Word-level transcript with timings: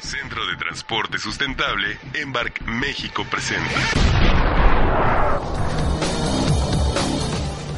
Centro 0.00 0.46
de 0.46 0.56
Transporte 0.56 1.18
Sustentable, 1.18 1.98
Embark 2.14 2.62
México 2.66 3.24
presente. 3.30 3.74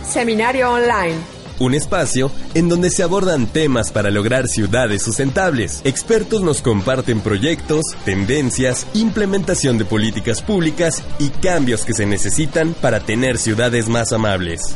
Seminario 0.04 0.70
Online. 0.70 1.16
Un 1.58 1.74
espacio 1.74 2.30
en 2.54 2.68
donde 2.68 2.90
se 2.90 3.02
abordan 3.02 3.46
temas 3.46 3.92
para 3.92 4.10
lograr 4.10 4.48
ciudades 4.48 5.02
sustentables. 5.02 5.80
Expertos 5.84 6.42
nos 6.42 6.60
comparten 6.62 7.20
proyectos, 7.20 7.82
tendencias, 8.04 8.86
implementación 8.94 9.78
de 9.78 9.84
políticas 9.84 10.42
públicas 10.42 11.02
y 11.18 11.30
cambios 11.30 11.84
que 11.84 11.94
se 11.94 12.06
necesitan 12.06 12.74
para 12.74 13.00
tener 13.00 13.38
ciudades 13.38 13.88
más 13.88 14.12
amables. 14.12 14.74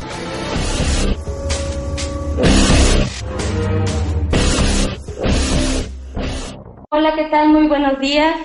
Hola, 6.98 7.14
¿qué 7.14 7.24
tal? 7.24 7.50
Muy 7.50 7.66
buenos 7.66 8.00
días. 8.00 8.40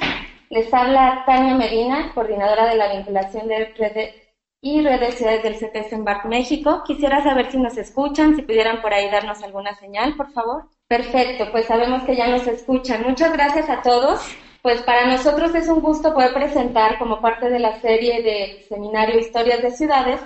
Les 0.49 0.73
habla 0.73 1.23
Tania 1.25 1.55
Medina, 1.55 2.11
coordinadora 2.13 2.65
de 2.65 2.75
la 2.75 2.93
vinculación 2.93 3.47
de 3.47 3.73
redes 3.77 4.13
y 4.59 4.81
redes 4.81 5.15
ciudades 5.15 5.41
del 5.41 5.55
CTS 5.55 5.93
Embark 5.93 6.25
México. 6.25 6.83
Quisiera 6.85 7.23
saber 7.23 7.49
si 7.49 7.57
nos 7.57 7.77
escuchan, 7.77 8.35
si 8.35 8.41
pudieran 8.41 8.81
por 8.81 8.93
ahí 8.93 9.09
darnos 9.09 9.41
alguna 9.41 9.73
señal, 9.75 10.17
por 10.17 10.33
favor. 10.33 10.65
Perfecto, 10.89 11.49
pues 11.49 11.67
sabemos 11.67 12.03
que 12.03 12.17
ya 12.17 12.27
nos 12.27 12.45
escuchan. 12.45 13.03
Muchas 13.07 13.31
gracias 13.31 13.69
a 13.69 13.81
todos. 13.81 14.19
Pues 14.61 14.81
para 14.81 15.05
nosotros 15.05 15.55
es 15.55 15.69
un 15.69 15.79
gusto 15.79 16.13
poder 16.13 16.33
presentar 16.33 16.99
como 16.99 17.21
parte 17.21 17.49
de 17.49 17.59
la 17.59 17.79
serie 17.79 18.21
de 18.21 18.65
seminario 18.67 19.17
Historias 19.17 19.61
de 19.61 19.71
Ciudades 19.71 20.19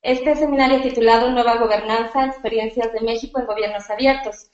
este 0.00 0.34
seminario 0.36 0.80
titulado 0.80 1.30
Nueva 1.30 1.56
Gobernanza, 1.56 2.24
Experiencias 2.24 2.90
de 2.92 3.00
México 3.00 3.38
en 3.38 3.46
Gobiernos 3.46 3.90
Abiertos. 3.90 4.48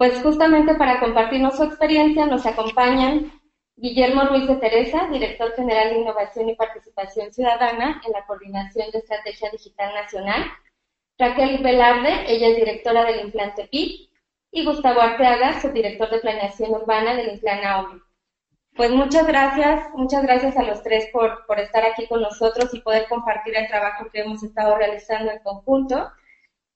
Pues 0.00 0.22
justamente 0.22 0.76
para 0.76 0.98
compartirnos 0.98 1.58
su 1.58 1.64
experiencia 1.64 2.24
nos 2.24 2.46
acompañan 2.46 3.38
Guillermo 3.76 4.22
Ruiz 4.22 4.48
de 4.48 4.56
Teresa, 4.56 5.08
director 5.12 5.52
general 5.52 5.90
de 5.90 5.98
Innovación 5.98 6.48
y 6.48 6.54
Participación 6.54 7.30
Ciudadana 7.34 8.00
en 8.06 8.12
la 8.12 8.24
Coordinación 8.24 8.90
de 8.92 8.98
Estrategia 9.00 9.50
Digital 9.50 9.92
Nacional, 9.92 10.46
Raquel 11.18 11.62
Velarde, 11.62 12.24
ella 12.28 12.48
es 12.48 12.56
directora 12.56 13.04
del 13.04 13.26
implante 13.26 13.68
PIB, 13.70 14.08
y 14.52 14.64
Gustavo 14.64 15.02
Arteaga, 15.02 15.60
subdirector 15.60 16.08
de 16.08 16.20
Planeación 16.20 16.70
Urbana 16.70 17.14
del 17.14 17.34
implante 17.34 17.66
AOMI. 17.66 18.00
Pues 18.76 18.90
muchas 18.92 19.26
gracias, 19.26 19.90
muchas 19.92 20.22
gracias 20.22 20.56
a 20.56 20.62
los 20.62 20.82
tres 20.82 21.10
por, 21.12 21.44
por 21.44 21.60
estar 21.60 21.84
aquí 21.84 22.06
con 22.06 22.22
nosotros 22.22 22.72
y 22.72 22.80
poder 22.80 23.06
compartir 23.06 23.54
el 23.54 23.68
trabajo 23.68 24.06
que 24.10 24.20
hemos 24.20 24.42
estado 24.42 24.78
realizando 24.78 25.30
en 25.30 25.40
conjunto. 25.40 26.10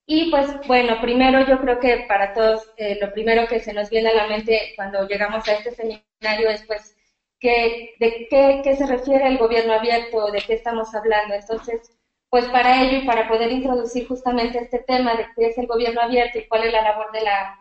Y 0.07 0.31
pues 0.31 0.47
bueno, 0.67 1.01
primero 1.01 1.47
yo 1.47 1.59
creo 1.61 1.81
que 1.81 2.05
para 2.09 2.35
todos 2.35 2.71
eh, 2.77 2.99
lo 3.01 3.13
primero 3.13 3.47
que 3.47 3.61
se 3.61 3.73
nos 3.73 3.89
viene 3.89 4.11
a 4.11 4.15
la 4.15 4.27
mente 4.29 4.73
cuando 4.77 5.07
llegamos 5.09 5.47
a 5.49 5.53
este 5.55 5.71
seminario 5.71 6.51
es 6.51 6.63
pues 6.67 6.97
que, 7.41 7.95
de 7.99 8.27
qué, 8.29 8.61
qué 8.63 8.77
se 8.77 8.87
refiere 8.87 9.27
el 9.27 9.39
gobierno 9.39 9.73
abierto, 9.75 10.31
de 10.31 10.43
qué 10.43 10.55
estamos 10.55 10.95
hablando. 10.95 11.35
Entonces, 11.35 11.91
pues 12.29 12.47
para 12.47 12.83
ello 12.83 12.99
y 12.99 13.07
para 13.07 13.29
poder 13.29 13.51
introducir 13.53 14.07
justamente 14.09 14.59
este 14.59 14.81
tema 14.81 15.15
de 15.15 15.27
qué 15.37 15.47
es 15.47 15.59
el 15.59 15.67
gobierno 15.67 16.03
abierto 16.03 16.39
y 16.39 16.49
cuál 16.49 16.65
es 16.65 16.73
la 16.73 16.83
labor 16.83 17.11
de 17.13 17.23
la 17.23 17.61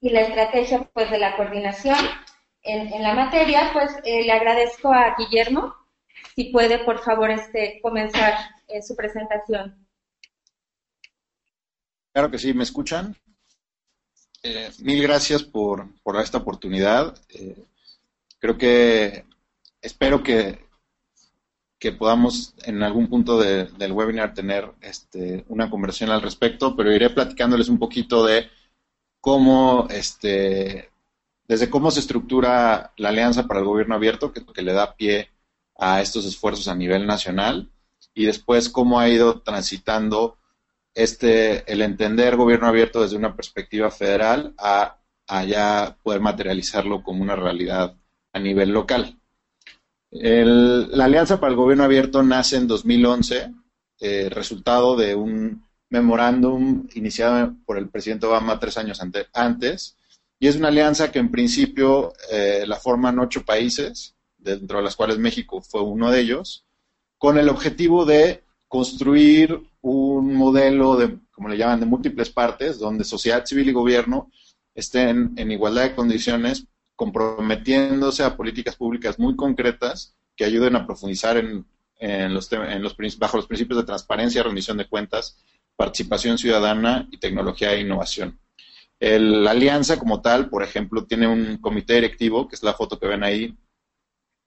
y 0.00 0.10
la 0.10 0.20
estrategia 0.20 0.88
pues 0.92 1.10
de 1.10 1.18
la 1.18 1.34
coordinación 1.36 1.96
en, 2.62 2.92
en 2.92 3.02
la 3.02 3.14
materia, 3.14 3.70
pues 3.72 3.90
eh, 4.04 4.24
le 4.24 4.32
agradezco 4.32 4.92
a 4.92 5.14
Guillermo 5.16 5.74
si 6.34 6.52
puede 6.52 6.78
por 6.84 6.98
favor 7.00 7.30
este 7.30 7.80
comenzar 7.82 8.34
eh, 8.68 8.82
su 8.82 8.94
presentación. 8.96 9.83
Claro 12.14 12.30
que 12.30 12.38
sí, 12.38 12.54
¿me 12.54 12.62
escuchan? 12.62 13.16
Eh, 14.40 14.70
mil 14.78 15.02
gracias 15.02 15.42
por, 15.42 15.88
esta 16.22 16.38
oportunidad. 16.38 17.18
Eh, 17.28 17.64
creo 18.38 18.56
que 18.56 19.24
espero 19.82 20.22
que, 20.22 20.64
que 21.76 21.90
podamos 21.90 22.54
en 22.62 22.84
algún 22.84 23.08
punto 23.08 23.40
del 23.40 23.90
webinar 23.90 24.32
tener 24.32 24.70
este, 24.80 25.44
una 25.48 25.68
conversación 25.68 26.10
al 26.10 26.22
respecto, 26.22 26.76
pero 26.76 26.92
iré 26.92 27.10
platicándoles 27.10 27.68
un 27.68 27.80
poquito 27.80 28.24
de 28.24 28.48
cómo, 29.20 29.88
este, 29.90 30.92
desde 31.48 31.68
cómo 31.68 31.90
se 31.90 31.98
estructura 31.98 32.92
la 32.96 33.08
Alianza 33.08 33.48
para 33.48 33.58
el 33.58 33.66
Gobierno 33.66 33.96
Abierto, 33.96 34.32
que, 34.32 34.46
que 34.46 34.62
le 34.62 34.72
da 34.72 34.94
pie 34.94 35.32
a 35.76 36.00
estos 36.00 36.24
esfuerzos 36.26 36.68
a 36.68 36.76
nivel 36.76 37.08
nacional, 37.08 37.72
y 38.14 38.24
después 38.24 38.68
cómo 38.68 39.00
ha 39.00 39.08
ido 39.08 39.40
transitando 39.40 40.38
este, 40.94 41.70
el 41.70 41.82
entender 41.82 42.36
gobierno 42.36 42.68
abierto 42.68 43.02
desde 43.02 43.16
una 43.16 43.34
perspectiva 43.34 43.90
federal 43.90 44.54
a, 44.58 44.98
ya 45.46 45.96
poder 46.02 46.20
materializarlo 46.20 47.02
como 47.02 47.22
una 47.22 47.34
realidad 47.34 47.96
a 48.32 48.38
nivel 48.38 48.70
local. 48.70 49.18
la 50.10 51.04
Alianza 51.04 51.40
para 51.40 51.50
el 51.50 51.56
Gobierno 51.56 51.84
Abierto 51.84 52.22
nace 52.22 52.56
en 52.56 52.68
2011, 52.68 53.52
eh, 54.00 54.28
resultado 54.30 54.96
de 54.96 55.14
un 55.14 55.64
memorándum 55.88 56.86
iniciado 56.94 57.54
por 57.64 57.78
el 57.78 57.88
presidente 57.88 58.26
Obama 58.26 58.58
tres 58.58 58.76
años 58.76 59.00
antes, 59.32 59.96
y 60.38 60.48
es 60.48 60.56
una 60.56 60.68
alianza 60.68 61.10
que 61.10 61.20
en 61.20 61.30
principio 61.30 62.12
eh, 62.30 62.64
la 62.66 62.76
forman 62.76 63.18
ocho 63.18 63.44
países, 63.44 64.14
dentro 64.36 64.78
de 64.78 64.84
las 64.84 64.96
cuales 64.96 65.18
México 65.18 65.62
fue 65.62 65.80
uno 65.80 66.10
de 66.10 66.20
ellos, 66.20 66.66
con 67.16 67.38
el 67.38 67.48
objetivo 67.48 68.04
de 68.04 68.42
construir 68.68 69.62
un 69.84 70.34
modelo 70.34 70.96
de, 70.96 71.18
como 71.30 71.48
le 71.48 71.58
llaman, 71.58 71.78
de 71.78 71.84
múltiples 71.84 72.30
partes, 72.30 72.78
donde 72.78 73.04
sociedad 73.04 73.44
civil 73.44 73.68
y 73.68 73.72
gobierno 73.72 74.30
estén 74.74 75.34
en 75.36 75.52
igualdad 75.52 75.82
de 75.82 75.94
condiciones, 75.94 76.66
comprometiéndose 76.96 78.22
a 78.22 78.34
políticas 78.34 78.76
públicas 78.76 79.18
muy 79.18 79.36
concretas 79.36 80.16
que 80.36 80.44
ayuden 80.46 80.76
a 80.76 80.86
profundizar 80.86 81.36
en, 81.36 81.66
los, 82.32 82.50
en 82.50 82.82
los, 82.82 82.96
bajo 83.18 83.36
los 83.36 83.46
principios 83.46 83.78
de 83.78 83.84
transparencia, 83.84 84.42
rendición 84.42 84.78
de 84.78 84.88
cuentas, 84.88 85.36
participación 85.76 86.38
ciudadana 86.38 87.06
y 87.10 87.18
tecnología 87.18 87.74
e 87.74 87.80
innovación. 87.80 88.38
la 89.00 89.50
alianza 89.50 89.98
como 89.98 90.22
tal, 90.22 90.48
por 90.48 90.62
ejemplo, 90.62 91.04
tiene 91.04 91.26
un 91.26 91.58
comité 91.58 91.94
directivo, 91.96 92.48
que 92.48 92.56
es 92.56 92.62
la 92.62 92.72
foto 92.72 92.98
que 92.98 93.06
ven 93.06 93.22
ahí, 93.22 93.54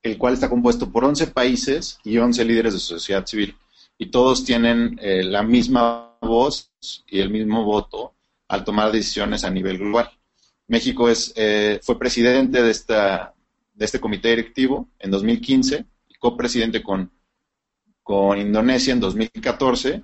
el 0.01 0.17
cual 0.17 0.33
está 0.33 0.49
compuesto 0.49 0.91
por 0.91 1.05
11 1.05 1.27
países 1.27 1.99
y 2.03 2.17
11 2.17 2.43
líderes 2.43 2.73
de 2.73 2.79
sociedad 2.79 3.25
civil 3.27 3.55
y 3.97 4.07
todos 4.07 4.43
tienen 4.45 4.99
eh, 5.01 5.23
la 5.23 5.43
misma 5.43 6.17
voz 6.21 6.71
y 7.07 7.19
el 7.19 7.29
mismo 7.29 7.63
voto 7.63 8.13
al 8.47 8.63
tomar 8.63 8.91
decisiones 8.91 9.43
a 9.43 9.49
nivel 9.49 9.77
global. 9.77 10.09
México 10.67 11.09
es, 11.09 11.33
eh, 11.35 11.79
fue 11.81 11.97
presidente 11.97 12.61
de, 12.61 12.71
esta, 12.71 13.33
de 13.73 13.85
este 13.85 13.99
comité 13.99 14.29
directivo 14.29 14.89
en 14.99 15.11
2015 15.11 15.85
y 16.09 16.15
copresidente 16.15 16.83
con, 16.83 17.11
con 18.03 18.37
Indonesia 18.37 18.93
en 18.93 18.99
2014 18.99 20.03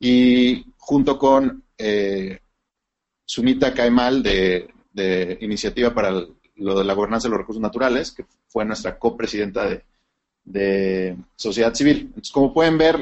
y 0.00 0.66
junto 0.76 1.18
con 1.18 1.64
eh, 1.78 2.40
Sumita 3.24 3.72
Kaimal 3.72 4.22
de, 4.22 4.68
de 4.92 5.38
Iniciativa 5.42 5.94
para 5.94 6.10
lo 6.56 6.78
de 6.78 6.84
la 6.84 6.94
Gobernanza 6.94 7.28
de 7.28 7.30
los 7.30 7.40
Recursos 7.40 7.62
Naturales, 7.62 8.12
que 8.12 8.26
fue 8.48 8.64
nuestra 8.64 8.98
copresidenta 8.98 9.68
de, 9.68 9.84
de 10.44 11.16
sociedad 11.36 11.74
civil. 11.74 12.02
Entonces, 12.06 12.32
como 12.32 12.52
pueden 12.52 12.78
ver, 12.78 12.98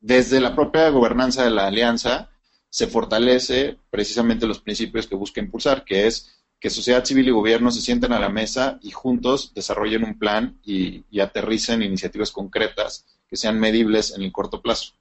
desde 0.00 0.40
la 0.40 0.54
propia 0.54 0.88
gobernanza 0.90 1.44
de 1.44 1.50
la 1.50 1.66
alianza 1.66 2.30
se 2.70 2.86
fortalece 2.86 3.78
precisamente 3.90 4.46
los 4.46 4.60
principios 4.60 5.06
que 5.06 5.14
busca 5.14 5.40
impulsar, 5.40 5.84
que 5.84 6.06
es 6.06 6.38
que 6.60 6.70
sociedad 6.70 7.04
civil 7.04 7.28
y 7.28 7.30
gobierno 7.30 7.70
se 7.70 7.80
sienten 7.80 8.12
a 8.12 8.18
la 8.18 8.28
mesa 8.28 8.78
y 8.82 8.90
juntos 8.90 9.52
desarrollen 9.54 10.04
un 10.04 10.18
plan 10.18 10.58
y, 10.64 11.04
aterricen 11.20 11.82
iniciativas 11.82 12.32
concretas 12.32 13.06
que 13.28 13.36
sean 13.36 13.60
medibles 13.60 14.14
en 14.14 14.22
el 14.22 14.32
corto 14.32 14.60
plazo. 14.60 14.94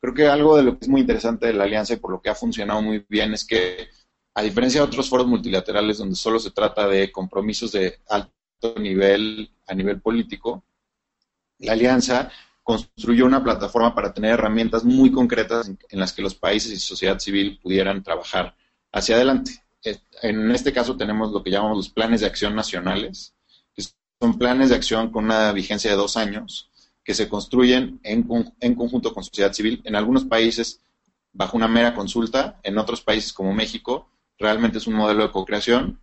Creo 0.00 0.14
que 0.14 0.26
algo 0.28 0.56
de 0.56 0.62
lo 0.62 0.78
que 0.78 0.84
es 0.84 0.88
muy 0.88 1.00
interesante 1.00 1.46
de 1.46 1.54
la 1.54 1.64
alianza 1.64 1.94
y 1.94 1.96
por 1.96 2.10
lo 2.10 2.20
que 2.20 2.30
ha 2.30 2.34
funcionado 2.34 2.82
muy 2.82 3.04
bien 3.08 3.32
es 3.32 3.44
que, 3.44 3.88
a 4.34 4.42
diferencia 4.42 4.80
de 4.80 4.86
otros 4.86 5.08
foros 5.08 5.26
multilaterales 5.26 5.98
donde 5.98 6.14
solo 6.14 6.38
se 6.38 6.50
trata 6.50 6.86
de 6.86 7.10
compromisos 7.10 7.72
de 7.72 7.98
alto 8.08 8.30
nivel 8.78 9.50
a 9.66 9.74
nivel 9.74 10.00
político, 10.00 10.62
la 11.58 11.72
alianza 11.72 12.30
construyó 12.62 13.24
una 13.24 13.42
plataforma 13.42 13.94
para 13.94 14.12
tener 14.12 14.32
herramientas 14.32 14.84
muy 14.84 15.10
concretas 15.10 15.68
en, 15.68 16.00
las 16.00 16.12
que 16.12 16.22
los 16.22 16.34
países 16.34 16.72
y 16.72 16.78
sociedad 16.78 17.18
civil 17.18 17.58
pudieran 17.62 18.02
trabajar 18.02 18.54
hacia 18.92 19.16
adelante. 19.16 19.62
En 20.22 20.50
este 20.50 20.72
caso 20.72 20.96
tenemos 20.96 21.32
lo 21.32 21.42
que 21.42 21.50
llamamos 21.50 21.78
los 21.78 21.88
planes 21.88 22.20
de 22.20 22.26
acción 22.26 22.54
nacionales, 22.54 23.34
que 23.74 23.82
son 24.20 24.36
planes 24.36 24.68
de 24.68 24.74
acción 24.74 25.10
con 25.10 25.24
una 25.24 25.52
vigencia 25.52 25.90
de 25.90 25.96
dos 25.96 26.16
años, 26.16 26.70
que 27.02 27.14
se 27.14 27.28
construyen 27.28 28.00
en, 28.02 28.28
en 28.60 28.74
conjunto 28.74 29.14
con 29.14 29.24
sociedad 29.24 29.52
civil. 29.54 29.80
En 29.84 29.96
algunos 29.96 30.26
países 30.26 30.82
bajo 31.32 31.56
una 31.56 31.68
mera 31.68 31.94
consulta, 31.94 32.60
en 32.62 32.76
otros 32.78 33.00
países 33.00 33.32
como 33.32 33.54
México 33.54 34.10
realmente 34.38 34.78
es 34.78 34.86
un 34.86 34.94
modelo 34.94 35.22
de 35.22 35.30
co-creación 35.30 36.00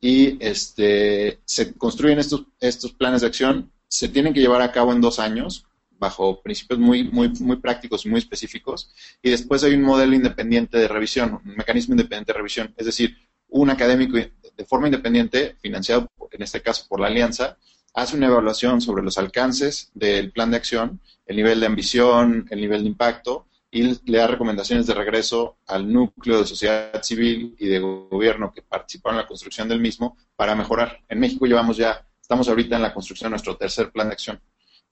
y 0.00 0.36
este, 0.44 1.40
se 1.44 1.74
construyen 1.74 2.18
estos, 2.18 2.44
estos 2.60 2.92
planes 2.92 3.22
de 3.22 3.26
acción 3.26 3.72
se 3.88 4.08
tienen 4.08 4.34
que 4.34 4.40
llevar 4.40 4.62
a 4.62 4.72
cabo 4.72 4.92
en 4.92 5.00
dos 5.00 5.18
años 5.18 5.66
bajo 5.90 6.42
principios 6.42 6.80
muy, 6.80 7.04
muy, 7.04 7.28
muy 7.40 7.56
prácticos 7.56 8.04
y 8.04 8.08
muy 8.08 8.18
específicos. 8.18 8.92
Y 9.22 9.30
después 9.30 9.62
hay 9.64 9.74
un 9.74 9.82
modelo 9.82 10.14
independiente 10.14 10.76
de 10.78 10.88
revisión, 10.88 11.40
un 11.44 11.56
mecanismo 11.56 11.94
independiente 11.94 12.32
de 12.32 12.38
revisión, 12.38 12.74
es 12.76 12.86
decir, 12.86 13.16
un 13.48 13.70
académico 13.70 14.16
de 14.16 14.64
forma 14.66 14.88
independiente, 14.88 15.56
financiado 15.60 16.08
en 16.34 16.42
este 16.42 16.60
caso 16.60 16.84
por 16.88 17.00
la 17.00 17.06
alianza, 17.06 17.56
hace 17.94 18.16
una 18.16 18.26
evaluación 18.26 18.80
sobre 18.80 19.02
los 19.02 19.18
alcances 19.18 19.90
del 19.94 20.32
plan 20.32 20.50
de 20.50 20.56
acción, 20.56 21.00
el 21.26 21.36
nivel 21.36 21.60
de 21.60 21.66
ambición, 21.66 22.46
el 22.50 22.60
nivel 22.60 22.82
de 22.82 22.88
impacto, 22.88 23.46
y 23.70 23.82
le 24.08 24.18
da 24.18 24.26
recomendaciones 24.28 24.86
de 24.86 24.94
regreso 24.94 25.58
al 25.66 25.92
núcleo 25.92 26.38
de 26.38 26.46
sociedad 26.46 27.02
civil 27.02 27.56
y 27.58 27.66
de 27.66 27.80
gobierno 27.80 28.52
que 28.52 28.62
participaron 28.62 29.16
en 29.16 29.22
la 29.22 29.28
construcción 29.28 29.68
del 29.68 29.80
mismo 29.80 30.16
para 30.36 30.54
mejorar. 30.54 31.00
En 31.08 31.18
México 31.18 31.46
llevamos 31.46 31.76
ya, 31.76 32.06
estamos 32.24 32.48
ahorita 32.48 32.76
en 32.76 32.82
la 32.82 32.94
construcción 32.94 33.26
de 33.26 33.32
nuestro 33.32 33.54
tercer 33.54 33.92
plan 33.92 34.08
de 34.08 34.14
acción. 34.14 34.40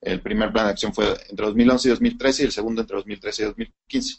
El 0.03 0.21
primer 0.21 0.53
plan 0.53 0.67
de 0.67 0.73
acción 0.73 0.93
fue 0.93 1.17
entre 1.31 1.47
2011 1.47 1.89
y 1.89 1.91
2013 1.91 2.43
y 2.43 2.47
el 2.47 2.53
segundo 2.53 2.83
entre 2.83 2.95
2013 2.97 3.43
y 3.43 3.47
2015. 3.47 4.17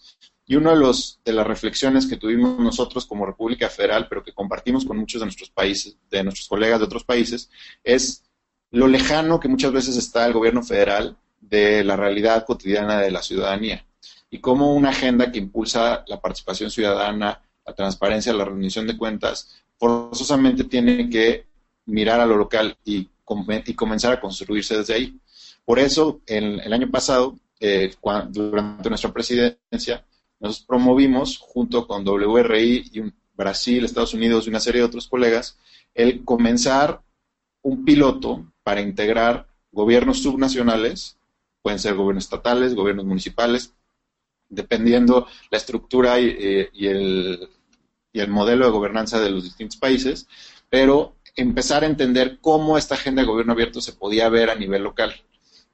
Y 0.48 0.56
una 0.56 0.72
de, 0.72 0.78
los, 0.78 1.20
de 1.24 1.32
las 1.32 1.46
reflexiones 1.46 2.08
que 2.08 2.18
tuvimos 2.18 2.58
nosotros 2.58 3.06
como 3.06 3.28
República 3.28 3.70
Federal, 3.70 4.08
pero 4.10 4.24
que 4.24 4.34
compartimos 4.34 4.84
con 4.84 4.98
muchos 4.98 5.22
de 5.22 5.28
nuestros 5.28 5.52
países, 5.52 5.96
de 6.10 6.24
nuestros 6.24 6.48
colegas 6.48 6.80
de 6.80 6.86
otros 6.86 7.04
países, 7.04 7.52
es 7.84 8.24
lo 8.72 8.88
lejano 8.88 9.40
que 9.40 9.48
muchas 9.48 9.72
veces 9.72 9.96
está 9.96 10.26
el 10.26 10.34
gobierno 10.34 10.64
federal 10.64 11.16
de 11.40 11.84
la 11.84 11.96
realidad 11.96 12.48
cotidiana 12.48 13.00
de 13.00 13.12
la 13.12 13.22
ciudadanía 13.22 13.86
y 14.32 14.40
cómo 14.40 14.74
una 14.74 14.90
agenda 14.90 15.32
que 15.32 15.38
impulsa 15.38 16.04
la 16.08 16.20
participación 16.20 16.72
ciudadana, 16.72 17.44
la 17.64 17.76
transparencia, 17.76 18.34
la 18.34 18.46
rendición 18.46 18.88
de 18.88 18.98
cuentas, 18.98 19.64
forzosamente 19.78 20.64
tiene 20.64 21.12
que 21.12 21.53
mirar 21.86 22.20
a 22.20 22.26
lo 22.26 22.38
local 22.38 22.78
y, 22.86 23.10
comenzar 23.76 24.14
a 24.14 24.20
construirse 24.20 24.78
desde 24.78 24.94
ahí. 24.94 25.18
Por 25.66 25.80
eso, 25.80 26.22
el, 26.28 26.74
año 26.74 26.92
pasado, 26.92 27.38
eh, 27.60 27.94
durante 28.30 28.90
nuestra 28.90 29.12
presidencia, 29.12 30.06
nos 30.40 30.60
promovimos 30.60 31.38
junto 31.38 31.88
con 31.88 32.04
WRI 32.06 32.92
y 32.94 33.02
Brasil, 33.34 33.86
Estados 33.86 34.14
Unidos 34.14 34.46
y 34.46 34.50
una 34.50 34.60
serie 34.60 34.82
de 34.82 34.88
otros 34.88 35.08
colegas, 35.08 35.58
el 35.94 36.24
comenzar 36.24 37.02
un 37.62 37.86
piloto 37.86 38.46
para 38.64 38.82
integrar 38.82 39.48
gobiernos 39.72 40.22
subnacionales, 40.22 41.18
pueden 41.62 41.80
ser 41.80 41.96
gobiernos 41.96 42.26
estatales, 42.26 42.76
gobiernos 42.76 43.06
municipales, 43.06 43.74
dependiendo 44.50 45.28
la 45.50 45.58
estructura 45.58 46.20
eh, 46.20 46.70
y, 46.74 46.88
el, 46.88 47.50
y, 48.12 48.20
el, 48.20 48.30
modelo 48.30 48.66
de 48.66 48.72
gobernanza 48.72 49.20
de 49.20 49.32
los 49.32 49.44
distintos 49.44 49.78
países, 49.78 50.28
pero 50.70 51.16
empezar 51.36 51.84
a 51.84 51.88
entender 51.88 52.40
cómo 52.42 52.78
esta 52.78 52.96
agenda 52.96 53.22
de 53.22 53.28
gobierno 53.28 53.54
abierto 53.54 53.82
se 53.82 53.94
podía 53.94 54.30
ver 54.30 54.50
a 54.50 54.56
nivel 54.56 54.84
local. 54.84 55.14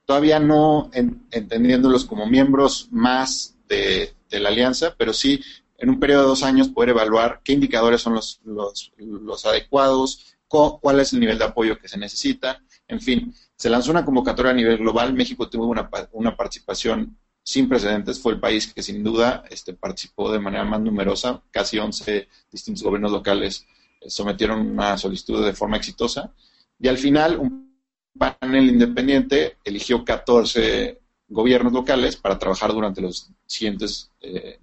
Todavía 0.04 0.40
no 0.40 0.90
entendiéndolos 0.92 2.04
como 2.04 2.26
miembros 2.26 2.88
más 2.90 3.56
de, 3.68 4.14
la 4.30 4.48
alianza, 4.48 4.94
pero 4.96 5.12
sí 5.12 5.42
en 5.78 5.90
un 5.90 5.98
periodo 5.98 6.22
de 6.22 6.28
dos 6.28 6.42
años 6.42 6.68
poder 6.68 6.90
evaluar 6.90 7.40
qué 7.42 7.52
indicadores 7.52 8.00
son 8.02 8.14
los, 8.14 8.40
los, 8.44 8.92
los 8.98 9.46
adecuados, 9.46 10.36
cuál 10.48 11.00
es 11.00 11.12
el 11.12 11.20
nivel 11.20 11.38
de 11.38 11.44
apoyo 11.44 11.78
que 11.78 11.88
se 11.88 11.98
necesita, 11.98 12.60
en 12.88 13.00
fin. 13.00 13.34
Se 13.56 13.70
lanzó 13.70 13.90
una 13.90 14.04
convocatoria 14.04 14.52
a 14.52 14.54
nivel 14.54 14.78
global, 14.78 15.14
México 15.14 15.48
tuvo 15.48 15.66
una, 15.66 15.88
una 16.12 16.36
participación 16.36 17.16
sin 17.42 17.68
precedentes, 17.68 18.20
fue 18.20 18.32
el 18.34 18.40
país 18.40 18.72
que 18.72 18.82
sin 18.82 19.02
duda 19.02 19.44
este, 19.48 19.72
participó 19.74 20.30
de 20.30 20.38
manera 20.38 20.64
más 20.64 20.80
numerosa, 20.80 21.42
casi 21.50 21.78
11 21.78 22.28
distintos 22.50 22.82
gobiernos 22.82 23.12
locales 23.12 23.66
sometieron 24.06 24.60
una 24.60 24.96
solicitud 24.98 25.44
de 25.44 25.52
forma 25.52 25.76
exitosa, 25.76 26.32
y 26.78 26.88
al 26.88 26.98
final 26.98 27.38
un 27.38 27.76
panel 28.18 28.68
independiente 28.68 29.58
eligió 29.64 30.04
14 30.04 30.98
gobiernos 31.28 31.72
locales 31.72 32.16
para 32.16 32.38
trabajar 32.38 32.72
durante 32.72 33.00
los 33.00 33.30
siguientes 33.46 34.10
eh, 34.20 34.58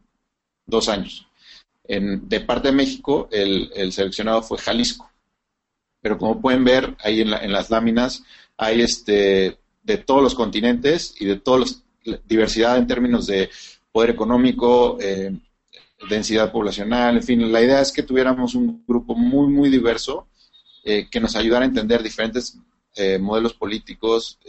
dos 0.65 0.89
años. 0.89 1.27
de 1.87 2.39
parte 2.41 2.67
de 2.67 2.73
México, 2.73 3.29
el, 3.31 3.91
seleccionado 3.93 4.41
fue 4.41 4.57
Jalisco. 4.57 5.09
Pero 6.01 6.17
como 6.17 6.41
pueden 6.41 6.63
ver 6.65 6.95
ahí 6.99 7.21
en, 7.21 7.33
en 7.33 7.51
las 7.51 7.69
láminas, 7.69 8.23
hay 8.57 8.81
este, 8.81 9.57
de 9.83 9.97
todos 9.97 10.21
los 10.21 10.35
continentes 10.35 11.15
y 11.19 11.25
de 11.25 11.37
todos 11.37 11.59
los 11.59 11.83
diversidad 12.25 12.77
en 12.77 12.87
términos 12.87 13.27
de 13.27 13.49
poder 13.91 14.11
económico, 14.11 14.97
eh, 14.99 15.33
densidad 16.09 16.51
poblacional, 16.51 17.17
en 17.17 17.23
fin, 17.23 17.51
la 17.51 17.61
idea 17.61 17.81
es 17.81 17.91
que 17.91 18.03
tuviéramos 18.03 18.55
un 18.55 18.83
grupo 18.87 19.15
muy, 19.15 19.47
muy 19.47 19.69
diverso 19.69 20.27
eh, 20.83 21.07
que 21.09 21.19
nos 21.19 21.35
ayudara 21.35 21.65
a 21.65 21.67
entender 21.67 22.03
diferentes 22.03 22.57
eh, 22.95 23.17
modelos 23.17 23.53
políticos 23.53 24.39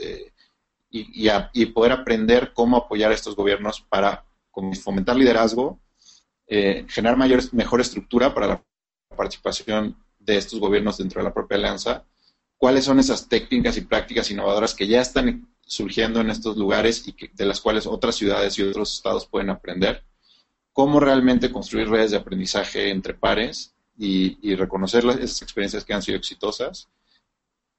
y, 0.90 1.28
y, 1.52 1.66
poder 1.66 1.92
aprender 1.92 2.52
cómo 2.54 2.76
apoyar 2.76 3.10
a 3.10 3.14
estos 3.14 3.36
gobiernos 3.36 3.80
para 3.80 4.24
fomentar 4.82 5.16
liderazgo, 5.16 5.78
generar 6.48 7.16
mayor, 7.16 7.42
mejor 7.52 7.80
estructura 7.80 8.32
para 8.32 8.46
la 8.46 8.64
participación 9.14 9.96
de 10.18 10.36
estos 10.36 10.60
gobiernos 10.60 10.98
dentro 10.98 11.20
de 11.20 11.24
la 11.24 11.34
propia 11.34 11.56
alianza, 11.56 12.04
cuáles 12.58 12.84
son 12.84 12.98
esas 12.98 13.28
técnicas 13.28 13.76
y 13.76 13.82
prácticas 13.82 14.30
innovadoras 14.30 14.74
que 14.74 14.86
ya 14.86 15.00
están 15.00 15.48
surgiendo 15.60 16.20
en 16.20 16.30
estos 16.30 16.56
lugares 16.56 17.06
y 17.06 17.12
que, 17.12 17.30
de 17.32 17.46
las 17.46 17.60
cuales 17.60 17.86
otras 17.86 18.16
ciudades 18.16 18.58
y 18.58 18.62
otros 18.62 18.94
estados 18.94 19.26
pueden 19.26 19.50
aprender, 19.50 20.04
cómo 20.78 21.00
realmente 21.00 21.50
construir 21.50 21.88
redes 21.88 22.12
de 22.12 22.19
aprendizaje 22.19 22.90
entre 22.90 23.12
pares 23.12 23.75
y, 23.98 24.54
reconocer 24.54 25.04
esas 25.06 25.42
experiencias 25.42 25.84
que 25.84 25.92
han 25.92 26.02
sido 26.02 26.16
exitosas. 26.16 26.88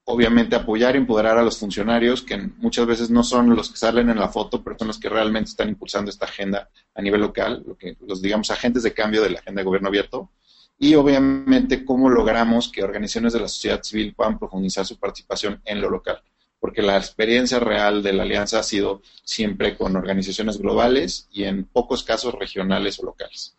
Obviamente 0.03 0.57
apoyar 0.57 0.95
y 0.95 0.97
empoderar 0.97 1.37
a 1.37 1.41
los 1.41 1.57
funcionarios, 1.57 2.21
que 2.21 2.35
muchas 2.57 2.85
veces 2.85 3.09
no 3.09 3.23
son 3.23 3.55
los 3.55 3.69
que 3.69 3.77
salen 3.77 4.09
en 4.09 4.19
la 4.19 4.27
foto, 4.27 4.61
pero 4.61 4.77
son 4.77 4.89
los 4.89 4.99
que 4.99 5.07
realmente 5.07 5.49
están 5.49 5.69
impulsando 5.69 6.11
esta 6.11 6.25
agenda 6.25 6.69
a 6.93 7.01
nivel 7.01 7.21
local, 7.21 7.63
lo 7.65 7.77
que 7.77 7.95
los 8.05 8.21
digamos 8.21 8.51
agentes 8.51 8.83
de 8.83 8.93
cambio 8.93 9.21
de 9.21 9.29
la 9.29 9.39
agenda 9.39 9.61
de 9.61 9.65
gobierno 9.65 9.87
abierto. 9.87 10.31
Y 10.77 10.95
obviamente 10.95 11.85
cómo 11.85 12.09
logramos 12.09 12.67
que 12.67 12.83
organizaciones 12.83 13.31
de 13.31 13.39
la 13.39 13.47
sociedad 13.47 13.81
civil 13.81 14.13
puedan 14.13 14.37
profundizar 14.37 14.85
su 14.85 14.99
participación 14.99 15.61
en 15.63 15.79
lo 15.79 15.89
local 15.89 16.21
porque 16.59 16.81
la 16.81 16.97
experiencia 16.97 17.59
real 17.59 18.03
de 18.03 18.13
la 18.13 18.23
alianza 18.23 18.59
ha 18.59 18.63
sido 18.63 19.01
siempre 19.23 19.77
con 19.77 19.95
organizaciones 19.95 20.57
globales 20.57 21.27
y 21.31 21.45
en 21.45 21.65
pocos 21.65 22.03
casos 22.03 22.35
regionales 22.35 22.99
o 22.99 23.05
locales. 23.05 23.55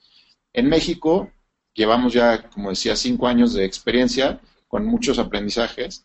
En 0.53 0.69
México 0.69 1.31
llevamos 1.75 2.13
ya, 2.13 2.49
como 2.51 2.71
decía, 2.71 2.97
cinco 2.97 3.27
años 3.27 3.55
de 3.55 3.65
experiencia 3.65 4.41
con 4.69 4.85
muchos 4.85 5.19
aprendizajes. 5.19 6.05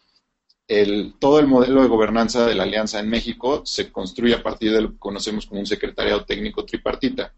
todo 1.20 1.40
el 1.40 1.48
modelo 1.48 1.84
de 1.84 1.88
gobernanza 1.88 2.48
de 2.48 2.56
la 2.56 2.64
alianza 2.64 3.00
en 3.00 3.10
México 3.10 3.64
se 3.66 3.92
construye 3.92 4.34
a 4.34 4.42
partir 4.42 4.72
de 4.72 4.82
lo 4.82 4.92
que 4.92 5.00
conocemos 5.00 5.46
como 5.46 5.60
un 5.60 5.68
secretariado 5.68 6.26
técnico 6.26 6.66
tripartita. 6.66 7.34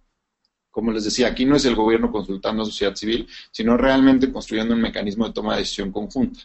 Como 0.72 0.92
les 0.92 1.04
decía, 1.04 1.28
aquí 1.28 1.44
no 1.44 1.56
es 1.56 1.66
el 1.66 1.76
gobierno 1.76 2.12
consultando 2.12 2.62
a 2.62 2.66
sociedad 2.66 2.96
civil, 2.96 3.28
sino 3.52 3.76
realmente 3.76 4.32
construyendo 4.32 4.76
un 4.76 4.82
mecanismo 4.82 5.28
de 5.28 5.34
toma 5.34 5.54
de 5.54 5.60
decisión 5.62 5.92
conjunta. 5.92 6.40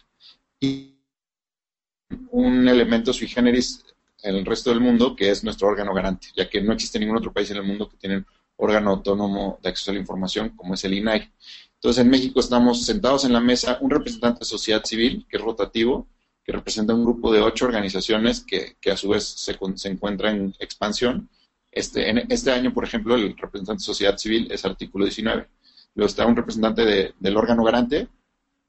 Un 2.31 2.67
elemento 2.67 3.13
sui 3.13 3.27
generis 3.27 3.83
en 4.23 4.35
el 4.35 4.45
resto 4.45 4.69
del 4.69 4.79
mundo, 4.79 5.15
que 5.15 5.29
es 5.29 5.43
nuestro 5.43 5.67
órgano 5.67 5.93
garante, 5.93 6.27
ya 6.35 6.49
que 6.49 6.61
no 6.61 6.73
existe 6.73 6.99
ningún 6.99 7.17
otro 7.17 7.33
país 7.33 7.51
en 7.51 7.57
el 7.57 7.63
mundo 7.63 7.89
que 7.89 7.97
tiene 7.97 8.23
órgano 8.55 8.91
autónomo 8.91 9.59
de 9.61 9.69
acceso 9.69 9.91
a 9.91 9.93
la 9.93 9.99
información, 9.99 10.49
como 10.55 10.73
es 10.73 10.83
el 10.85 10.93
INAI. 10.93 11.31
Entonces, 11.75 12.03
en 12.03 12.09
México 12.09 12.39
estamos 12.39 12.85
sentados 12.85 13.25
en 13.25 13.33
la 13.33 13.41
mesa 13.41 13.77
un 13.81 13.89
representante 13.89 14.39
de 14.39 14.45
sociedad 14.45 14.83
civil, 14.85 15.25
que 15.29 15.37
es 15.37 15.43
rotativo, 15.43 16.07
que 16.43 16.51
representa 16.51 16.93
un 16.93 17.03
grupo 17.03 17.31
de 17.31 17.41
ocho 17.41 17.65
organizaciones 17.65 18.45
que, 18.45 18.77
a 18.89 18.97
su 18.97 19.09
vez 19.09 19.25
se, 19.25 19.57
se 19.75 19.89
encuentra 19.89 20.31
en 20.31 20.53
expansión. 20.59 21.29
Este, 21.71 22.09
en 22.09 22.31
este 22.31 22.51
año, 22.51 22.73
por 22.73 22.85
ejemplo, 22.85 23.15
el 23.15 23.35
representante 23.35 23.81
de 23.81 23.85
sociedad 23.85 24.17
civil 24.17 24.47
es 24.51 24.63
artículo 24.63 25.05
19. 25.05 25.47
Luego 25.95 26.07
está 26.07 26.25
un 26.25 26.35
representante 26.35 27.13
del 27.17 27.37
órgano 27.37 27.63
garante, 27.63 28.07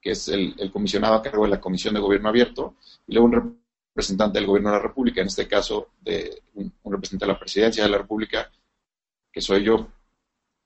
que 0.04 0.10
es 0.10 0.28
el, 0.28 0.54
comisionado 0.70 1.14
a 1.14 1.22
cargo 1.22 1.44
de 1.44 1.50
la 1.52 1.60
Comisión 1.60 1.94
de 1.94 2.00
Gobierno 2.00 2.28
Abierto, 2.28 2.74
y 3.06 3.14
luego 3.14 3.26
un 3.26 3.58
representante 3.94 4.38
del 4.38 4.46
Gobierno 4.46 4.68
de 4.70 4.76
la 4.76 4.82
República, 4.82 5.22
en 5.22 5.28
este 5.28 5.48
caso 5.48 5.88
de 6.02 6.42
un, 6.56 6.70
representante 6.84 7.24
de 7.24 7.32
la 7.32 7.40
Presidencia 7.40 7.82
de 7.82 7.88
la 7.88 7.96
República, 7.96 8.50
que 9.32 9.40
soy 9.40 9.64
yo. 9.64 9.88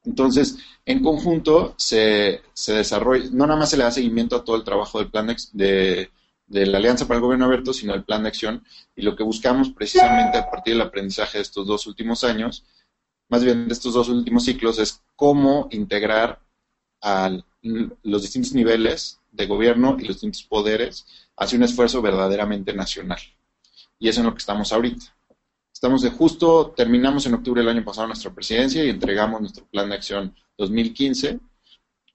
Entonces, 0.04 0.59
en 0.85 1.04
conjunto 1.04 1.75
se, 1.76 2.42
se 2.52 2.75
desarrolla, 2.75 3.26
no 3.30 3.47
nada 3.47 3.61
más 3.61 3.71
se 3.71 3.76
le 3.76 3.85
da 3.85 3.92
seguimiento 3.92 4.35
a 4.35 4.42
todo 4.42 4.57
el 4.57 4.64
trabajo 4.64 4.99
del 4.99 5.11
plan 5.11 5.33
de, 5.52 6.11
de 6.49 6.66
la 6.66 6.78
Alianza 6.78 7.07
para 7.07 7.18
el 7.18 7.23
Gobierno 7.23 7.45
Abierto, 7.45 7.73
sino 7.73 7.95
el 7.95 8.02
plan 8.02 8.25
de 8.25 8.30
acción, 8.30 8.64
y 8.97 9.02
lo 9.02 9.14
que 9.14 9.23
buscamos 9.23 9.71
precisamente 9.71 10.37
a 10.37 10.50
partir 10.50 10.75
del 10.75 10.83
aprendizaje 10.83 11.38
de 11.38 11.42
estos 11.42 11.64
dos 11.64 11.87
últimos 11.87 12.25
años, 12.25 12.64
más 13.28 13.45
bien 13.45 13.68
de 13.68 13.75
estos 13.75 13.95
dos 13.95 14.09
últimos 14.09 14.45
ciclos, 14.45 14.80
es 14.80 15.00
cómo 15.14 15.68
integrar 15.71 16.40
a 17.00 17.30
los 18.02 18.23
distintos 18.23 18.52
niveles 18.52 19.17
de 19.30 19.47
gobierno 19.47 19.97
y 19.99 20.04
los 20.04 20.16
distintos 20.16 20.42
poderes 20.42 21.06
hacia 21.37 21.56
un 21.56 21.64
esfuerzo 21.64 22.02
verdaderamente 22.02 22.73
nacional. 22.73 23.20
Y 23.99 24.08
eso 24.08 24.20
es 24.20 24.25
en 24.25 24.26
lo 24.26 24.35
que 24.35 24.38
estamos 24.38 24.73
ahorita. 24.73 25.14
Estamos 25.73 26.02
de 26.02 26.11
justo, 26.11 26.73
terminamos 26.76 27.26
en 27.26 27.35
octubre 27.35 27.61
del 27.61 27.70
año 27.70 27.85
pasado 27.85 28.08
nuestra 28.08 28.35
presidencia 28.35 28.85
y 28.85 28.90
entregamos 28.90 29.40
nuestro 29.40 29.64
plan 29.66 29.88
de 29.88 29.94
acción 29.94 30.35
2015 30.56 31.38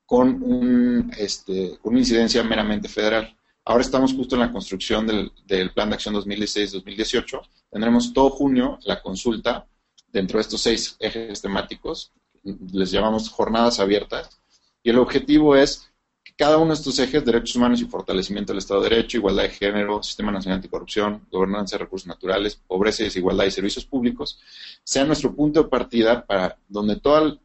con, 0.05 0.43
un, 0.43 1.11
este, 1.17 1.79
una 1.83 1.99
incidencia 1.99 2.43
meramente 2.43 2.89
federal. 2.89 3.35
Ahora 3.65 3.81
estamos 3.81 4.13
justo 4.13 4.35
en 4.35 4.41
la 4.41 4.51
construcción 4.51 5.07
del, 5.07 5.31
del 5.45 5.71
plan 5.71 5.89
de 5.89 5.95
acción 5.95 6.13
2016-2018. 6.15 7.41
Tendremos 7.71 8.11
todo 8.11 8.29
junio 8.29 8.79
la 8.83 9.01
consulta 9.01 9.65
dentro 10.13 10.37
de 10.37 10.41
estos 10.41 10.61
seis 10.61 10.95
ejes 10.99 11.41
temáticos, 11.41 12.11
les 12.43 12.91
llamamos 12.91 13.29
jornadas 13.29 13.79
abiertas, 13.79 14.41
y 14.83 14.89
el 14.89 14.99
objetivo 14.99 15.55
es 15.55 15.89
cada 16.37 16.57
uno 16.57 16.69
de 16.69 16.73
estos 16.73 16.97
ejes, 16.99 17.23
derechos 17.23 17.55
humanos 17.55 17.81
y 17.81 17.85
fortalecimiento 17.85 18.53
del 18.53 18.59
Estado 18.59 18.81
de 18.81 18.89
Derecho, 18.89 19.17
igualdad 19.17 19.43
de 19.43 19.49
género, 19.49 20.01
Sistema 20.01 20.31
Nacional 20.31 20.57
Anticorrupción, 20.57 21.25
gobernanza 21.31 21.77
de 21.77 21.83
recursos 21.83 22.07
naturales, 22.07 22.55
pobreza 22.55 23.03
y 23.03 23.05
desigualdad 23.05 23.45
y 23.45 23.51
servicios 23.51 23.85
públicos, 23.85 24.39
sea 24.83 25.05
nuestro 25.05 25.35
punto 25.35 25.63
de 25.63 25.69
partida 25.69 26.25
para 26.25 26.57
donde 26.67 26.95
todos 26.95 27.39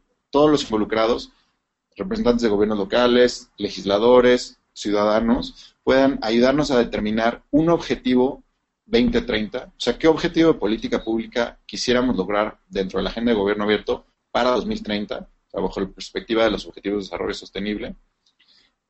los 0.50 0.62
involucrados, 0.62 1.30
representantes 1.96 2.42
de 2.42 2.48
gobiernos 2.48 2.78
locales, 2.78 3.50
legisladores, 3.58 4.58
ciudadanos, 4.72 5.74
puedan 5.82 6.18
ayudarnos 6.22 6.70
a 6.70 6.78
determinar 6.78 7.42
un 7.50 7.68
objetivo 7.70 8.42
2030, 8.86 9.64
o 9.64 9.72
sea, 9.76 9.98
qué 9.98 10.08
objetivo 10.08 10.52
de 10.52 10.58
política 10.58 11.04
pública 11.04 11.58
quisiéramos 11.66 12.16
lograr 12.16 12.58
dentro 12.68 12.98
de 12.98 13.04
la 13.04 13.10
agenda 13.10 13.32
de 13.32 13.38
gobierno 13.38 13.64
abierto 13.64 14.06
para 14.30 14.50
2030, 14.50 15.28
bajo 15.52 15.80
la 15.80 15.88
perspectiva 15.88 16.44
de 16.44 16.50
los 16.50 16.66
objetivos 16.66 16.98
de 16.98 17.04
desarrollo 17.04 17.34
sostenible, 17.34 17.94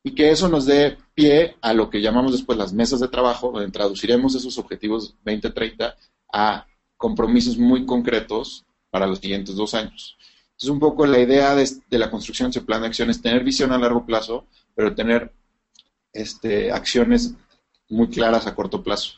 y 0.08 0.14
que 0.14 0.30
eso 0.30 0.48
nos 0.48 0.64
dé 0.64 0.96
pie 1.14 1.56
a 1.60 1.74
lo 1.74 1.90
que 1.90 2.00
llamamos 2.00 2.32
después 2.32 2.56
las 2.56 2.72
mesas 2.72 2.98
de 3.00 3.08
trabajo, 3.08 3.52
donde 3.52 3.70
traduciremos 3.70 4.34
esos 4.34 4.56
objetivos 4.56 5.14
2030 5.22 5.94
a 6.32 6.66
compromisos 6.96 7.58
muy 7.58 7.84
concretos 7.84 8.64
para 8.88 9.06
los 9.06 9.18
siguientes 9.18 9.54
dos 9.54 9.74
años. 9.74 10.16
Entonces, 10.52 10.70
un 10.70 10.80
poco 10.80 11.04
la 11.04 11.18
idea 11.18 11.54
de, 11.54 11.68
la 11.90 12.10
construcción 12.10 12.46
de 12.50 12.58
ese 12.58 12.66
plan 12.66 12.80
de 12.80 12.86
acción 12.86 13.10
es 13.10 13.20
tener 13.20 13.44
visión 13.44 13.70
a 13.70 13.78
largo 13.78 14.06
plazo, 14.06 14.46
pero 14.74 14.94
tener 14.94 15.30
este, 16.10 16.72
acciones 16.72 17.34
muy 17.90 18.08
claras 18.08 18.46
a 18.46 18.54
corto 18.54 18.82
plazo 18.82 19.12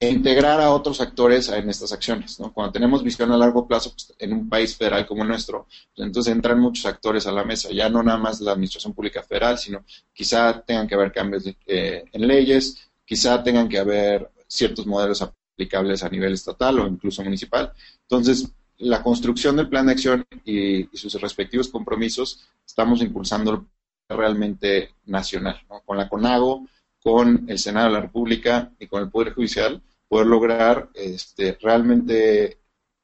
e 0.00 0.08
integrar 0.08 0.60
a 0.60 0.70
otros 0.70 1.00
actores 1.00 1.48
en 1.48 1.68
estas 1.68 1.92
acciones. 1.92 2.38
Cuando 2.54 2.72
tenemos 2.72 3.02
visión 3.02 3.32
a 3.32 3.36
largo 3.36 3.66
plazo 3.66 3.90
pues, 3.90 4.14
en 4.18 4.32
un 4.32 4.48
país 4.48 4.76
federal 4.76 5.06
como 5.06 5.24
nuestro, 5.24 5.66
pues, 5.94 6.06
entonces 6.06 6.32
entran 6.32 6.60
muchos 6.60 6.86
actores 6.86 7.26
a 7.26 7.32
la 7.32 7.44
mesa, 7.44 7.70
ya 7.70 7.88
no 7.88 8.02
nada 8.02 8.18
más 8.18 8.40
la 8.40 8.52
Administración 8.52 8.94
Pública 8.94 9.22
Federal, 9.22 9.58
sino 9.58 9.84
quizá 10.12 10.62
tengan 10.62 10.86
que 10.86 10.94
haber 10.94 11.12
cambios 11.12 11.44
eh, 11.66 12.04
en 12.12 12.28
leyes, 12.28 12.88
quizá 13.04 13.42
tengan 13.42 13.68
que 13.68 13.78
haber 13.78 14.30
ciertos 14.46 14.86
modelos 14.86 15.20
aplicables 15.20 16.04
a 16.04 16.08
nivel 16.08 16.32
estatal 16.32 16.78
o 16.78 16.86
incluso 16.86 17.24
municipal. 17.24 17.72
Entonces, 18.02 18.48
la 18.78 19.02
construcción 19.02 19.56
del 19.56 19.68
plan 19.68 19.86
de 19.86 19.92
acción 19.92 20.24
y, 20.44 20.84
sus 20.96 21.20
respectivos 21.20 21.68
compromisos 21.68 22.48
estamos 22.64 23.02
impulsando 23.02 23.66
realmente 24.08 24.94
nacional, 25.06 25.60
con 25.84 25.96
la 25.96 26.08
CONAGO, 26.08 26.66
con 27.02 27.46
el 27.48 27.58
Senado 27.58 27.88
de 27.88 27.94
la 27.94 28.00
República 28.00 28.72
y 28.78 28.86
con 28.86 29.02
el 29.02 29.10
Poder 29.10 29.34
Judicial, 29.34 29.82
poder 30.08 30.26
lograr 30.26 30.90
este, 30.94 31.58
realmente 31.60 32.58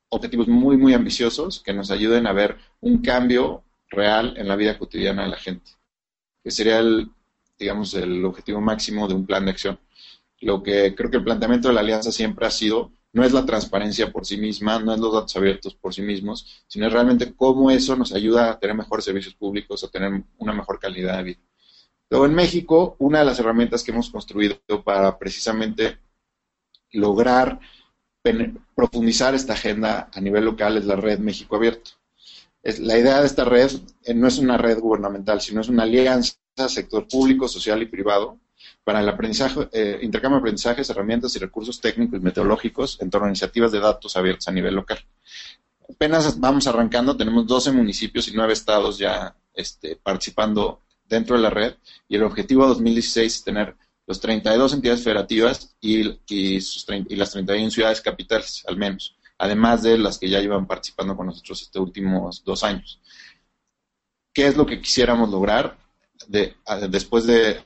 objetivos 0.09 0.49
muy, 0.49 0.77
muy 0.77 0.95
ambiciosos 0.95 1.61
que 1.61 1.75
nos 1.75 1.91
ayuden 1.91 2.27
a 2.27 2.33
ver 2.33 2.57
un 2.81 3.03
cambio 3.03 3.65
real 3.89 4.35
en 4.37 4.49
la 4.49 4.57
vida 4.57 4.79
cotidiana 4.79 5.25
de 5.25 5.29
la 5.29 5.37
gente, 5.37 5.73
que 6.43 6.51
sería 6.51 6.79
el, 6.79 7.11
digamos, 7.59 7.95
el 7.95 8.25
objetivo 8.25 8.61
máximo 8.61 9.07
de 9.09 9.15
un 9.15 9.27
plan 9.27 9.45
de 9.45 9.51
acción. 9.53 9.79
Lo 10.41 10.63
que 10.63 10.95
creo 10.95 11.11
que 11.11 11.19
el 11.19 11.25
planteamiento 11.25 11.69
de 11.69 11.75
la 11.75 11.81
alianza 11.81 12.13
siempre 12.13 12.47
ha 12.47 12.51
sido, 12.51 12.93
no 13.13 13.25
es 13.25 13.33
la 13.33 13.47
transparencia 13.47 14.11
por 14.11 14.27
sí 14.27 14.37
misma, 14.37 14.79
no 14.79 14.93
es 14.93 15.01
los 15.01 15.13
datos 15.13 15.37
abiertos 15.37 15.75
por 15.75 15.95
sí 15.95 16.03
mismos, 16.03 16.65
sino 16.67 16.87
es 16.87 16.93
realmente 16.93 17.33
cómo 17.35 17.71
eso 17.71 17.97
nos 17.97 18.13
ayuda 18.13 18.51
a 18.51 18.59
tener 18.59 18.77
mejores 18.77 19.05
servicios 19.05 19.35
públicos, 19.35 19.85
a 19.85 19.89
tener 19.89 20.25
una 20.39 20.53
mejor 20.53 20.79
calidad 20.79 21.19
de 21.19 21.23
vida. 21.23 21.41
Luego 22.11 22.27
en 22.27 22.35
México, 22.35 22.97
una 22.99 23.21
de 23.21 23.25
las 23.25 23.39
herramientas 23.39 23.83
que 23.83 23.93
hemos 23.93 24.11
construido 24.11 24.59
para 24.85 25.17
precisamente 25.19 25.99
lograr 26.95 27.61
profundizar 28.75 29.35
esta 29.35 29.53
agenda 29.53 30.09
a 30.13 30.21
nivel 30.21 30.45
local 30.45 30.79
es 30.79 30.87
la 30.87 30.97
red 30.97 31.19
México 31.19 31.57
Abierto. 31.57 31.93
Es, 32.63 32.79
la 32.79 32.99
idea 32.99 33.21
de 33.21 33.27
esta 33.27 33.45
red 33.45 33.71
eh, 34.05 34.15
no 34.15 34.27
es 34.27 34.39
una 34.39 34.57
red 34.57 34.79
gubernamental, 34.79 35.43
sino 35.43 35.61
es 35.61 35.69
una 35.69 35.83
alianza 35.83 36.35
sector 36.69 37.07
público, 37.07 37.49
social 37.49 37.83
y 37.83 37.87
privado 37.87 38.39
para 38.83 39.01
el 39.01 39.09
aprendizaje, 39.09 39.69
eh, 39.73 39.99
intercambio 40.03 40.37
de 40.37 40.41
aprendizajes, 40.41 40.89
herramientas 40.89 41.37
y 41.37 41.39
recursos 41.39 41.81
técnicos 41.81 42.19
y 42.19 42.23
metodológicos 42.23 42.99
en 43.01 43.11
torno 43.11 43.27
a 43.27 43.31
iniciativas 43.31 43.73
de 43.73 43.81
datos 43.81 44.17
abiertos 44.17 44.49
a 44.49 44.53
nivel 44.53 44.75
local. 44.75 44.99
Apenas 45.91 46.41
vamos 46.41 46.67
arrancando, 46.67 47.17
tenemos 47.17 47.47
12 47.47 47.73
municipios 47.73 48.29
y 48.29 48.33
9 48.35 48.53
estados 48.55 48.97
ya 48.97 49.37
este, 49.53 49.97
participando 49.97 50.81
dentro 51.07 51.37
de 51.37 51.43
la 51.43 51.51
red 51.51 51.75
y 52.09 52.17
el 52.17 52.23
objetivo 52.23 52.67
2016 52.67 53.35
es 53.35 53.45
tener 53.45 53.77
los 54.07 54.21
32 54.21 54.75
entidades 54.75 55.03
federativas 55.03 55.77
y, 55.81 56.21
y, 56.29 56.61
sus, 56.61 56.87
y 57.09 57.17
las 57.17 57.33
31 57.33 57.71
ciudades 57.71 58.01
capitales, 58.01 58.65
al 58.67 58.77
menos, 58.77 59.17
además 59.39 59.83
de 59.83 59.99
las 59.99 60.19
que 60.19 60.29
ya 60.29 60.41
iban 60.41 60.67
participando 60.67 61.17
con 61.17 61.27
nosotros 61.27 61.63
estos 61.63 61.83
últimos 61.83 62.45
dos 62.45 62.65
años. 62.65 63.01
¿Qué 64.33 64.47
es 64.47 64.57
lo 64.57 64.67
que 64.67 64.81
quisiéramos 64.81 65.31
lograr 65.31 65.79
de, 66.27 66.57
después 66.91 67.27
de 67.27 67.65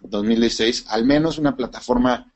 2016? 0.00 0.86
Al 0.88 1.04
menos 1.04 1.38
una 1.38 1.56
plataforma 1.56 2.32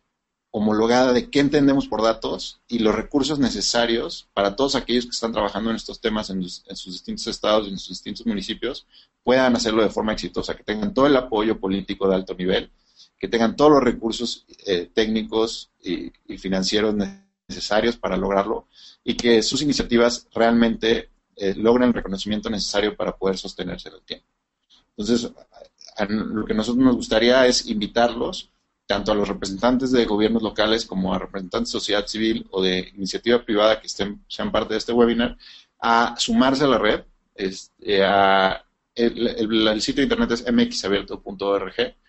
homologada 0.55 1.15
de 1.15 1.31
qué 1.31 1.41
entendemos 1.41 1.89
por 1.89 2.03
datos 2.03 2.61
y 2.69 2.81
los 2.81 2.95
recursos 2.95 3.39
necesarios 3.39 4.29
para 4.35 4.55
todos 4.55 4.75
aquellos 4.75 5.07
que 5.07 5.13
están 5.13 5.33
trabajando 5.33 5.71
en 5.71 5.77
estos 5.77 5.99
temas 5.99 6.29
en, 6.29 6.43
sus 6.43 6.93
distintos 6.93 7.27
estados 7.27 7.67
y 7.67 7.71
en 7.71 7.79
sus 7.79 7.89
distintos 7.89 8.27
municipios 8.27 8.87
puedan 9.23 9.57
hacerlo 9.57 9.83
de 9.83 9.89
forma 9.89 10.13
exitosa, 10.13 10.55
que 10.55 10.63
tengan 10.63 10.93
todo 10.93 11.07
el 11.07 11.17
apoyo 11.17 11.59
político 11.59 12.07
de 12.07 12.17
alto 12.17 12.35
nivel 12.35 12.71
que 13.23 13.29
tengan 13.29 13.55
todos 13.55 13.71
los 13.71 13.85
recursos 13.85 14.45
eh, 14.67 14.91
técnicos 14.93 15.71
y, 15.81 16.11
financieros 16.39 16.93
necesarios 17.47 17.97
para 17.97 18.17
lograrlo 18.17 18.67
y 19.05 19.15
que 19.15 19.45
sus 19.45 19.63
iniciativas 19.63 20.27
realmente 20.35 21.11
eh, 21.37 21.55
logren 21.55 21.91
el 21.91 21.95
reconocimiento 21.95 22.51
necesario 22.51 22.97
para 22.97 23.17
poder 23.17 23.39
sostenerse 23.39 23.91
en 23.91 23.95
el 23.95 24.03
tiempo. 24.03 24.27
Entonces, 24.97 25.31
lo 26.09 26.45
que 26.45 26.53
nosotros 26.53 26.85
nos 26.85 26.97
gustaría 26.97 27.47
es 27.47 27.67
invitarlos, 27.67 28.51
tanto 28.87 29.13
a 29.13 29.15
los 29.15 29.29
representantes 29.29 29.93
de 29.93 30.05
gobiernos 30.05 30.43
locales 30.43 30.85
como 30.85 31.15
a 31.15 31.21
representantes 31.21 31.69
de 31.69 31.79
sociedad 31.79 32.07
civil 32.09 32.49
o 32.51 32.61
de 32.61 32.91
iniciativa 32.97 33.45
privada 33.45 33.81
que 33.81 33.87
estén, 33.87 34.25
sean 34.27 34.51
parte 34.51 34.75
de 34.75 34.79
este 34.79 34.93
webinar, 34.93 35.39
a 35.81 36.17
sumarse 36.19 36.65
a 36.65 36.67
la 36.67 36.79
red. 36.79 37.05
Este, 37.37 38.03
el, 38.97 39.81
sitio 39.81 40.05
de 40.05 40.15
internet 40.15 40.33
es 40.33 40.53
mxabierto.org 40.53 42.02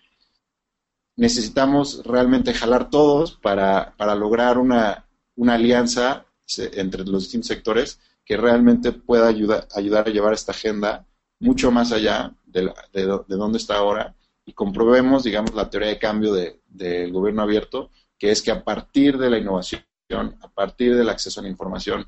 necesitamos 1.15 2.03
realmente 2.05 2.53
jalar 2.53 2.89
todos 2.89 3.38
para, 3.38 3.93
lograr 4.15 4.58
una, 4.58 5.05
alianza 5.48 6.25
entre 6.58 7.05
los 7.05 7.24
distintos 7.24 7.48
sectores 7.48 8.00
que 8.25 8.38
realmente 8.38 8.91
pueda 8.91 9.27
ayudar, 9.27 9.67
ayudar 9.75 10.08
a 10.08 10.12
llevar 10.12 10.34
esta 10.34 10.51
agenda 10.51 11.05
mucho 11.39 11.72
más 11.72 11.91
allá 11.91 12.34
de, 12.46 12.72
de, 12.93 13.05
dónde 13.27 13.58
está 13.58 13.75
ahora. 13.75 14.15
Y 14.46 14.53
comprobemos, 14.53 15.24
digamos, 15.24 15.53
la 15.53 15.70
teoría 15.70 15.89
de 15.89 16.00
cambio 16.00 16.34
del 16.34 17.12
gobierno 17.12 17.43
abierto, 17.43 17.91
que 18.17 18.32
es 18.32 18.41
que 18.41 18.51
a 18.51 18.63
partir 18.63 19.17
de 19.17 19.29
la 19.29 19.38
innovación, 19.38 19.84
a 20.41 20.48
partir 20.53 20.96
del 20.96 21.10
acceso 21.10 21.39
a 21.39 21.43
la 21.43 21.50
información, 21.50 22.08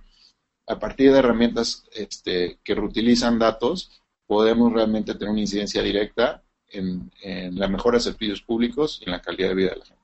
a 0.67 0.79
partir 0.79 1.11
de 1.11 1.19
herramientas 1.19 1.85
este, 1.93 2.59
que 2.63 2.75
reutilizan 2.75 3.39
datos, 3.39 4.01
podemos 4.25 4.73
realmente 4.73 5.13
tener 5.13 5.29
una 5.29 5.41
incidencia 5.41 5.81
directa 5.81 6.44
en, 6.69 7.11
la 7.57 7.67
mejora 7.67 7.97
de 7.97 8.03
servicios 8.03 8.41
públicos 8.41 8.99
y 9.01 9.05
en 9.05 9.11
la 9.11 9.21
calidad 9.21 9.49
de 9.49 9.55
vida 9.55 9.69
de 9.71 9.77
la 9.77 9.85
gente. 9.85 10.03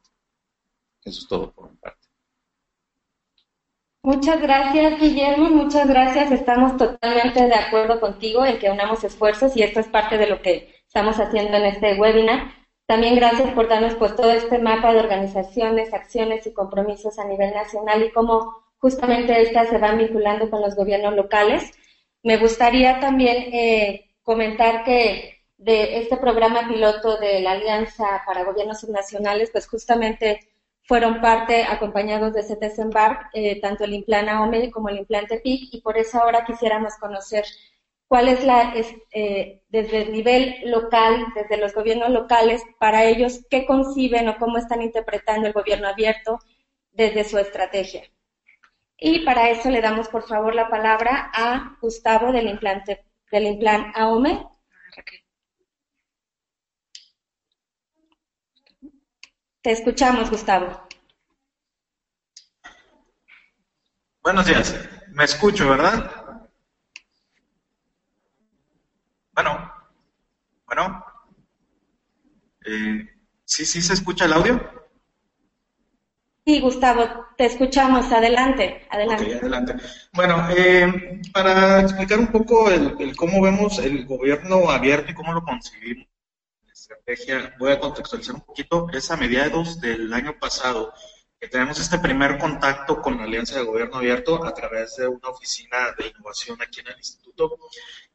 Eso 1.03 1.19
es 1.21 1.27
todo 1.27 1.51
por 1.51 1.69
mi 1.69 1.77
parte. 1.77 2.07
Muchas 4.03 4.41
gracias, 4.41 4.99
Guillermo. 4.99 5.49
Muchas 5.49 5.87
gracias. 5.87 6.31
Estamos 6.31 6.75
totalmente 6.77 7.45
de 7.45 7.53
acuerdo 7.53 7.99
contigo 7.99 8.45
en 8.45 8.57
que 8.57 8.71
unamos 8.71 9.03
esfuerzos 9.03 9.55
y 9.55 9.63
esto 9.63 9.79
es 9.79 9.87
parte 9.87 10.17
de 10.17 10.27
lo 10.27 10.41
que 10.41 10.73
estamos 10.87 11.19
haciendo 11.19 11.57
en 11.57 11.65
este 11.65 11.99
webinar. 11.99 12.51
También 12.87 13.15
gracias 13.15 13.53
por 13.53 13.69
darnos 13.69 13.95
pues 13.95 14.15
todo 14.15 14.31
este 14.31 14.57
mapa 14.57 14.91
de 14.91 14.99
organizaciones, 14.99 15.93
acciones 15.93 16.45
y 16.47 16.53
compromisos 16.53 17.19
a 17.19 17.25
nivel 17.25 17.53
nacional 17.53 18.03
y 18.03 18.11
cómo 18.11 18.53
justamente 18.79 19.41
estas 19.41 19.69
se 19.69 19.77
van 19.77 19.97
vinculando 19.97 20.49
con 20.49 20.61
los 20.61 20.75
gobiernos 20.75 21.15
locales. 21.15 21.71
Me 22.23 22.37
gustaría 22.37 22.99
también 22.99 23.53
eh, 23.53 24.11
comentar 24.23 24.83
que 24.83 25.40
de 25.61 25.99
este 25.99 26.17
programa 26.17 26.67
piloto 26.67 27.17
de 27.17 27.39
la 27.39 27.51
Alianza 27.51 28.23
para 28.25 28.43
Gobiernos 28.43 28.79
Subnacionales, 28.79 29.51
pues 29.51 29.67
justamente 29.67 30.39
fueron 30.85 31.21
parte 31.21 31.63
acompañados 31.63 32.33
de 32.33 32.41
CTS 32.41 32.79
Embark, 32.79 33.29
eh, 33.33 33.61
tanto 33.61 33.83
el 33.83 33.93
implante 33.93 34.31
AOME 34.31 34.71
como 34.71 34.89
el 34.89 34.97
implante 34.97 35.39
PIC, 35.39 35.75
y 35.75 35.81
por 35.81 35.99
eso 35.99 36.19
ahora 36.19 36.45
quisiéramos 36.45 36.95
conocer 36.95 37.45
cuál 38.07 38.27
es 38.27 38.43
la, 38.43 38.73
eh, 39.13 39.61
desde 39.69 40.01
el 40.01 40.11
nivel 40.11 40.55
local, 40.65 41.27
desde 41.35 41.57
los 41.57 41.75
gobiernos 41.75 42.09
locales, 42.09 42.63
para 42.79 43.05
ellos, 43.05 43.45
qué 43.47 43.67
conciben 43.67 44.29
o 44.29 44.37
cómo 44.37 44.57
están 44.57 44.81
interpretando 44.81 45.45
el 45.45 45.53
gobierno 45.53 45.87
abierto 45.87 46.39
desde 46.91 47.23
su 47.23 47.37
estrategia. 47.37 48.03
Y 48.97 49.19
para 49.25 49.51
eso 49.51 49.69
le 49.69 49.81
damos, 49.81 50.09
por 50.09 50.23
favor, 50.27 50.55
la 50.55 50.69
palabra 50.69 51.31
a 51.33 51.77
Gustavo 51.79 52.31
del 52.31 52.47
implante, 52.47 53.05
del 53.31 53.45
implante 53.45 53.91
AOME. 53.99 54.47
Te 59.61 59.71
escuchamos, 59.71 60.31
Gustavo. 60.31 60.87
Buenos 64.23 64.47
días. 64.47 64.75
Me 65.09 65.23
escucho, 65.23 65.69
¿verdad? 65.69 66.49
Bueno. 69.33 69.71
Bueno. 70.65 71.05
Eh, 72.65 73.07
¿Sí, 73.45 73.65
sí 73.65 73.83
se 73.83 73.93
escucha 73.93 74.25
el 74.25 74.33
audio? 74.33 74.59
Sí, 76.43 76.59
Gustavo, 76.59 77.27
te 77.37 77.45
escuchamos. 77.45 78.11
Adelante, 78.11 78.87
adelante. 78.89 79.35
adelante. 79.35 79.75
Bueno, 80.13 80.47
eh, 80.57 81.21
para 81.31 81.81
explicar 81.81 82.17
un 82.17 82.31
poco 82.31 82.67
el, 82.71 83.15
cómo 83.15 83.39
vemos 83.43 83.77
el 83.77 84.07
gobierno 84.07 84.71
abierto 84.71 85.11
y 85.11 85.13
cómo 85.13 85.33
lo 85.33 85.43
concebimos, 85.43 86.07
estrategia, 86.91 87.55
voy 87.57 87.71
a 87.71 87.79
contextualizar 87.79 88.35
un 88.35 88.41
poquito. 88.41 88.87
Es 88.93 89.11
a 89.11 89.17
mediados 89.17 89.79
del 89.79 90.11
año 90.13 90.37
pasado 90.39 90.93
que 91.39 91.47
tenemos 91.47 91.79
este 91.79 91.97
primer 91.97 92.37
contacto 92.37 93.01
con 93.01 93.17
la 93.17 93.23
Alianza 93.23 93.57
de 93.57 93.65
Gobierno 93.65 93.97
Abierto 93.97 94.43
a 94.45 94.53
través 94.53 94.97
de 94.97 95.07
una 95.07 95.29
oficina 95.29 95.77
de 95.97 96.07
innovación 96.07 96.61
aquí 96.61 96.81
en 96.81 96.87
el 96.89 96.97
instituto 96.97 97.57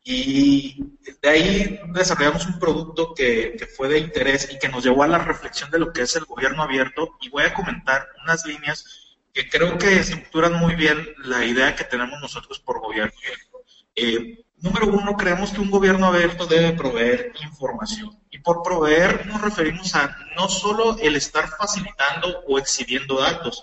y 0.04 0.76
de 1.20 1.28
ahí 1.28 1.80
desarrollamos 1.88 2.46
un 2.46 2.60
producto 2.60 3.12
que, 3.12 3.56
fue 3.76 3.88
de 3.88 3.98
interés 3.98 4.48
y 4.52 4.58
que 4.60 4.68
nos 4.68 4.84
llevó 4.84 5.02
a 5.02 5.08
la 5.08 5.18
reflexión 5.18 5.68
de 5.72 5.80
lo 5.80 5.92
que 5.92 6.02
es 6.02 6.14
el 6.14 6.24
gobierno 6.24 6.62
abierto. 6.62 7.16
Y 7.20 7.28
voy 7.28 7.42
a 7.42 7.52
comentar 7.52 8.06
unas 8.22 8.46
líneas 8.46 9.18
que 9.32 9.48
creo 9.48 9.76
que 9.76 9.98
estructuran 9.98 10.54
muy 10.54 10.76
bien 10.76 11.08
la 11.24 11.44
idea 11.44 11.74
que 11.74 11.82
tenemos 11.82 12.20
nosotros 12.20 12.60
por 12.60 12.80
gobierno 12.80 13.12
abierto. 13.18 13.64
Eh, 13.96 14.45
número 14.58 14.88
uno, 14.88 15.16
creemos 15.16 15.50
que 15.50 15.60
un 15.60 15.70
gobierno 15.70 16.06
abierto 16.06 16.46
debe 16.46 16.72
proveer 16.72 17.32
información. 17.42 18.18
Y 18.30 18.38
por 18.38 18.62
proveer 18.62 19.26
nos 19.26 19.40
referimos 19.40 19.94
a 19.94 20.16
no 20.36 20.48
solo 20.48 20.96
el 20.98 21.16
estar 21.16 21.48
facilitando 21.48 22.40
o 22.46 22.58
exhibiendo 22.58 23.20
datos, 23.20 23.62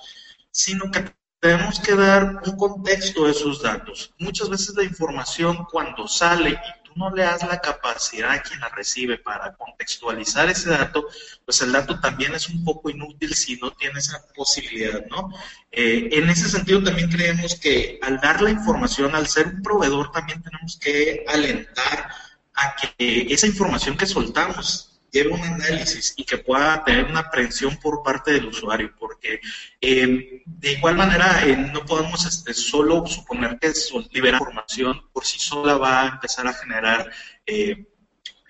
sino 0.51 0.91
que 0.91 1.05
tenemos 1.39 1.79
que 1.79 1.93
dar 1.93 2.41
un 2.45 2.55
contexto 2.55 3.25
de 3.25 3.31
esos 3.31 3.61
datos. 3.61 4.13
Muchas 4.17 4.49
veces 4.49 4.75
la 4.75 4.83
información 4.83 5.65
cuando 5.69 6.07
sale 6.07 6.51
y 6.51 6.82
no 6.95 7.09
le 7.09 7.23
das 7.23 7.43
la 7.43 7.59
capacidad 7.59 8.31
a 8.31 8.41
quien 8.41 8.59
la 8.59 8.69
recibe 8.69 9.17
para 9.17 9.53
contextualizar 9.55 10.49
ese 10.49 10.69
dato, 10.69 11.07
pues 11.45 11.61
el 11.61 11.71
dato 11.71 11.99
también 11.99 12.33
es 12.33 12.49
un 12.49 12.63
poco 12.63 12.89
inútil 12.89 13.33
si 13.33 13.57
no 13.57 13.71
tiene 13.71 13.99
esa 13.99 14.25
posibilidad, 14.33 15.05
¿no? 15.07 15.31
Eh, 15.71 16.09
en 16.11 16.29
ese 16.29 16.49
sentido 16.49 16.83
también 16.83 17.09
creemos 17.09 17.55
que 17.55 17.99
al 18.01 18.19
dar 18.19 18.41
la 18.41 18.51
información, 18.51 19.15
al 19.15 19.27
ser 19.27 19.47
un 19.47 19.61
proveedor, 19.61 20.11
también 20.11 20.41
tenemos 20.41 20.77
que 20.77 21.25
alentar 21.27 22.09
a 22.55 22.75
que 22.75 23.27
esa 23.33 23.47
información 23.47 23.97
que 23.97 24.05
soltamos 24.05 24.92
lleve 25.13 25.29
un 25.29 25.41
análisis 25.41 26.15
y 26.17 26.25
que 26.25 26.39
pueda 26.39 26.83
tener 26.83 27.05
una 27.05 27.19
aprehensión 27.19 27.77
por 27.77 28.01
parte 28.01 28.31
del 28.31 28.47
usuario, 28.47 28.93
porque 28.99 29.39
eh, 29.79 30.41
de 30.45 30.71
igual 30.71 30.95
manera 30.95 31.45
eh, 31.45 31.55
no 31.55 31.85
podemos 31.85 32.25
este, 32.25 32.53
solo 32.53 33.05
suponer 33.05 33.59
que 33.59 33.71
liberar 34.11 34.41
información 34.41 35.07
por 35.13 35.23
sí 35.23 35.39
sola 35.39 35.77
va 35.77 36.01
a 36.01 36.07
empezar 36.09 36.47
a 36.47 36.53
generar 36.53 37.11
eh, 37.45 37.85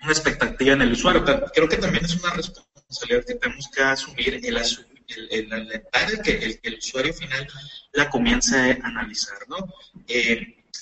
una 0.02 0.12
expectativa 0.12 0.72
en 0.72 0.82
el 0.82 0.92
usuario. 0.92 1.22
Creo 1.52 1.68
que 1.68 1.76
también 1.76 2.04
es 2.04 2.14
una 2.16 2.32
responsabilidad 2.32 3.26
que 3.26 3.34
tenemos 3.34 3.68
que 3.68 3.82
asumir 3.82 4.34
el, 4.34 4.44
el, 4.44 5.52
el, 5.52 6.22
que 6.22 6.32
el, 6.32 6.60
el 6.62 6.78
usuario 6.78 7.12
final 7.12 7.46
la 7.92 8.08
comience 8.08 8.56
a 8.82 8.86
analizar, 8.86 9.38
¿no? 9.48 9.56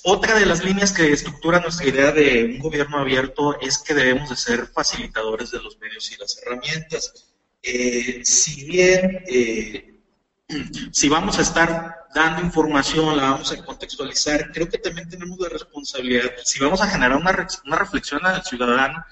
Otra 0.05 0.37
de 0.37 0.45
las 0.45 0.63
líneas 0.63 0.91
que 0.91 1.13
estructura 1.13 1.61
nuestra 1.61 1.87
idea 1.87 2.11
de 2.11 2.43
un 2.43 2.59
gobierno 2.59 2.97
abierto 2.97 3.59
es 3.61 3.77
que 3.77 3.93
debemos 3.93 4.29
de 4.29 4.35
ser 4.35 4.67
facilitadores 4.67 5.51
de 5.51 5.61
los 5.61 5.77
medios 5.79 6.11
y 6.11 6.17
las 6.17 6.37
herramientas. 6.41 7.31
Eh, 7.61 8.19
si 8.25 8.65
bien, 8.65 9.23
eh, 9.27 9.99
si 10.91 11.07
vamos 11.07 11.39
a 11.39 11.41
estar 11.41 12.07
dando 12.13 12.41
información, 12.41 13.15
la 13.15 13.31
vamos 13.31 13.53
a 13.53 13.63
contextualizar, 13.63 14.51
creo 14.51 14.67
que 14.67 14.77
también 14.77 15.09
tenemos 15.09 15.39
la 15.39 15.47
responsabilidad, 15.47 16.31
si 16.43 16.59
vamos 16.59 16.81
a 16.81 16.87
generar 16.87 17.17
una, 17.17 17.47
una 17.65 17.75
reflexión 17.77 18.25
al 18.25 18.43
ciudadano, 18.43 19.03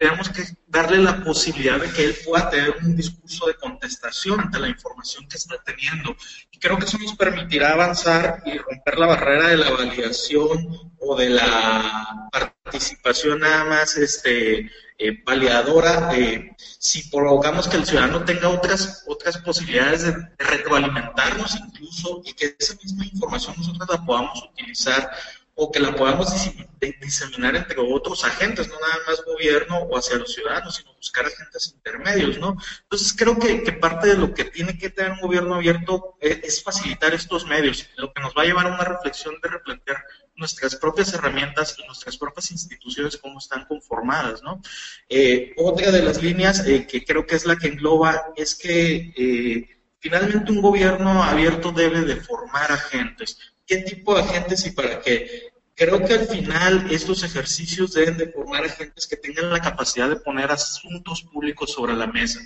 tenemos 0.00 0.30
que 0.30 0.44
darle 0.66 0.96
la 0.96 1.22
posibilidad 1.22 1.78
de 1.78 1.92
que 1.92 2.02
él 2.02 2.16
pueda 2.24 2.48
tener 2.48 2.74
un 2.82 2.96
discurso 2.96 3.46
de 3.48 3.54
contestación 3.56 4.40
ante 4.40 4.58
la 4.58 4.68
información 4.68 5.28
que 5.28 5.36
está 5.36 5.62
teniendo. 5.62 6.16
Y 6.50 6.58
creo 6.58 6.78
que 6.78 6.86
eso 6.86 6.96
nos 6.96 7.14
permitirá 7.16 7.74
avanzar 7.74 8.42
y 8.46 8.56
romper 8.56 8.98
la 8.98 9.06
barrera 9.08 9.48
de 9.48 9.58
la 9.58 9.70
validación 9.70 10.94
o 10.98 11.16
de 11.16 11.28
la 11.28 12.30
participación 12.32 13.40
nada 13.40 13.64
más 13.64 13.98
este, 13.98 14.70
eh, 14.96 15.22
validadora. 15.22 16.10
si 16.78 17.10
provocamos 17.10 17.68
que 17.68 17.76
el 17.76 17.84
ciudadano 17.84 18.24
tenga 18.24 18.48
otras, 18.48 19.04
otras 19.06 19.36
posibilidades 19.36 20.04
de, 20.04 20.12
de 20.12 20.44
retroalimentarnos 20.46 21.56
incluso 21.56 22.22
y 22.24 22.32
que 22.32 22.56
esa 22.58 22.74
misma 22.82 23.04
información 23.04 23.54
nosotros 23.58 23.86
la 23.86 24.02
podamos 24.06 24.42
utilizar 24.50 25.10
o 25.62 25.70
que 25.70 25.78
la 25.78 25.94
podamos 25.94 26.28
diseminar 27.02 27.54
entre 27.54 27.76
otros 27.78 28.24
agentes, 28.24 28.66
no 28.68 28.80
nada 28.80 28.94
más 29.06 29.22
gobierno 29.26 29.80
o 29.80 29.98
hacia 29.98 30.16
los 30.16 30.32
ciudadanos, 30.32 30.76
sino 30.76 30.94
buscar 30.94 31.26
agentes 31.26 31.74
intermedios, 31.76 32.38
¿no? 32.38 32.56
Entonces 32.84 33.14
creo 33.14 33.38
que, 33.38 33.70
parte 33.72 34.08
de 34.08 34.16
lo 34.16 34.32
que 34.32 34.44
tiene 34.44 34.78
que 34.78 34.88
tener 34.88 35.12
un 35.12 35.20
gobierno 35.20 35.56
abierto 35.56 36.16
es, 36.18 36.62
facilitar 36.62 37.12
estos 37.12 37.46
medios, 37.46 37.86
lo 37.96 38.10
que 38.10 38.22
nos 38.22 38.34
va 38.34 38.40
a 38.40 38.44
llevar 38.46 38.68
a 38.68 38.74
una 38.74 38.84
reflexión 38.84 39.34
de 39.42 39.50
replantear 39.50 40.02
nuestras 40.34 40.76
propias 40.76 41.12
herramientas 41.12 41.76
y 41.78 41.86
nuestras 41.86 42.16
propias 42.16 42.50
instituciones, 42.52 43.18
cómo 43.18 43.38
están 43.38 43.66
conformadas, 43.66 44.42
¿no? 44.42 44.62
Eh, 45.10 45.52
otra 45.58 45.90
de 45.90 46.02
las 46.02 46.22
líneas 46.22 46.66
eh, 46.66 46.86
que 46.86 47.04
creo 47.04 47.26
que 47.26 47.36
es 47.36 47.44
la 47.44 47.56
que 47.56 47.68
engloba 47.68 48.32
es 48.34 48.54
que 48.54 49.12
eh, 49.14 49.68
finalmente 49.98 50.52
un 50.52 50.62
gobierno 50.62 51.22
abierto 51.22 51.70
debe 51.70 52.00
de 52.00 52.16
formar 52.16 52.72
agentes. 52.72 53.36
¿Qué 53.70 53.76
tipo 53.82 54.16
de 54.16 54.22
agentes 54.22 54.66
y 54.66 54.72
para 54.72 55.00
qué? 55.00 55.52
Creo 55.76 56.04
que 56.04 56.14
al 56.14 56.26
final 56.26 56.88
estos 56.90 57.22
ejercicios 57.22 57.92
deben 57.92 58.16
de 58.18 58.26
formar 58.26 58.64
agentes 58.64 59.06
que 59.06 59.16
tengan 59.16 59.48
la 59.48 59.60
capacidad 59.60 60.08
de 60.08 60.16
poner 60.16 60.50
asuntos 60.50 61.22
públicos 61.22 61.70
sobre 61.70 61.94
la 61.94 62.08
mesa. 62.08 62.40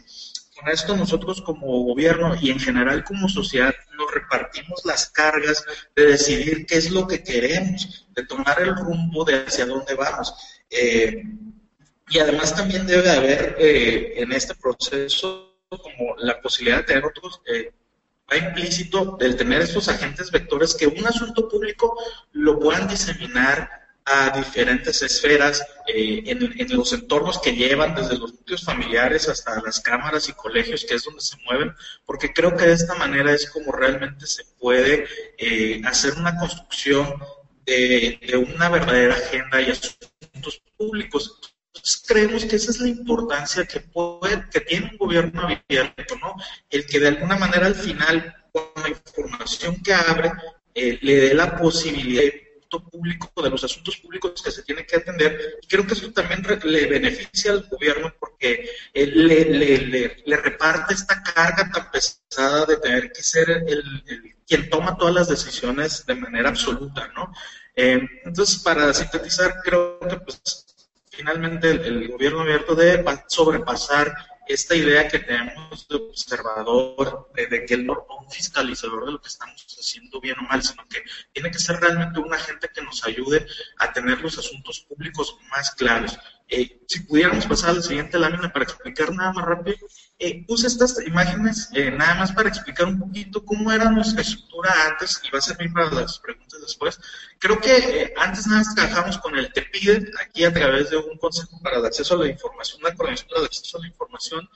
Con 0.55 0.69
esto 0.69 0.95
nosotros 0.95 1.41
como 1.41 1.83
gobierno 1.85 2.37
y 2.39 2.51
en 2.51 2.61
general 2.61 3.05
como 3.05 3.27
sociedad 3.31 3.75
nos 3.97 4.13
repartimos 4.13 4.85
las 4.85 5.09
cargas 5.09 5.65
de 5.97 6.09
decidir 6.09 6.67
qué 6.67 6.77
es 6.77 6.91
lo 6.91 7.09
que 7.09 7.23
queremos, 7.23 8.07
de 8.15 8.27
tomar 8.27 8.61
el 8.61 8.77
rumbo 8.77 9.25
de 9.25 9.47
hacia 9.47 9.65
dónde 9.65 9.95
vamos. 9.95 10.35
Eh, 10.69 11.23
y 12.11 12.19
además 12.19 12.55
también 12.55 12.87
debe 12.87 13.11
haber 13.11 13.57
eh, 13.59 14.21
en 14.21 14.31
este 14.31 14.55
proceso 14.57 15.57
como 15.71 16.17
la 16.19 16.39
posibilidad 16.43 16.81
de 16.81 16.85
tener 16.85 17.07
otros 17.07 17.41
eh, 17.47 17.73
va 18.31 18.37
implícito 18.37 19.17
el 19.21 19.37
tener 19.37 19.63
estos 19.63 19.89
agentes 19.89 20.31
vectores 20.31 20.75
que 20.75 20.87
un 20.87 21.07
asunto 21.07 21.49
público 21.49 21.97
lo 22.33 22.59
puedan 22.59 22.89
diseminar 22.89 23.85
a 24.07 24.31
diferentes 24.37 25.01
esferas 25.03 25.65
eh, 25.87 26.23
en, 26.27 26.77
los 26.77 26.93
entornos 26.93 27.39
que 27.39 27.57
llevan, 27.57 27.95
desde 27.95 28.19
los 28.19 28.35
núcleos 28.35 28.63
familiares 28.63 29.29
hasta 29.29 29.63
las 29.63 29.81
cámaras 29.81 30.29
y 30.29 30.35
colegios, 30.35 30.85
que 30.85 30.95
es 30.95 31.05
donde 31.05 31.23
se 31.23 31.39
mueven, 31.45 31.75
porque 32.05 32.33
creo 32.33 32.55
que 32.55 32.67
de 32.67 32.75
esta 32.75 32.95
manera 32.97 33.33
es 33.33 33.49
como 33.51 33.73
realmente 33.73 34.27
se 34.27 34.45
puede 34.59 35.07
eh, 35.39 35.81
hacer 35.87 36.15
una 36.15 36.37
construcción 36.37 37.15
de, 37.65 38.21
de, 38.21 38.37
una 38.37 38.69
verdadera 38.69 39.15
agenda 39.15 39.63
y 39.63 39.71
asuntos 39.71 40.63
públicos. 40.77 41.54
Creemos 42.07 42.45
que 42.45 42.57
esa 42.57 42.71
es 42.71 42.81
la 42.81 42.89
importancia 42.89 43.65
que, 43.67 43.81
puede, 43.81 44.45
que 44.51 44.61
tiene 44.61 44.91
un 44.93 44.97
gobierno 44.97 45.43
abierto, 45.43 46.17
¿no? 46.21 46.35
El 46.71 46.87
que 46.87 47.01
de 47.01 47.09
alguna 47.09 47.37
manera 47.37 47.67
al 47.67 47.75
final, 47.75 48.35
con 48.53 48.83
la 48.83 48.89
información 48.89 49.83
que 49.83 49.93
abre, 49.93 50.33
eh, 50.75 50.99
le 51.03 51.17
dé 51.17 51.35
la 51.35 51.57
posibilidad 51.57 52.31
público 52.81 53.43
de 53.43 53.51
los 53.51 53.65
asuntos 53.65 53.97
públicos 53.99 54.43
que 54.43 54.51
se 54.51 54.63
tienen 54.63 54.87
que 54.87 54.97
atender 54.97 55.59
creo 55.69 55.87
que 55.87 55.95
eso 55.95 56.11
también 56.13 56.45
le 56.65 56.87
beneficia 56.87 57.53
al 57.53 57.69
gobierno 57.69 58.13
porque 58.19 58.69
eh, 58.93 59.07
le, 59.07 60.37
reparte 60.37 60.95
esta 60.95 61.23
carga 61.23 61.71
tan 61.71 61.91
pesada 61.91 62.67
de 62.67 62.77
tener 62.79 63.13
que 63.13 63.23
ser 63.23 63.65
el, 63.67 64.35
quien 64.47 64.69
toma 64.69 64.97
todas 64.97 65.15
las 65.15 65.29
decisiones 65.29 66.05
de 66.07 66.15
manera 66.15 66.49
absoluta, 66.49 67.09
¿no? 67.15 67.33
Eh, 67.77 68.01
entonces, 68.25 68.59
para 68.59 68.93
sintetizar, 68.95 69.57
creo 69.65 69.99
que 69.99 70.17
pues 70.19 70.64
finalmente 71.17 71.71
el, 71.71 72.09
gobierno 72.09 72.41
abierto 72.41 72.75
debe 72.75 73.05
sobrepasar 73.29 74.15
esta 74.47 74.75
idea 74.75 75.09
que 75.09 75.21
tenemos 75.21 75.89
de 75.89 75.97
observador, 75.97 77.31
de, 77.35 77.65
que 77.65 77.75
es 77.75 77.81
un 77.81 78.31
fiscalizador 78.31 79.07
de 79.07 79.13
lo 79.13 79.21
que 79.21 79.29
estamos 79.29 79.65
haciendo 79.79 80.21
bien 80.21 80.37
o 80.39 80.43
mal, 80.43 80.63
sino 80.63 80.87
que 80.89 81.03
tiene 81.33 81.51
que 81.51 81.59
ser 81.59 81.81
realmente 81.81 82.21
un 82.21 82.33
agente 82.33 82.69
que 82.75 82.83
nos 82.83 83.05
ayude 83.05 83.47
a 83.79 83.93
tener 83.93 84.21
los 84.21 84.39
asuntos 84.39 84.81
públicos 84.81 85.37
más 85.51 85.71
claros. 85.73 86.19
Eh, 86.49 86.83
si 86.87 87.01
pudiéramos 87.01 87.47
pasar 87.47 87.71
a 87.71 87.75
la 87.75 87.83
siguiente 87.83 88.19
lámina 88.19 88.53
para 88.53 88.65
explicar 88.65 89.13
nada 89.15 89.33
más 89.33 89.45
rápido, 89.47 89.79
eh, 90.19 90.45
puse 90.47 90.69
estas 90.69 91.05
imágenes 91.07 91.69
eh, 91.73 91.91
nada 91.91 92.15
más 92.15 92.33
para 92.33 92.49
explicar 92.49 92.87
un 92.87 93.01
poquito 93.01 93.45
cómo 93.45 93.73
era 93.73 93.91
nuestra 93.91 94.23
estructura 94.23 94.73
antes 94.89 95.21
y 95.25 95.31
va 95.31 95.39
a 95.39 95.43
servir 95.43 95.73
para 95.73 95.91
las 95.91 96.21
preguntas 96.21 96.61
después. 96.61 97.01
Creo 97.41 97.59
que 97.61 97.77
eh, 97.77 98.15
antes 98.17 98.47
nada 98.47 98.61
más 98.61 98.75
trabajamos 98.75 99.19
con 99.19 99.37
el 99.37 99.53
TEPIDE 99.53 100.13
aquí 100.23 100.45
a 100.45 100.53
través 100.53 100.91
de 100.91 100.99
un 100.99 101.19
consejo 101.19 101.61
para 101.63 101.79
el 101.79 101.87
acceso 101.87 102.15
a 102.15 102.19
la 102.19 102.29
información, 102.29 102.81
una 102.81 102.95
coordinación 102.95 103.29
para 103.29 103.41
el 103.41 103.47
acceso 103.47 103.77
a 103.77 103.81
la 103.81 103.89
información 103.89 104.49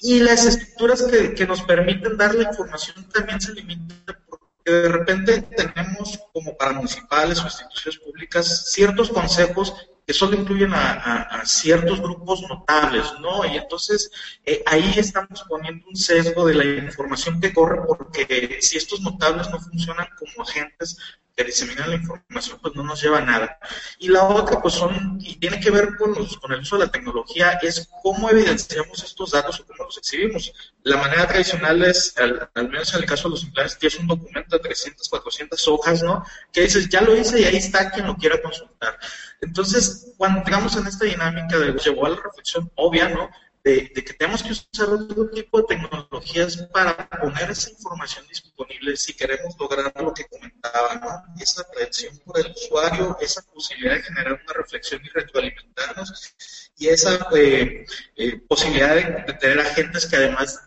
y 0.00 0.20
las 0.20 0.46
estructuras 0.46 1.02
que, 1.02 1.34
que 1.34 1.46
nos 1.46 1.62
permiten 1.62 2.16
dar 2.16 2.34
la 2.34 2.44
información 2.44 3.08
también 3.08 3.40
se 3.40 3.54
limitan 3.54 4.22
porque 4.28 4.46
de 4.64 4.88
repente 4.88 5.42
tenemos 5.42 6.20
como 6.32 6.56
para 6.56 6.72
municipales 6.72 7.40
o 7.40 7.46
instituciones 7.46 7.98
públicas 7.98 8.70
ciertos 8.70 9.10
consejos 9.10 9.74
que 10.06 10.12
solo 10.12 10.36
incluyen 10.36 10.72
a, 10.72 11.42
ciertos 11.44 12.00
grupos 12.00 12.42
notables, 12.48 13.04
¿no? 13.20 13.44
Y 13.44 13.56
entonces 13.56 14.10
eh, 14.44 14.62
ahí 14.66 14.94
estamos 14.96 15.44
poniendo 15.48 15.86
un 15.88 15.96
sesgo 15.96 16.46
de 16.46 16.54
la 16.54 16.64
información 16.64 17.40
que 17.40 17.52
corre 17.52 17.80
porque 17.86 18.58
si 18.60 18.76
estos 18.76 19.00
notables 19.00 19.50
no 19.50 19.60
funcionan 19.60 20.08
como 20.16 20.46
agentes 20.46 20.96
que 21.36 21.44
diseminan 21.44 21.90
la 21.90 21.96
información, 21.96 22.58
pues 22.62 22.74
no 22.74 22.82
nos 22.82 23.02
lleva 23.02 23.18
a 23.18 23.20
nada. 23.20 23.58
Y 23.98 24.08
la 24.08 24.24
otra, 24.24 24.60
pues 24.62 24.74
son, 24.74 25.18
y 25.20 25.36
tiene 25.36 25.60
que 25.60 25.70
ver 25.70 25.94
con, 25.96 26.14
los, 26.14 26.38
con 26.38 26.52
el 26.52 26.60
uso 26.60 26.78
de 26.78 26.86
la 26.86 26.90
tecnología, 26.90 27.58
es 27.60 27.88
cómo 28.02 28.30
evidenciamos 28.30 29.04
estos 29.04 29.32
datos 29.32 29.60
o 29.60 29.66
cómo 29.66 29.84
los 29.84 29.98
exhibimos. 29.98 30.52
La 30.82 30.96
manera 30.96 31.28
tradicional 31.28 31.84
es, 31.84 32.14
al, 32.16 32.50
menos 32.70 32.94
en 32.94 33.00
el 33.00 33.06
caso 33.06 33.24
de 33.24 33.32
los 33.32 33.44
empleados, 33.44 33.78
tienes 33.78 33.98
un 33.98 34.06
documento 34.06 34.56
de 34.56 34.62
300, 34.62 35.08
400 35.08 35.68
hojas, 35.68 36.02
¿no? 36.02 36.24
Que 36.52 36.62
dices, 36.62 36.88
ya 36.88 37.02
lo 37.02 37.14
hice 37.14 37.40
y 37.40 37.44
ahí 37.44 37.56
está 37.56 37.90
quien 37.90 38.06
lo 38.06 38.16
quiera 38.16 38.40
consultar. 38.40 38.98
Entonces, 39.42 40.14
cuando 40.16 40.38
entramos 40.38 40.74
en 40.76 40.86
esta 40.86 41.04
dinámica 41.04 41.58
de 41.58 41.74
llevó 41.74 42.06
a 42.06 42.10
la 42.10 42.16
reflexión 42.16 42.72
obvia, 42.76 43.10
¿no? 43.10 43.28
De, 43.66 43.92
que 43.92 44.12
tenemos 44.12 44.44
que 44.44 44.52
usar 44.52 44.88
otro 44.90 45.28
tipo 45.30 45.58
de 45.58 45.64
tecnologías 45.64 46.56
para 46.72 47.08
poner 47.08 47.50
esa 47.50 47.70
información 47.70 48.24
disponible 48.28 48.96
si 48.96 49.12
queremos 49.12 49.56
lograr 49.58 49.92
lo 50.00 50.14
que 50.14 50.24
comentaba, 50.26 50.94
¿no? 50.94 51.42
esa 51.42 51.62
atención 51.62 52.16
por 52.24 52.38
el 52.38 52.52
usuario, 52.52 53.16
esa 53.20 53.42
posibilidad 53.42 53.96
de 53.96 54.02
generar 54.04 54.34
una 54.34 54.52
reflexión 54.52 55.04
y 55.04 55.08
retroalimentarnos, 55.08 56.36
y 56.78 56.86
esa 56.86 57.26
eh, 57.34 57.84
eh, 58.14 58.36
posibilidad 58.46 58.94
de, 58.94 59.32
tener 59.34 59.58
agentes 59.58 60.06
que 60.06 60.16
además 60.16 60.60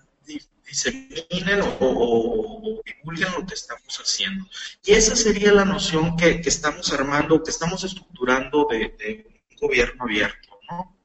diseminen 0.65 1.61
o, 1.79 2.81
divulguen 2.85 3.31
lo 3.31 3.45
que 3.47 3.53
estamos 3.53 3.97
haciendo. 3.97 4.45
Y 4.83 4.91
esa 4.91 5.15
sería 5.15 5.53
la 5.53 5.65
noción 5.65 6.17
que, 6.17 6.41
estamos 6.45 6.91
armando, 6.91 7.41
que 7.41 7.51
estamos 7.51 7.81
estructurando 7.83 8.67
de, 8.69 8.93
de 8.99 9.41
un 9.51 9.57
gobierno 9.57 10.03
abierto, 10.03 10.59
¿no? 10.69 10.98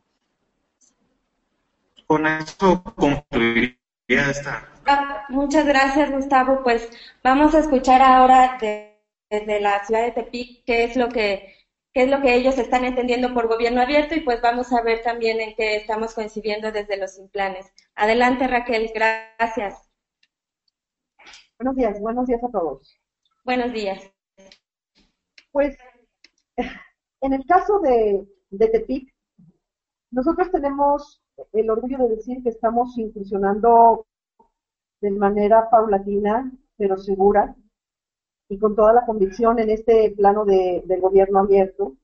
Con 2.07 2.27
esto 2.27 2.83
concluiría 2.95 3.77
esta. 4.09 4.69
Ah, 4.87 5.25
muchas 5.29 5.67
gracias, 5.67 6.11
Gustavo. 6.11 6.62
Pues 6.62 6.88
vamos 7.23 7.55
a 7.55 7.61
escuchar 7.61 8.03
ahora 8.03 8.59
desde 9.31 9.61
la 9.61 9.85
ciudad 9.85 10.03
de 10.03 10.12
Tepic 10.12 10.64
qué 10.64 10.85
es 10.85 10.97
lo 10.97 11.09
que 11.09 11.55
qué 11.93 12.03
es 12.03 12.11
lo 12.11 12.21
que 12.21 12.35
ellos 12.35 12.59
están 12.59 12.85
entendiendo 12.85 13.33
por 13.33 13.47
gobierno 13.47 13.81
abierto 13.81 14.17
y 14.17 14.21
pues 14.21 14.43
vamos 14.43 14.73
a 14.73 14.83
ver 14.83 15.03
también 15.03 15.40
en 15.40 15.55
qué 15.55 15.77
estamos 15.77 16.12
coincidiendo 16.12 16.73
desde 16.73 16.97
los 16.97 17.19
implanes. 17.19 17.73
Adelante, 17.95 18.49
Raquel. 18.49 18.90
Gracias. 18.93 19.88
Buenos 21.57 21.77
días, 21.77 22.01
buenos 22.01 22.27
días 22.27 22.43
a 22.43 22.51
todos. 22.51 23.01
Buenos 23.45 23.73
días. 23.73 24.11
Pues 25.53 25.79
en 27.21 27.33
el 27.33 27.47
caso 27.47 27.79
de, 27.79 28.27
de 28.51 28.69
Tepic, 28.69 29.14
nosotros 30.11 30.51
tenemos 30.51 31.24
el 31.53 31.70
orgullo 31.70 31.99
de 31.99 32.16
decir 32.16 32.42
que 32.42 32.51
estamos 32.51 32.97
incursionando 32.99 34.07
de 35.01 35.11
manera 35.11 35.68
paulatina, 35.70 36.53
pero 36.77 36.97
segura, 36.97 37.55
y 38.49 38.59
con 38.59 38.75
toda 38.75 38.92
la 38.92 39.07
convicción 39.07 39.59
en 39.59 39.70
este 39.70 40.12
plano 40.16 40.44
de, 40.44 40.83
del 40.87 41.01
gobierno 41.01 41.40
abierto, 41.40 41.97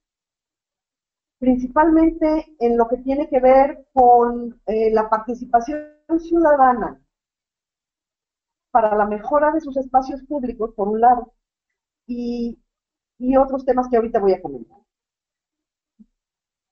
principalmente 1.39 2.55
en 2.59 2.77
lo 2.77 2.89
que 2.89 2.99
tiene 2.99 3.29
que 3.29 3.41
ver 3.41 3.87
con 3.93 4.61
eh, 4.67 4.91
la 4.93 5.09
participación 5.09 5.81
ciudadana 6.19 7.01
para 8.71 8.95
la 8.97 9.07
mejora 9.07 9.51
de 9.51 9.61
sus 9.61 9.77
espacios 9.77 10.23
públicos, 10.25 10.73
por 10.75 10.89
un 10.89 11.01
lado, 11.01 11.33
y, 12.07 12.59
y 13.19 13.37
otros 13.37 13.65
temas 13.65 13.89
que 13.89 13.97
ahorita 13.97 14.21
voy 14.21 14.35
a 14.35 14.43
comentar. 14.43 14.79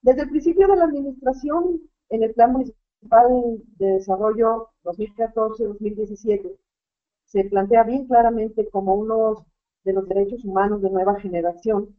Desde 0.03 0.23
el 0.23 0.31
principio 0.31 0.69
de 0.69 0.77
la 0.77 0.85
administración 0.85 1.81
en 2.11 2.23
el 2.23 2.35
Plan 2.35 2.53
Municipal 2.53 3.63
de 3.79 3.87
Desarrollo 3.87 4.71
2014-2017 4.85 6.57
se 7.25 7.45
plantea 7.45 7.83
bien 7.85 8.07
claramente 8.07 8.69
como 8.71 8.95
uno 8.95 9.47
de 9.85 9.93
los 9.93 10.09
derechos 10.09 10.45
humanos 10.45 10.83
de 10.83 10.91
nueva 10.91 11.21
generación 11.21 11.95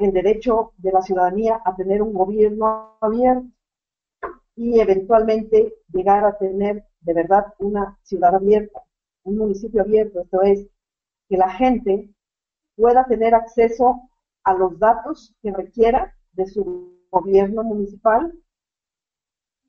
el 0.00 0.12
derecho 0.12 0.72
de 0.78 0.92
la 0.92 1.02
ciudadanía 1.02 1.60
a 1.64 1.74
tener 1.74 2.02
un 2.02 2.12
gobierno 2.12 2.96
abierto 3.00 3.48
y 4.54 4.80
eventualmente 4.80 5.74
llegar 5.92 6.24
a 6.24 6.36
tener 6.36 6.84
de 7.00 7.14
verdad 7.14 7.54
una 7.58 7.98
ciudad 8.02 8.34
abierta, 8.34 8.82
un 9.24 9.38
municipio 9.38 9.82
abierto, 9.82 10.20
esto 10.20 10.42
es, 10.42 10.66
que 11.28 11.36
la 11.36 11.50
gente 11.50 12.10
pueda 12.74 13.04
tener 13.04 13.34
acceso 13.34 14.08
a 14.44 14.54
los 14.54 14.78
datos 14.78 15.34
que 15.42 15.52
requiera 15.52 16.14
de 16.32 16.46
su 16.46 16.95
gobierno 17.10 17.62
municipal, 17.62 18.32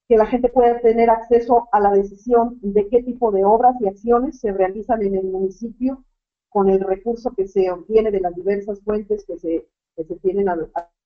que 0.08 0.18
la 0.18 0.26
gente 0.26 0.50
pueda 0.50 0.80
tener 0.80 1.10
acceso 1.10 1.68
a 1.72 1.80
la 1.80 1.92
decisión 1.92 2.60
de 2.62 2.88
qué 2.88 3.04
tipo 3.04 3.32
de 3.32 3.44
obras 3.44 3.76
y 3.82 3.88
acciones 3.88 4.40
se 4.40 4.54
realizan 4.54 5.02
en 5.04 5.16
el 5.16 5.26
municipio 5.26 6.04
con 6.50 6.70
el 6.70 6.80
recurso 6.80 7.34
que 7.36 7.48
se 7.48 7.70
obtiene 7.70 8.10
de 8.12 8.22
las 8.22 8.34
diversas 8.34 8.82
fuentes 8.82 9.26
que 9.26 9.38
se, 9.38 9.68
se 9.96 10.16
tienen 10.18 10.48
a, 10.50 10.58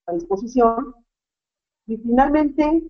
a 0.06 0.14
disposición. 0.14 0.94
Y 1.88 1.98
finalmente, 1.98 2.84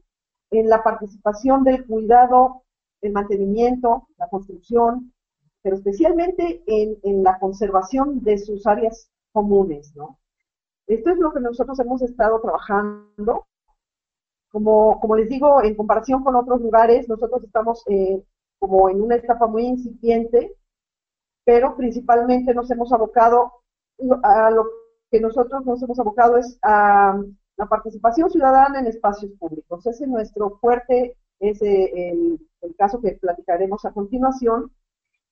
en 0.51 0.69
la 0.69 0.83
participación 0.83 1.63
del 1.63 1.85
cuidado, 1.85 2.63
el 3.01 3.13
mantenimiento, 3.13 4.07
la 4.17 4.27
construcción, 4.27 5.13
pero 5.61 5.77
especialmente 5.77 6.61
en, 6.65 6.97
en, 7.03 7.23
la 7.23 7.39
conservación 7.39 8.21
de 8.21 8.37
sus 8.37 8.65
áreas 8.67 9.09
comunes, 9.31 9.95
¿no? 9.95 10.19
Esto 10.87 11.11
es 11.11 11.17
lo 11.17 11.31
que 11.31 11.39
nosotros 11.39 11.79
hemos 11.79 12.01
estado 12.01 12.41
trabajando. 12.41 13.47
Como, 14.49 14.99
como 14.99 15.15
les 15.15 15.29
digo, 15.29 15.63
en 15.63 15.75
comparación 15.75 16.23
con 16.23 16.35
otros 16.35 16.61
lugares, 16.61 17.07
nosotros 17.07 17.43
estamos 17.43 17.83
eh, 17.87 18.21
como 18.59 18.89
en 18.89 19.01
una 19.01 19.15
etapa 19.15 19.47
muy 19.47 19.65
incipiente, 19.65 20.53
pero 21.45 21.75
principalmente 21.77 22.53
nos 22.53 22.69
hemos 22.69 22.91
abocado 22.91 23.53
a 24.23 24.51
lo 24.51 24.65
que 25.09 25.19
nosotros 25.19 25.65
nos 25.65 25.81
hemos 25.81 25.99
abocado 25.99 26.37
es 26.37 26.57
a 26.61 27.21
la 27.57 27.65
participación 27.67 28.29
ciudadana 28.29 28.79
en 28.79 28.87
espacios 28.87 29.31
públicos. 29.39 29.85
Ese 29.85 30.03
es 30.03 30.09
nuestro 30.09 30.57
fuerte, 30.59 31.17
es 31.39 31.61
el, 31.61 32.39
el 32.61 32.75
caso 32.75 33.01
que 33.01 33.13
platicaremos 33.13 33.85
a 33.85 33.91
continuación. 33.91 34.71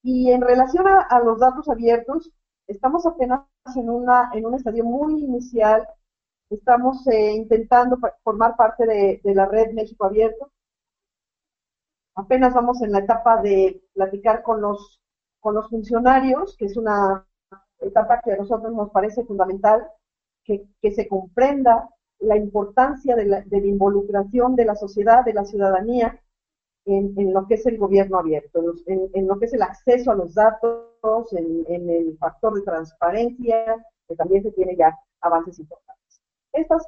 Y 0.01 0.31
en 0.31 0.41
relación 0.41 0.87
a, 0.87 1.01
a 1.01 1.19
los 1.21 1.39
datos 1.39 1.69
abiertos, 1.69 2.31
Estamos 2.69 3.03
apenas 3.07 3.41
en, 3.75 3.89
una, 3.89 4.29
en 4.31 4.45
un 4.45 4.53
estadio 4.53 4.83
muy 4.83 5.23
inicial. 5.23 5.87
Estamos 6.51 7.05
eh, 7.07 7.33
intentando 7.33 7.97
formar 8.23 8.55
parte 8.55 8.85
de, 8.85 9.33
la 9.33 9.47
red 9.47 9.73
México 9.73 10.05
Abierto. 10.05 10.51
Apenas 12.13 12.53
vamos 12.53 12.79
en 12.83 12.91
la 12.91 12.99
etapa 12.99 13.41
de 13.41 13.81
platicar 13.93 14.43
con 14.43 14.61
los, 14.61 15.01
con 15.39 15.55
los 15.55 15.67
funcionarios, 15.67 16.55
que 16.57 16.65
es 16.65 16.77
una 16.77 17.25
etapa 17.79 18.21
que 18.23 18.33
a 18.33 18.37
nosotros 18.37 18.71
nos 18.71 18.91
parece 18.91 19.25
fundamental, 19.25 19.87
que, 20.43 20.67
se 20.91 21.07
comprenda 21.07 21.89
la 22.19 22.37
importancia 22.37 23.15
de 23.15 23.25
la, 23.25 23.41
de 23.41 23.61
la, 23.61 23.67
involucración 23.67 24.55
de 24.55 24.65
la 24.65 24.75
sociedad, 24.75 25.25
de 25.25 25.33
la 25.33 25.45
ciudadanía, 25.45 26.21
en, 26.97 27.33
lo 27.33 27.45
que 27.47 27.55
es 27.55 27.65
el 27.65 27.77
gobierno 27.77 28.19
abierto, 28.19 28.59
en, 28.87 29.27
lo 29.27 29.39
que 29.39 29.45
es 29.45 29.53
el 29.53 29.61
acceso 29.61 30.11
a 30.11 30.15
los 30.15 30.33
datos, 30.33 31.33
en, 31.33 31.89
el 31.89 32.17
factor 32.17 32.55
de 32.55 32.61
transparencia, 32.61 33.85
que 34.07 34.15
también 34.15 34.43
se 34.43 34.51
tiene 34.51 34.75
ya 34.75 34.97
avances 35.21 35.59
importantes. 35.59 36.21
Estas 36.51 36.87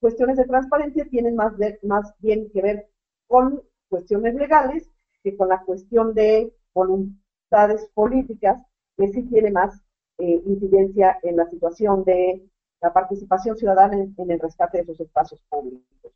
cuestiones 0.00 0.36
de 0.36 0.44
transparencia 0.44 1.06
tienen 1.10 1.34
más, 1.34 1.54
más 1.82 2.12
bien 2.18 2.50
que 2.50 2.62
ver 2.62 2.88
con 3.26 3.62
cuestiones 3.88 4.34
legales 4.34 4.90
que 5.22 5.36
con 5.36 5.48
la 5.48 5.62
cuestión 5.64 6.14
de 6.14 6.52
voluntades 6.74 7.90
políticas, 7.94 8.62
que 8.96 9.08
sí 9.08 9.22
tiene 9.24 9.50
más 9.50 9.80
eh, 10.18 10.42
incidencia 10.46 11.18
en 11.22 11.36
la 11.36 11.46
situación 11.46 12.04
de 12.04 12.48
la 12.80 12.92
participación 12.92 13.56
ciudadana 13.56 13.96
en, 13.96 14.30
el 14.30 14.40
rescate 14.40 14.78
de 14.78 14.82
esos 14.84 15.00
espacios 15.00 15.40
públicos. 15.48 16.12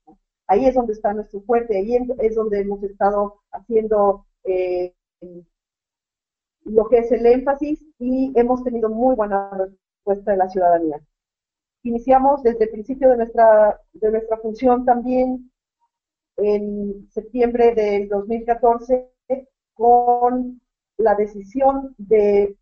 Ahí 0.46 0.66
es 0.66 0.74
donde 0.74 0.92
está 0.92 1.12
nuestro 1.12 1.40
fuerte, 1.42 1.76
ahí 1.76 1.96
es 2.18 2.34
donde 2.34 2.60
hemos 2.60 2.82
estado 2.82 3.42
haciendo 3.52 4.26
eh, 4.44 4.94
lo 6.64 6.88
que 6.88 6.98
es 6.98 7.12
el 7.12 7.26
énfasis 7.26 7.84
y 7.98 8.32
hemos 8.36 8.62
tenido 8.64 8.88
muy 8.88 9.14
buena 9.14 9.50
respuesta 9.50 10.32
de 10.32 10.36
la 10.36 10.48
ciudadanía. 10.48 11.00
Iniciamos 11.84 12.42
desde 12.42 12.64
el 12.64 12.70
principio 12.70 13.10
de 13.10 13.16
nuestra, 13.16 13.80
de 13.92 14.10
nuestra 14.10 14.36
función 14.38 14.84
también 14.84 15.50
en 16.36 17.08
septiembre 17.10 17.74
del 17.74 18.08
2014 18.08 19.10
con 19.74 20.60
la 20.96 21.14
decisión 21.14 21.94
de 21.98 22.56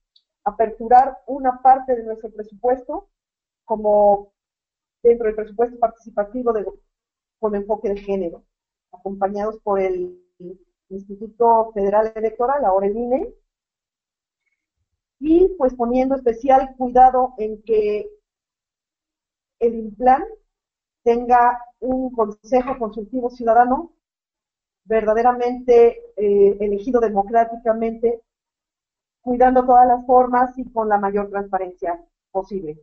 aperturar 0.45 1.19
una 1.27 1.61
parte 1.61 1.95
de 1.95 2.05
nuestro 2.05 2.31
presupuesto 2.31 3.09
como 3.64 4.33
dentro 5.03 5.27
del 5.27 5.37
presupuesto 5.37 5.79
participativo 5.79 6.53
de, 6.53 6.64
con 7.40 7.57
enfoque 7.57 7.88
de 7.88 7.96
género, 7.96 8.44
acompañados 8.92 9.59
por 9.61 9.81
el 9.81 10.22
Instituto 10.88 11.72
Federal 11.72 12.12
Electoral, 12.14 12.64
ahora 12.64 12.87
el 12.87 12.96
INE, 12.96 13.35
y 15.18 15.48
pues 15.59 15.74
poniendo 15.74 16.14
especial 16.14 16.74
cuidado 16.76 17.35
en 17.38 17.62
que 17.62 18.09
el 19.59 19.74
INPLAN 19.74 20.24
tenga 21.03 21.61
un 21.81 22.12
consejo 22.12 22.79
consultivo 22.79 23.31
ciudadano 23.31 23.92
verdaderamente 24.85 26.03
eh, 26.16 26.57
elegido 26.61 27.00
democráticamente, 27.00 28.22
cuidando 29.20 29.64
todas 29.64 29.87
las 29.87 30.05
formas 30.07 30.59
y 30.59 30.70
con 30.72 30.88
la 30.88 30.98
mayor 30.98 31.31
transparencia 31.31 32.03
posible. 32.31 32.79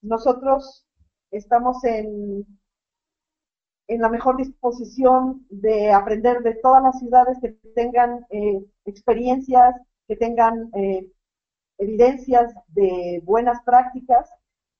Nosotros 0.00 0.86
estamos 1.30 1.84
en, 1.84 2.46
en 3.88 4.02
la 4.02 4.10
mejor 4.10 4.36
disposición 4.36 5.46
de 5.48 5.90
aprender 5.90 6.42
de 6.42 6.54
todas 6.56 6.82
las 6.82 6.98
ciudades 6.98 7.38
que 7.40 7.48
tengan 7.74 8.26
eh, 8.30 8.62
experiencias, 8.84 9.74
que 10.06 10.16
tengan 10.16 10.70
eh, 10.74 11.10
evidencias 11.78 12.52
de 12.68 13.20
buenas 13.24 13.62
prácticas 13.64 14.30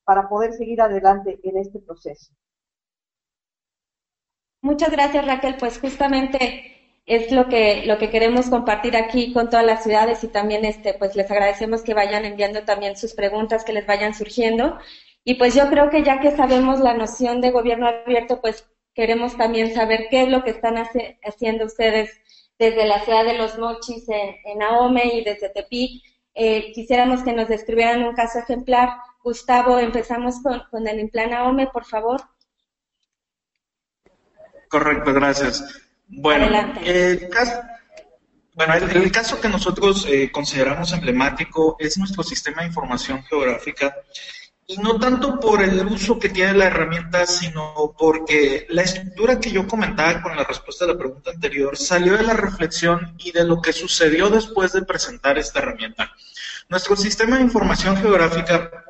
para 0.05 0.29
poder 0.29 0.53
seguir 0.53 0.81
adelante 0.81 1.40
en 1.42 1.57
este 1.57 1.79
proceso. 1.81 2.33
Muchas 4.61 4.90
gracias 4.90 5.27
Raquel, 5.27 5.57
pues 5.59 5.79
justamente 5.79 6.75
es 7.07 7.33
lo 7.33 7.49
que, 7.49 7.87
lo 7.87 7.97
que 7.97 8.11
queremos 8.11 8.51
compartir 8.51 8.94
aquí 8.97 9.33
con 9.33 9.49
todas 9.49 9.64
las 9.64 9.83
ciudades 9.83 10.23
y 10.25 10.29
también 10.29 10.66
este, 10.66 10.92
pues 10.94 11.16
les 11.16 11.31
agradecemos 11.31 11.83
que 11.83 11.94
vayan 11.94 12.27
enviando 12.27 12.64
también 12.64 12.97
sus 12.97 13.14
preguntas 13.14 13.64
que 13.64 13.73
les 13.73 13.87
vayan 13.87 14.12
surgiendo. 14.12 14.79
Y 15.25 15.35
pues 15.35 15.55
yo 15.55 15.68
creo 15.71 15.88
que 15.88 16.03
ya 16.03 16.21
que 16.21 16.37
sabemos 16.37 16.81
la 16.81 16.94
noción 16.94 17.40
de 17.40 17.51
gobierno 17.51 17.87
abierto, 17.87 18.40
pues 18.42 18.68
queremos 18.99 19.37
también 19.37 19.73
saber 19.73 20.09
qué 20.11 20.25
es 20.25 20.29
lo 20.29 20.43
que 20.43 20.51
están 20.51 20.75
haciendo 21.23 21.67
ustedes 21.67 22.11
desde 22.59 22.85
la 22.85 22.99
ciudad 23.05 23.25
de 23.25 23.39
Los 23.39 23.57
Mochis 23.57 24.09
en, 24.09 24.35
en 24.45 24.61
Ahome 24.61 25.05
y 25.15 25.23
desde 25.23 25.51
Tepic. 25.51 26.03
Eh, 26.35 26.73
quisiéramos 26.75 27.23
que 27.23 27.33
nos 27.33 27.47
describieran 27.47 28.03
un 28.03 28.17
caso 28.17 28.41
ejemplar. 28.41 28.89
Gustavo, 29.23 29.79
empezamos 29.79 30.43
con, 30.43 30.65
con 30.73 30.89
el 30.89 30.99
Implan 30.99 31.33
Ahome, 31.33 31.69
por 31.69 31.85
favor. 31.85 32.21
Correcto, 34.69 35.15
gracias. 35.15 35.81
Bueno, 36.09 36.49
el 36.85 37.29
caso, 37.29 37.53
bueno, 38.55 38.75
el, 38.75 39.13
caso 39.13 39.41
que 39.41 39.49
nosotros 39.49 40.09
eh, 40.11 40.33
consideramos 40.33 40.93
emblemático 40.93 41.77
es 41.79 41.97
nuestro 41.99 42.25
sistema 42.25 42.63
de 42.63 42.69
información 42.69 43.23
geográfica 43.23 43.95
y 44.71 44.77
no 44.77 44.99
tanto 44.99 45.41
por 45.41 45.63
el 45.63 45.81
uso 45.87 46.19
que 46.19 46.29
tiene 46.29 46.53
la 46.53 46.67
herramienta, 46.67 47.25
sino 47.25 47.95
porque 47.99 48.67
la 48.69 48.83
estructura 48.83 49.41
que 49.41 49.51
yo 49.51 49.67
comentaba 49.67 50.21
con 50.21 50.37
la 50.37 50.45
respuesta 50.45 50.85
a 50.85 50.89
la 50.89 50.99
pregunta 50.99 51.31
anterior 51.31 51.75
salió 51.75 52.19
de 52.19 52.23
la 52.23 52.35
reflexión 52.35 53.15
y 53.17 53.33
de 53.33 53.45
lo 53.45 53.63
que 53.63 53.73
sucedió 53.73 54.29
después 54.29 54.75
de 54.75 54.83
presentar 54.83 55.39
esta 55.39 55.61
herramienta. 55.61 56.13
Nuestro 56.69 56.97
sistema 56.97 57.37
de 57.37 57.45
información 57.45 57.97
geográfica 57.97 58.85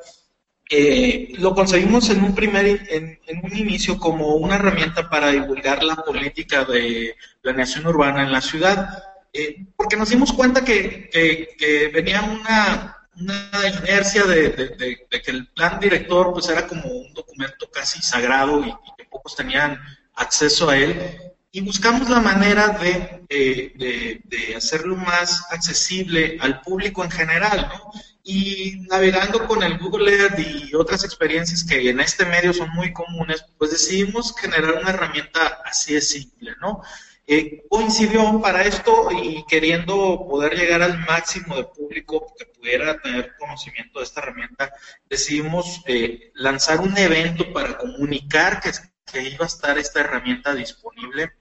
eh, 0.69 1.31
lo 1.37 1.55
conseguimos 1.55 2.09
en 2.09 2.25
un 2.25 2.35
primer, 2.35 2.65
en, 2.89 3.17
un 3.41 3.57
inicio 3.57 3.97
como 3.97 4.35
una 4.35 4.55
herramienta 4.55 5.09
para 5.09 5.31
divulgar 5.31 5.81
la 5.81 5.95
política 5.95 6.65
de 6.65 7.15
planeación 7.41 7.87
urbana 7.87 8.23
en 8.23 8.33
la 8.33 8.41
ciudad, 8.41 9.01
eh, 9.31 9.65
porque 9.77 9.95
nos 9.95 10.09
dimos 10.09 10.33
cuenta 10.33 10.65
que, 10.65 11.09
que 11.09 11.89
venía 11.93 12.21
una 12.21 12.98
una 13.19 13.67
inercia 13.81 14.23
de, 14.23 15.07
que 15.09 15.31
el 15.31 15.47
plan 15.47 15.79
director 15.79 16.31
pues 16.33 16.49
era 16.49 16.67
como 16.67 16.83
un 16.89 17.13
documento 17.13 17.69
casi 17.69 18.01
sagrado 18.01 18.65
y, 18.65 18.71
que 18.97 19.05
pocos 19.05 19.35
tenían 19.35 19.79
acceso 20.15 20.69
a 20.69 20.77
él 20.77 21.31
y 21.51 21.61
buscamos 21.61 22.09
la 22.09 22.19
manera 22.19 22.69
de, 22.69 23.23
de, 23.27 24.55
hacerlo 24.55 24.95
más 24.95 25.45
accesible 25.51 26.37
al 26.41 26.61
público 26.61 27.03
en 27.03 27.09
general, 27.09 27.69
¿no? 27.69 27.91
Y 28.23 28.81
navegando 28.89 29.47
con 29.47 29.63
el 29.63 29.79
Google 29.79 30.15
Earth 30.15 30.39
y 30.39 30.75
otras 30.75 31.03
experiencias 31.03 31.63
que 31.63 31.89
en 31.89 31.99
este 31.99 32.25
medio 32.25 32.53
son 32.53 32.69
muy 32.71 32.93
comunes, 32.93 33.43
pues 33.57 33.71
decidimos 33.71 34.35
generar 34.35 34.75
una 34.75 34.91
herramienta 34.91 35.61
así 35.65 35.95
de 35.95 36.01
simple, 36.01 36.51
¿no? 36.61 36.83
Eh, 37.31 37.63
coincidió 37.69 38.41
para 38.41 38.63
esto 38.63 39.09
y 39.11 39.45
queriendo 39.45 40.25
poder 40.27 40.57
llegar 40.57 40.81
al 40.81 40.97
máximo 40.97 41.57
de 41.57 41.65
público 41.65 42.33
que 42.35 42.47
pudiera 42.47 42.99
tener 42.99 43.35
conocimiento 43.37 43.99
de 43.99 44.05
esta 44.05 44.21
herramienta, 44.21 44.73
decidimos 45.07 45.83
eh, 45.85 46.31
lanzar 46.33 46.79
un 46.79 46.97
evento 46.97 47.53
para 47.53 47.77
comunicar 47.77 48.59
que, 48.59 49.21
iba 49.21 49.45
a 49.45 49.47
estar 49.47 49.77
esta 49.77 49.99
herramienta 49.99 50.55
disponible. 50.55 51.33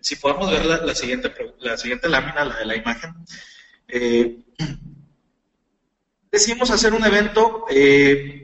Si 0.00 0.14
podemos 0.14 0.48
ver 0.48 0.64
la, 0.64 0.94
siguiente, 0.94 1.34
la 1.58 1.76
siguiente 1.76 2.08
lámina, 2.08 2.44
la 2.44 2.58
de 2.58 2.66
la 2.66 2.76
imagen. 2.76 3.12
Eh, 3.88 4.44
decidimos 6.30 6.70
hacer 6.70 6.94
un 6.94 7.04
evento 7.04 7.64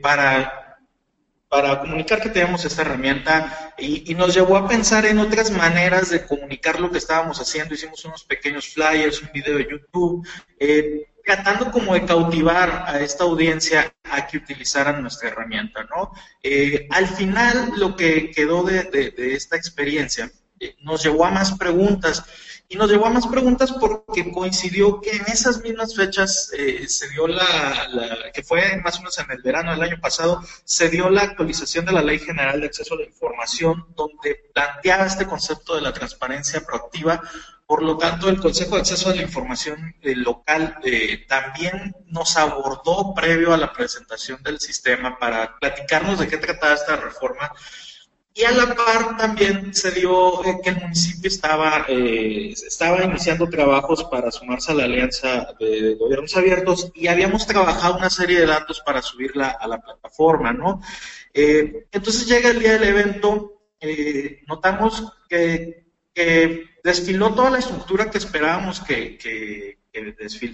para 0.01 0.66
para 1.49 1.79
comunicar 1.79 2.21
que 2.21 2.29
teníamos 2.29 2.65
esta 2.65 2.81
herramienta 2.81 3.73
y, 3.77 4.13
nos 4.15 4.33
llevó 4.33 4.57
a 4.57 4.67
pensar 4.67 5.05
en 5.05 5.19
otras 5.19 5.51
maneras 5.51 6.09
de 6.09 6.25
comunicar 6.25 6.79
lo 6.79 6.91
que 6.91 6.97
estábamos 6.97 7.39
haciendo. 7.39 7.73
Hicimos 7.73 8.03
unos 8.05 8.23
pequeños 8.23 8.67
flyers, 8.73 9.21
un 9.21 9.29
video 9.33 9.57
de 9.57 9.67
YouTube, 9.69 10.27
eh, 10.59 11.07
tratando 11.23 11.71
como 11.71 11.93
de 11.93 12.05
cautivar 12.05 12.85
a 12.87 12.99
esta 12.99 13.23
audiencia 13.23 13.93
a 14.03 14.27
que 14.27 14.37
utilizaran 14.37 15.01
nuestra 15.01 15.29
herramienta, 15.29 15.83
¿no? 15.83 16.11
Eh, 16.41 16.87
al 16.89 17.07
final, 17.07 17.73
lo 17.77 17.95
que 17.95 18.31
quedó 18.31 18.63
de, 18.63 19.13
esta 19.17 19.55
experiencia 19.55 20.31
eh, 20.59 20.75
nos 20.81 21.03
llevó 21.03 21.25
a 21.25 21.31
más 21.31 21.57
preguntas 21.57 22.23
y 22.69 22.75
nos 22.75 22.89
llevó 22.91 23.05
a 23.05 23.11
más 23.11 23.27
preguntas 23.27 23.71
porque 23.71 24.29
coincidió 24.31 24.99
que 24.99 25.11
en 25.11 25.25
esas 25.27 25.61
mismas 25.61 25.95
fechas 25.95 26.51
eh, 26.57 26.87
se 26.89 27.07
dio 27.09 27.25
la, 27.27 28.29
que 28.33 28.43
fue 28.43 28.77
más 28.83 28.95
o 28.95 28.99
menos 28.99 29.17
en 29.19 29.31
el 29.31 29.41
verano 29.41 29.71
del 29.71 29.83
año 29.83 30.01
pasado, 30.01 30.41
se 30.65 30.89
dio 30.89 31.09
la 31.09 31.21
actualización 31.21 31.85
de 31.85 31.93
la 31.93 32.01
Ley 32.01 32.19
General 32.19 32.59
de 32.59 32.67
Acceso 32.67 32.95
a 32.95 32.97
la 32.97 33.05
Información, 33.05 33.87
donde 33.95 34.49
planteaba 34.53 35.05
este 35.05 35.25
concepto 35.25 35.75
de 35.75 35.81
la 35.81 35.93
transparencia 35.93 36.59
proactiva. 36.65 37.21
Por 37.65 37.83
lo 37.83 37.97
tanto, 37.97 38.27
el 38.27 38.39
Consejo 38.39 38.75
de 38.75 38.81
Acceso 38.81 39.09
a 39.09 39.15
la 39.15 39.21
Información 39.21 39.95
eh, 40.01 40.15
local 40.15 40.77
eh, 40.83 41.25
también 41.27 41.95
nos 42.07 42.35
abordó 42.35 43.13
previo 43.13 43.53
a 43.53 43.57
la 43.57 43.71
presentación 43.71 44.43
del 44.43 44.59
sistema 44.59 45.17
para 45.17 45.57
platicarnos 45.57 46.19
de 46.19 46.27
qué 46.27 46.37
trataba 46.37 46.73
esta 46.73 46.97
reforma 46.97 47.53
y 48.37 48.43
a 48.43 48.51
la 48.51 48.75
par 48.75 49.17
también 49.17 49.73
se 49.73 49.89
dio 49.91 50.45
eh, 50.45 50.59
que 50.63 50.69
el 50.69 50.75
municipio 50.79 51.27
estaba, 51.27 51.85
eh, 51.87 52.51
estaba 52.51 53.03
iniciando 53.03 53.49
trabajos 53.49 54.03
para 54.03 54.29
sumarse 54.29 54.71
a 54.71 54.75
la 54.75 54.83
alianza 54.83 55.55
de, 55.59 55.95
gobiernos 55.95 56.37
abiertos 56.37 56.91
y 56.93 57.07
habíamos 57.07 57.47
trabajado 57.47 57.97
una 57.97 58.11
serie 58.11 58.39
de 58.39 58.45
datos 58.45 58.81
para 58.85 59.01
subirla 59.01 59.57
a 59.59 59.67
la 59.67 59.81
plataforma, 59.81 60.53
¿no? 60.53 60.81
Eh, 61.33 61.87
entonces 61.91 62.27
llega 62.27 62.51
el 62.51 62.59
día 62.59 62.73
del 62.73 62.83
evento, 62.83 63.63
notamos 64.47 65.11
que, 65.27 65.85
desfiló 66.83 67.33
toda 67.33 67.49
la 67.49 67.59
estructura 67.59 68.09
que 68.09 68.17
esperábamos 68.17 68.79
que, 68.81 69.77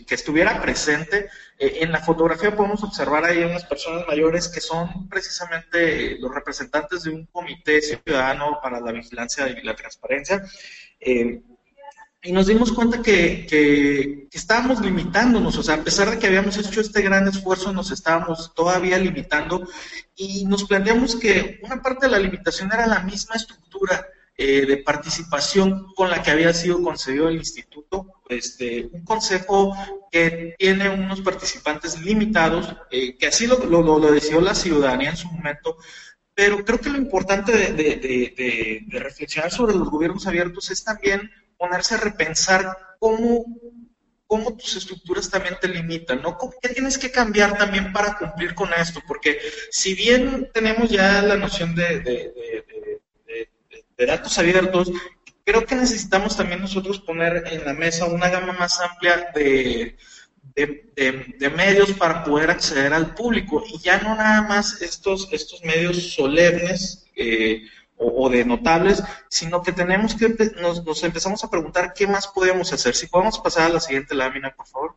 que 0.06 0.16
estuviera 0.16 0.62
presente. 0.62 1.30
Eh, 1.58 1.80
en 1.82 1.92
la 1.92 2.00
fotografía 2.00 2.56
podemos 2.56 2.84
observar 2.84 3.26
ahí 3.26 3.44
unas 3.44 3.66
personas 3.66 4.06
mayores 4.08 4.48
que 4.48 4.62
son 4.62 5.08
precisamente 5.10 6.18
los 6.20 6.34
representantes 6.34 7.04
de 7.04 7.12
un 7.12 7.26
comité 7.28 7.82
ciudadano 7.82 8.60
para 8.62 8.80
la 8.80 8.92
vigilancia 8.92 9.48
y 9.48 9.62
la 9.64 9.76
transparencia. 9.76 10.44
Eh, 11.00 11.42
y 12.26 12.32
nos 12.32 12.48
dimos 12.48 12.72
cuenta 12.72 13.02
que, 13.02 13.46
que, 13.46 14.30
estábamos 14.32 14.80
limitándonos, 14.80 15.58
o 15.58 15.64
sea, 15.64 15.76
a 15.76 15.84
pesar 15.84 16.10
de 16.10 16.18
que 16.18 16.28
habíamos 16.28 16.58
hecho 16.58 16.80
este 16.80 17.02
gran 17.02 17.28
esfuerzo, 17.28 17.74
nos 17.74 17.92
estábamos 17.92 18.54
todavía 18.56 18.98
limitando 18.98 19.68
y 20.16 20.46
nos 20.46 20.64
planteamos 20.64 21.18
que 21.18 21.60
una 21.64 21.82
parte 21.82 22.06
de 22.06 22.14
la 22.14 22.20
limitación 22.20 22.72
era 22.72 22.88
la 22.88 23.02
misma 23.02 23.36
estructura 23.36 24.08
eh, 24.36 24.66
de 24.66 24.78
participación 24.78 25.94
con 25.94 26.10
la 26.10 26.24
que 26.24 26.32
había 26.32 26.52
sido 26.54 26.82
concedido 26.82 27.30
el 27.30 27.36
instituto, 27.36 28.14
este, 28.28 28.90
un 28.92 29.06
consejo 29.06 29.78
que 30.12 30.56
tiene 30.58 30.90
unos 30.90 31.22
participantes 31.22 32.02
limitados, 32.02 32.76
eh, 32.90 33.16
que 33.16 33.28
así 33.28 33.46
lo, 33.46 33.58
lo, 33.64 34.00
decidió 34.12 34.42
la 34.42 34.56
ciudadanía 34.56 35.12
en 35.12 35.18
su 35.18 35.28
momento, 35.28 35.78
pero 36.34 36.66
creo 36.66 36.80
que 36.80 36.90
lo 36.90 36.98
importante 36.98 37.52
de, 37.52 38.84
reflexionar 38.88 39.52
sobre 39.52 39.76
los 39.76 39.88
gobiernos 39.88 40.26
abiertos 40.26 40.72
es 40.72 40.84
también 40.84 41.30
ponerse 41.56 41.94
a 41.94 42.00
repensar 42.00 42.76
cómo, 42.98 43.46
cómo 44.26 44.58
tus 44.58 44.78
estructuras 44.78 45.30
también 45.30 45.58
te 45.62 45.68
limitan, 45.68 46.24
¿no? 46.24 46.40
¿Qué 46.60 46.70
tienes 46.70 46.98
que 46.98 47.12
cambiar 47.12 47.56
también 47.56 47.94
para 47.94 48.18
cumplir 48.18 48.56
con 48.56 48.74
esto? 48.74 49.00
Porque 49.08 49.38
si 49.70 49.94
bien 49.94 50.50
tenemos 50.52 50.90
ya 50.90 51.22
la 51.22 51.38
noción 51.38 51.76
de, 51.76 52.00
de 52.00 52.64
datos 53.98 54.38
abiertos, 54.38 54.92
creo 55.44 55.66
que 55.66 55.76
necesitamos 55.76 56.38
también 56.38 56.62
nosotros 56.62 57.00
poner 57.00 57.44
en 57.48 57.66
la 57.66 57.74
mesa 57.74 58.06
una 58.06 58.30
gama 58.30 58.54
más 58.54 58.80
amplia 58.80 59.32
de, 59.36 59.98
de, 60.56 61.50
medios 61.56 61.92
para 61.94 62.24
poder 62.24 62.52
acceder 62.52 62.94
al 62.94 63.14
público 63.16 63.64
y 63.68 63.80
ya 63.80 64.00
no 64.00 64.16
nada 64.16 64.42
más 64.44 64.82
estos, 64.82 65.30
estos 65.32 65.64
medios 65.64 66.14
solemnes 66.14 67.06
eh, 67.16 67.64
o, 67.98 68.30
de 68.30 68.44
notables, 68.44 69.04
sino 69.30 69.62
que 69.62 69.72
tenemos 69.72 70.16
que 70.16 70.36
nos, 70.60 70.84
nos, 70.84 71.04
empezamos 71.04 71.44
a 71.44 71.50
preguntar 71.50 71.94
qué 71.94 72.08
más 72.08 72.28
podemos 72.28 72.74
hacer. 72.74 72.96
Si 72.96 73.08
podemos 73.08 73.40
pasar 73.40 73.70
a 73.70 73.74
la 73.74 73.80
siguiente 73.80 74.16
lámina, 74.16 74.54
por 74.56 74.68
favor. 74.68 74.96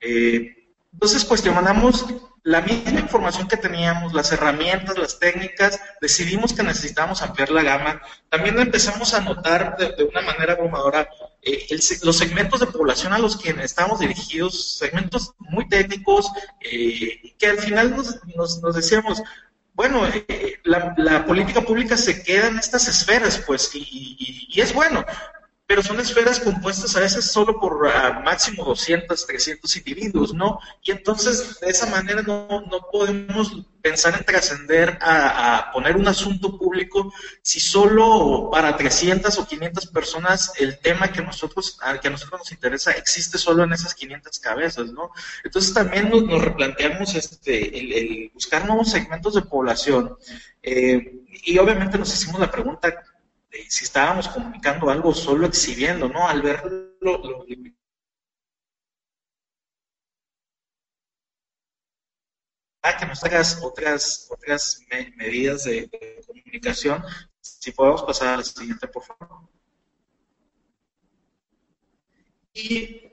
Eh, 0.00 0.61
Entonces 0.92 1.24
cuestionamos 1.24 2.06
la 2.44 2.60
misma 2.60 3.00
información 3.00 3.46
que 3.46 3.56
teníamos, 3.56 4.12
las 4.12 4.32
herramientas, 4.32 4.98
las 4.98 5.18
técnicas, 5.18 5.80
decidimos 6.00 6.52
que 6.52 6.62
necesitábamos 6.62 7.22
ampliar 7.22 7.50
la 7.50 7.62
gama. 7.62 8.02
También 8.28 8.58
empezamos 8.58 9.14
a 9.14 9.20
notar 9.20 9.76
de, 9.76 10.04
una 10.04 10.22
manera 10.22 10.54
abrumadora 10.54 11.08
eh, 11.40 11.66
los 12.02 12.16
segmentos 12.16 12.60
de 12.60 12.66
población 12.66 13.12
a 13.12 13.18
los 13.18 13.36
que 13.36 13.50
estábamos 13.62 14.00
dirigidos, 14.00 14.76
segmentos 14.76 15.34
muy 15.38 15.68
técnicos, 15.68 16.30
eh, 16.60 17.34
que 17.38 17.46
al 17.46 17.58
final 17.58 17.94
nos, 18.34 18.60
decíamos, 18.74 19.22
bueno, 19.74 20.06
eh, 20.06 20.60
la, 20.64 21.24
política 21.24 21.60
pública 21.60 21.96
se 21.96 22.22
queda 22.24 22.48
en 22.48 22.58
estas 22.58 22.88
esferas, 22.88 23.40
pues, 23.46 23.70
y 23.74 24.60
es 24.60 24.74
bueno, 24.74 25.04
pero 25.66 25.82
son 25.82 26.00
esferas 26.00 26.40
compuestas 26.40 26.96
a 26.96 27.00
veces 27.00 27.24
solo 27.30 27.58
por 27.58 27.88
ah, 27.88 28.20
máximo 28.24 28.64
200, 28.64 29.26
300 29.26 29.76
individuos, 29.76 30.34
¿no? 30.34 30.58
Y 30.82 30.90
entonces 30.90 31.60
de 31.60 31.70
esa 31.70 31.86
manera 31.86 32.22
no, 32.22 32.46
no 32.70 32.80
podemos 32.90 33.64
pensar 33.82 34.14
en 34.16 34.24
trascender 34.24 34.98
a, 35.00 35.70
poner 35.72 35.96
un 35.96 36.06
asunto 36.06 36.56
público 36.56 37.12
si 37.42 37.58
solo 37.58 38.48
para 38.50 38.76
300 38.76 39.36
o 39.38 39.46
500 39.46 39.86
personas 39.86 40.52
el 40.58 40.78
tema 40.78 41.12
que 41.12 41.20
nosotros 41.20 41.78
que 42.00 42.08
a 42.08 42.10
nosotros 42.10 42.40
nos 42.40 42.52
interesa 42.52 42.92
existe 42.92 43.38
solo 43.38 43.64
en 43.64 43.72
esas 43.72 43.94
500 43.94 44.38
cabezas, 44.38 44.92
¿no? 44.92 45.10
Entonces 45.42 45.74
también 45.74 46.10
nos, 46.10 46.42
replanteamos 46.42 47.14
este, 47.14 47.78
el, 47.78 48.30
buscar 48.32 48.66
nuevos 48.66 48.90
segmentos 48.90 49.34
de 49.34 49.42
población 49.42 50.16
eh, 50.62 51.24
y 51.44 51.58
obviamente 51.58 51.98
nos 51.98 52.12
hicimos 52.14 52.40
la 52.40 52.50
pregunta 52.50 53.02
si 53.68 53.84
estábamos 53.84 54.28
comunicando 54.28 54.88
algo 54.90 55.14
solo 55.14 55.46
exhibiendo, 55.46 56.08
¿no? 56.08 56.26
Al 56.26 56.42
verlo, 56.42 56.96
lo, 57.00 57.44
ah, 62.82 62.96
que 62.96 63.06
nos 63.06 63.22
hagas 63.24 63.60
otras, 63.62 64.28
otras 64.30 64.82
medidas 65.16 65.64
de, 65.64 65.90
comunicación. 66.26 67.02
Si 67.40 67.72
podemos 67.72 68.02
pasar 68.02 68.28
a 68.28 68.36
la 68.38 68.44
siguiente, 68.44 68.88
por 68.88 69.04
favor. 69.04 69.48
Y 72.54 73.10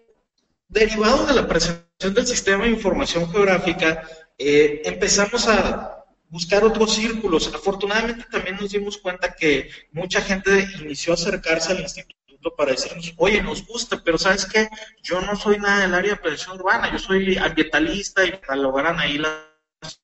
derivado 0.67 1.25
de 1.25 1.33
la 1.33 1.47
presentación 1.47 2.13
del 2.13 2.27
sistema 2.27 2.63
de 2.65 2.71
información 2.71 3.29
geográfica, 3.31 4.07
eh, 4.37 4.81
empezamos 4.85 5.47
a 5.47 5.98
buscar 6.29 6.63
otros 6.63 6.93
círculos. 6.93 7.53
Afortunadamente 7.53 8.25
también 8.31 8.57
nos 8.59 8.71
dimos 8.71 8.97
cuenta 8.97 9.33
que 9.33 9.69
mucha 9.91 10.21
gente 10.21 10.67
inició 10.79 11.13
a 11.13 11.15
acercarse 11.15 11.71
al 11.71 11.81
instituto 11.81 12.09
para 12.55 12.71
decirnos, 12.71 13.13
oye, 13.17 13.41
nos 13.41 13.65
gusta, 13.65 14.01
pero 14.03 14.17
¿sabes 14.17 14.45
qué? 14.45 14.69
Yo 15.03 15.19
no 15.21 15.35
soy 15.35 15.57
nada 15.57 15.81
del 15.81 15.93
área 15.93 16.11
de 16.11 16.17
prevención 16.17 16.57
urbana, 16.57 16.91
yo 16.91 16.99
soy 16.99 17.37
ambientalista 17.37 18.25
y 18.25 18.31
catalogarán 18.31 18.99
ahí 18.99 19.17
las 19.17 19.49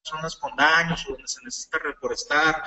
zonas 0.04 0.36
con 0.36 0.56
daños 0.56 1.06
o 1.06 1.12
donde 1.14 1.28
se 1.28 1.44
necesita 1.44 1.78
reforestar 1.80 2.64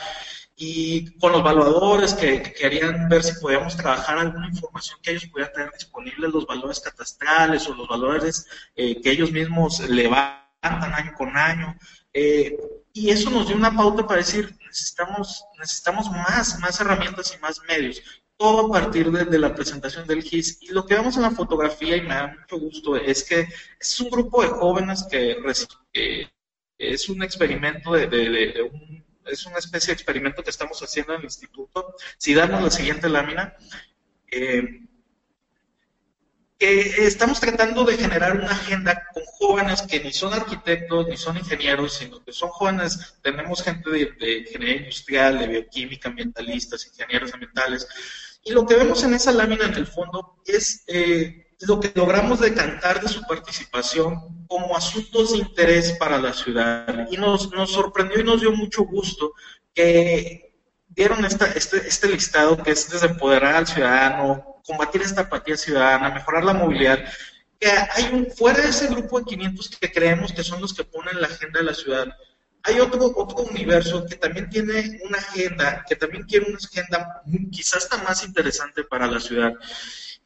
y 0.57 1.17
con 1.19 1.33
los 1.33 1.41
evaluadores 1.41 2.15
que, 2.15 2.43
querían 2.43 3.09
ver 3.09 3.23
si 3.23 3.41
podíamos 3.41 3.77
trabajar 3.77 4.19
alguna 4.19 4.49
información 4.49 4.99
que 5.03 5.13
ellos 5.13 5.27
pudieran 5.27 5.53
tener 5.53 5.73
disponible, 5.73 6.29
los 6.29 6.47
valores 6.47 6.81
catastrales 6.81 7.67
o 7.69 7.75
los 7.75 7.89
valores 7.89 8.47
eh, 8.75 9.01
que 9.01 9.11
ellos 9.11 9.31
mismos 9.31 9.81
levantan 9.89 10.95
año 10.95 11.13
con 11.17 11.37
año. 11.37 11.77
Eh, 12.13 12.57
y 12.99 13.11
eso 13.11 13.31
nos 13.31 13.47
dio 13.47 13.57
una 13.57 13.75
pauta 13.75 14.05
para 14.07 14.19
decir, 14.19 14.57
necesitamos, 14.67 15.45
necesitamos 15.57 16.11
más, 16.11 16.59
más 16.59 16.81
herramientas 16.81 17.33
y 17.33 17.41
más 17.41 17.61
medios. 17.69 18.03
Todo 18.37 18.67
a 18.67 18.81
partir 18.81 19.11
de, 19.11 19.39
la 19.39 19.55
presentación 19.55 20.07
del 20.07 20.23
GIS. 20.23 20.59
Y 20.63 20.73
lo 20.73 20.85
que 20.85 20.95
vemos 20.95 21.17
en 21.17 21.23
la 21.23 21.31
fotografía, 21.31 21.97
y 21.97 22.03
me 22.03 22.09
da 22.09 22.37
mucho 22.41 22.59
gusto, 22.59 22.97
es 22.97 23.23
que 23.23 23.47
es 23.79 24.01
un 24.01 24.11
grupo 24.11 24.43
de 24.43 24.49
jóvenes 24.49 25.07
que, 25.09 25.37
es 26.79 27.09
un 27.09 27.23
experimento 27.23 27.93
de, 27.93 28.71
un, 28.73 29.05
es 29.27 29.47
una 29.47 29.59
especie 29.59 29.89
de 29.89 29.95
experimento 29.95 30.43
que 30.43 30.51
estamos 30.51 30.81
haciendo 30.83 31.13
en 31.13 31.21
el 31.21 31.25
instituto. 31.25 31.95
Si 32.17 32.35
damos 32.35 32.63
la 32.63 32.71
siguiente 32.71 33.09
lámina, 33.09 33.55
eh, 34.31 34.88
que 36.59 37.07
estamos 37.07 37.39
tratando 37.39 37.85
de 37.85 37.97
generar 37.97 38.37
una 38.37 38.51
agenda 38.51 39.07
con 39.15 39.23
jóvenes 39.25 39.83
que 39.83 40.01
ni 40.01 40.13
son 40.13 40.33
arquitectos 40.35 41.07
ni 41.07 41.17
son 41.17 41.37
ingenieros, 41.37 41.95
sino 41.95 42.23
que 42.25 42.33
son 42.33 42.49
jóvenes, 42.51 43.15
tenemos 43.23 43.63
gente 43.63 43.89
de, 43.91 44.39
ingeniería 44.41 44.77
industrial, 44.77 45.39
de 45.39 45.47
bioquímica, 45.47 46.09
ambientalistas, 46.09 46.87
ingenieros 46.87 47.33
ambientales, 47.33 47.87
y 48.43 48.51
lo 48.51 48.67
que 48.67 48.75
vemos 48.75 49.05
en 49.05 49.15
esa 49.15 49.33
lámina 49.33 49.67
en 49.67 49.75
el 49.75 49.87
fondo 49.87 50.41
es 50.45 50.83
eh, 50.89 51.49
lo 51.61 51.79
que 51.79 51.93
logramos 51.95 52.41
decantar 52.41 53.01
de 53.01 53.09
su 53.09 53.23
participación 53.23 54.47
como 54.49 54.77
asuntos 54.77 55.33
de 55.33 55.39
interés 55.39 55.93
para 55.93 56.19
la 56.19 56.33
ciudad. 56.33 57.09
Y 57.11 57.17
nos, 57.17 57.51
nos 57.53 57.73
sorprendió 57.73 58.21
y 58.21 58.25
nos 58.25 58.41
dio 58.41 58.53
mucho 58.53 58.85
gusto 58.85 59.35
que 59.75 60.48
dieron 60.99 61.25
esta, 61.25 61.47
este, 61.53 61.87
este 61.87 62.09
listado 62.09 62.61
que 62.61 62.73
es 62.73 62.91
desde 62.91 63.07
empoderar 63.07 63.55
al 63.55 63.69
ciudadano, 63.69 64.61
combatir 64.67 65.01
esta 65.01 65.23
apatía 65.23 65.57
ciudadana, 65.57 66.11
mejorar 66.11 66.43
la 66.43 66.55
movilidad, 66.55 66.99
que 67.61 67.69
hay 67.71 68.11
un, 68.13 68.27
fuera 68.33 68.63
de 68.63 68.71
ese 68.71 68.89
grupo 68.89 69.21
de 69.21 69.27
500 69.27 69.79
que 69.81 69.93
creemos 69.93 70.33
que 70.33 70.43
son 70.43 70.61
los 70.61 70.75
que 70.75 70.83
ponen 70.83 71.21
la 71.21 71.29
agenda 71.29 71.61
de 71.61 71.67
la 71.67 71.75
ciudad, 71.75 72.09
hay 72.65 72.81
otro, 72.81 73.13
otro 73.15 73.45
universo 73.45 74.05
que 74.07 74.17
también 74.17 74.51
tiene 74.51 75.01
una 75.09 75.19
agenda, 75.19 75.85
que 75.89 75.95
también 75.95 76.25
quiere 76.25 76.47
una 76.47 76.59
agenda 76.59 77.23
quizás 77.53 77.85
hasta 77.85 78.03
más 78.03 78.25
interesante 78.25 78.83
para 78.83 79.07
la 79.07 79.21
ciudad. 79.21 79.55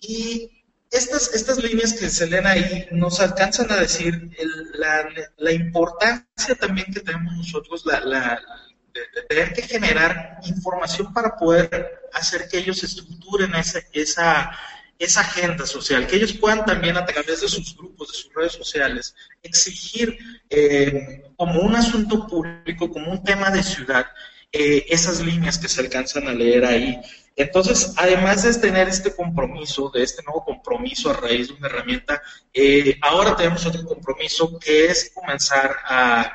Y 0.00 0.64
estas, 0.90 1.34
estas 1.34 1.62
líneas 1.62 1.92
que 1.92 2.08
se 2.08 2.26
leen 2.26 2.46
ahí 2.46 2.88
nos 2.92 3.20
alcanzan 3.20 3.70
a 3.70 3.76
decir 3.76 4.30
la, 4.72 5.06
la, 5.36 5.52
importancia 5.52 6.54
también 6.54 6.92
que 6.92 7.00
tenemos 7.00 7.34
nosotros, 7.36 7.84
la, 7.84 8.00
la, 8.00 8.42
de, 8.92 9.22
tener 9.22 9.52
que 9.52 9.62
generar 9.62 10.38
información 10.44 11.12
para 11.12 11.36
poder 11.36 12.00
hacer 12.12 12.48
que 12.48 12.58
ellos 12.58 12.82
estructuren 12.82 13.54
esa, 13.54 13.80
esa, 13.92 14.50
esa 14.98 15.20
agenda 15.20 15.66
social, 15.66 16.06
que 16.06 16.16
ellos 16.16 16.32
puedan 16.32 16.64
también 16.64 16.96
a 16.96 17.04
través 17.04 17.40
de 17.40 17.48
sus 17.48 17.76
grupos, 17.76 18.08
de 18.08 18.18
sus 18.18 18.34
redes 18.34 18.52
sociales, 18.52 19.14
exigir 19.42 20.18
eh, 20.50 21.24
como 21.36 21.60
un 21.60 21.74
asunto 21.74 22.26
público, 22.26 22.90
como 22.90 23.10
un 23.10 23.24
tema 23.24 23.50
de 23.50 23.62
ciudad, 23.62 24.06
eh, 24.52 24.84
esas 24.88 25.20
líneas 25.20 25.58
que 25.58 25.68
se 25.68 25.80
alcanzan 25.80 26.28
a 26.28 26.34
leer 26.34 26.64
ahí. 26.64 27.00
Entonces, 27.34 27.94
además 27.96 28.42
de 28.42 28.52
tener 28.60 28.88
este 28.88 29.16
compromiso, 29.16 29.90
de 29.90 30.02
este 30.02 30.22
nuevo 30.22 30.44
compromiso 30.44 31.10
a 31.10 31.14
raíz 31.14 31.48
de 31.48 31.54
una 31.54 31.68
herramienta, 31.68 32.20
eh, 32.52 32.98
ahora 33.00 33.34
tenemos 33.34 33.64
otro 33.64 33.84
compromiso 33.86 34.58
que 34.58 34.86
es 34.86 35.10
comenzar 35.14 35.76
a 35.86 36.30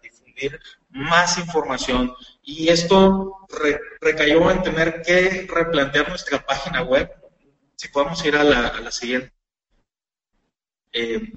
difundir 0.00 0.60
más 0.96 1.38
información 1.38 2.12
y 2.42 2.68
esto 2.68 3.46
recayó 4.00 4.50
en 4.50 4.62
tener 4.62 5.02
que 5.02 5.46
replantear 5.48 6.08
nuestra 6.08 6.44
página 6.44 6.82
web. 6.82 7.10
Si 7.76 7.88
podemos 7.88 8.24
ir 8.24 8.36
a 8.36 8.44
la, 8.44 8.90
siguiente. 8.90 9.32
Eh, 10.92 11.32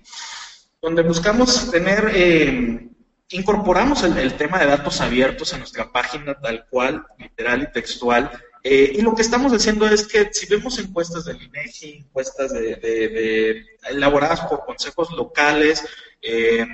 donde 0.81 1.01
buscamos 1.01 1.69
tener, 1.69 2.11
eh, 2.13 2.87
incorporamos 3.31 4.03
el, 4.03 4.33
tema 4.37 4.59
de 4.59 4.67
datos 4.67 5.01
abiertos 5.01 5.51
en 5.51 5.59
nuestra 5.59 5.91
página 5.91 6.39
tal 6.39 6.65
cual, 6.69 7.05
literal 7.17 7.63
y 7.63 7.71
textual. 7.71 8.31
Eh, 8.63 8.93
y 8.95 9.01
lo 9.01 9.15
que 9.15 9.21
estamos 9.21 9.51
haciendo 9.51 9.87
es 9.87 10.07
que 10.07 10.29
si 10.31 10.45
vemos 10.45 10.79
encuestas 10.79 11.25
del 11.25 11.41
INEGI, 11.41 12.05
encuestas 12.05 12.53
de, 12.53 13.65
elaboradas 13.89 14.41
por 14.41 14.65
consejos 14.65 15.11
locales, 15.11 15.85
eh, 16.21 16.65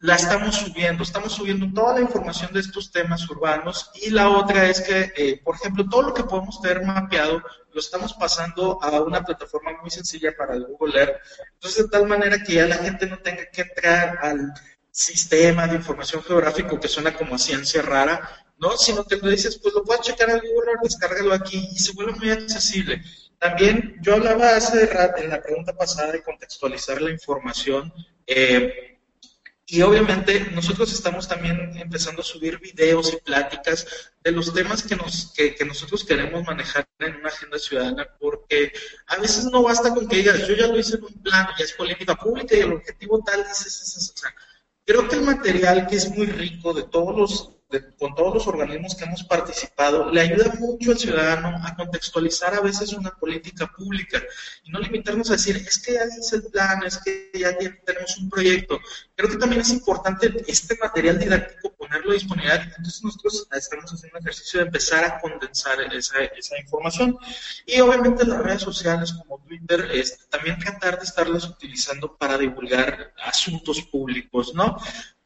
la 0.00 0.14
estamos 0.14 0.56
subiendo, 0.56 1.02
estamos 1.02 1.32
subiendo 1.32 1.66
toda 1.74 1.94
la 1.94 2.00
información 2.00 2.50
de 2.54 2.60
estos 2.60 2.90
temas 2.90 3.28
urbanos 3.28 3.90
y 3.94 4.08
la 4.08 4.30
otra 4.30 4.66
es 4.66 4.80
que, 4.80 5.12
eh, 5.14 5.40
por 5.44 5.56
ejemplo, 5.56 5.86
todo 5.88 6.02
lo 6.02 6.14
que 6.14 6.24
podemos 6.24 6.60
tener 6.62 6.82
mapeado 6.82 7.42
lo 7.72 7.78
estamos 7.78 8.14
pasando 8.14 8.82
a 8.82 9.02
una 9.02 9.22
plataforma 9.22 9.72
muy 9.82 9.90
sencilla 9.90 10.34
para 10.36 10.54
el 10.54 10.64
Google 10.64 10.98
Earth. 10.98 11.16
Entonces, 11.54 11.84
de 11.84 11.90
tal 11.90 12.06
manera 12.06 12.42
que 12.42 12.54
ya 12.54 12.66
la 12.66 12.78
gente 12.78 13.06
no 13.06 13.18
tenga 13.18 13.44
que 13.50 13.60
entrar 13.60 14.18
al 14.22 14.52
sistema 14.90 15.66
de 15.66 15.76
información 15.76 16.22
geográfico 16.22 16.80
que 16.80 16.88
suena 16.88 17.14
como 17.14 17.38
ciencia 17.38 17.82
rara, 17.82 18.46
¿no? 18.56 18.78
Sino 18.78 19.04
que 19.04 19.16
le 19.16 19.30
dices, 19.32 19.58
pues 19.62 19.74
lo 19.74 19.84
puedes 19.84 20.02
checar 20.02 20.30
en 20.30 20.38
Google 20.38 20.72
Earth, 20.72 20.82
descárgalo 20.82 21.34
aquí 21.34 21.68
y 21.72 21.78
se 21.78 21.92
vuelve 21.92 22.12
muy 22.12 22.30
accesible. 22.30 23.02
También 23.38 23.96
yo 24.00 24.14
hablaba 24.14 24.56
hace 24.56 24.86
rato 24.86 25.22
en 25.22 25.28
la 25.28 25.42
pregunta 25.42 25.74
pasada 25.74 26.10
de 26.12 26.22
contextualizar 26.22 27.02
la 27.02 27.10
información. 27.10 27.92
Eh, 28.26 28.89
y 29.70 29.82
obviamente 29.82 30.50
nosotros 30.52 30.92
estamos 30.92 31.28
también 31.28 31.76
empezando 31.76 32.22
a 32.22 32.24
subir 32.24 32.58
videos 32.58 33.12
y 33.12 33.16
pláticas 33.18 33.86
de 34.20 34.32
los 34.32 34.52
temas 34.52 34.82
que, 34.82 34.96
nos, 34.96 35.32
que, 35.32 35.64
nosotros 35.64 36.04
queremos 36.04 36.42
manejar 36.44 36.88
en 36.98 37.14
una 37.14 37.28
agenda 37.28 37.56
ciudadana, 37.56 38.08
porque 38.18 38.72
a 39.06 39.16
veces 39.18 39.44
no 39.44 39.62
basta 39.62 39.94
con 39.94 40.08
que 40.08 40.16
digas, 40.16 40.48
yo 40.48 40.56
ya 40.56 40.66
lo 40.66 40.76
hice 40.76 40.96
en 40.96 41.04
un 41.04 41.22
plan, 41.22 41.46
ya 41.56 41.64
es 41.64 41.72
política 41.74 42.16
pública 42.16 42.56
y 42.56 42.60
el 42.60 42.72
objetivo 42.72 43.22
tal 43.24 43.42
es 43.42 43.64
ese. 43.64 43.98
O 43.98 44.16
sea, 44.16 44.34
creo 44.84 45.08
que 45.08 45.14
el 45.14 45.22
material 45.22 45.86
que 45.86 45.96
es 45.96 46.10
muy 46.10 46.26
rico 46.26 46.74
de 46.74 46.82
todos 46.82 47.16
los 47.16 47.59
con 47.98 48.14
todos 48.14 48.34
los 48.34 48.46
organismos 48.46 48.94
que 48.94 49.04
hemos 49.04 49.22
participado, 49.24 50.10
le 50.10 50.20
ayuda 50.20 50.52
mucho 50.58 50.90
al 50.90 50.98
ciudadano 50.98 51.60
a 51.64 51.74
contextualizar 51.76 52.54
a 52.54 52.60
veces 52.60 52.92
una 52.92 53.10
política 53.10 53.70
pública 53.76 54.22
y 54.64 54.70
no 54.70 54.80
limitarnos 54.80 55.30
a 55.30 55.34
decir, 55.34 55.56
es 55.56 55.78
que 55.78 55.94
ya 55.94 56.02
es 56.02 56.32
el 56.32 56.44
plan, 56.44 56.82
es 56.84 56.98
que 56.98 57.30
ya 57.34 57.56
tenemos 57.56 58.18
un 58.18 58.28
proyecto. 58.28 58.78
Creo 59.14 59.30
que 59.30 59.36
también 59.36 59.60
es 59.60 59.70
importante 59.70 60.32
este 60.46 60.76
material 60.80 61.18
didáctico 61.18 61.72
ponerlo 61.90 62.10
a 62.10 62.14
disponibilidad. 62.14 62.62
Entonces 62.62 63.02
nosotros 63.02 63.46
estamos 63.52 63.92
haciendo 63.92 64.18
un 64.18 64.24
ejercicio 64.24 64.60
de 64.60 64.66
empezar 64.66 65.04
a 65.04 65.20
condensar 65.20 65.80
esa, 65.92 66.58
información. 66.60 67.18
Y 67.66 67.80
obviamente 67.80 68.24
las 68.24 68.42
redes 68.42 68.62
sociales 68.62 69.12
como 69.12 69.42
Twitter, 69.44 69.88
es, 69.92 70.28
también 70.28 70.58
tratar 70.58 70.98
de 70.98 71.04
estarlas 71.04 71.44
utilizando 71.46 72.16
para 72.16 72.38
divulgar 72.38 73.12
asuntos 73.24 73.82
públicos, 73.82 74.54
¿no? 74.54 74.78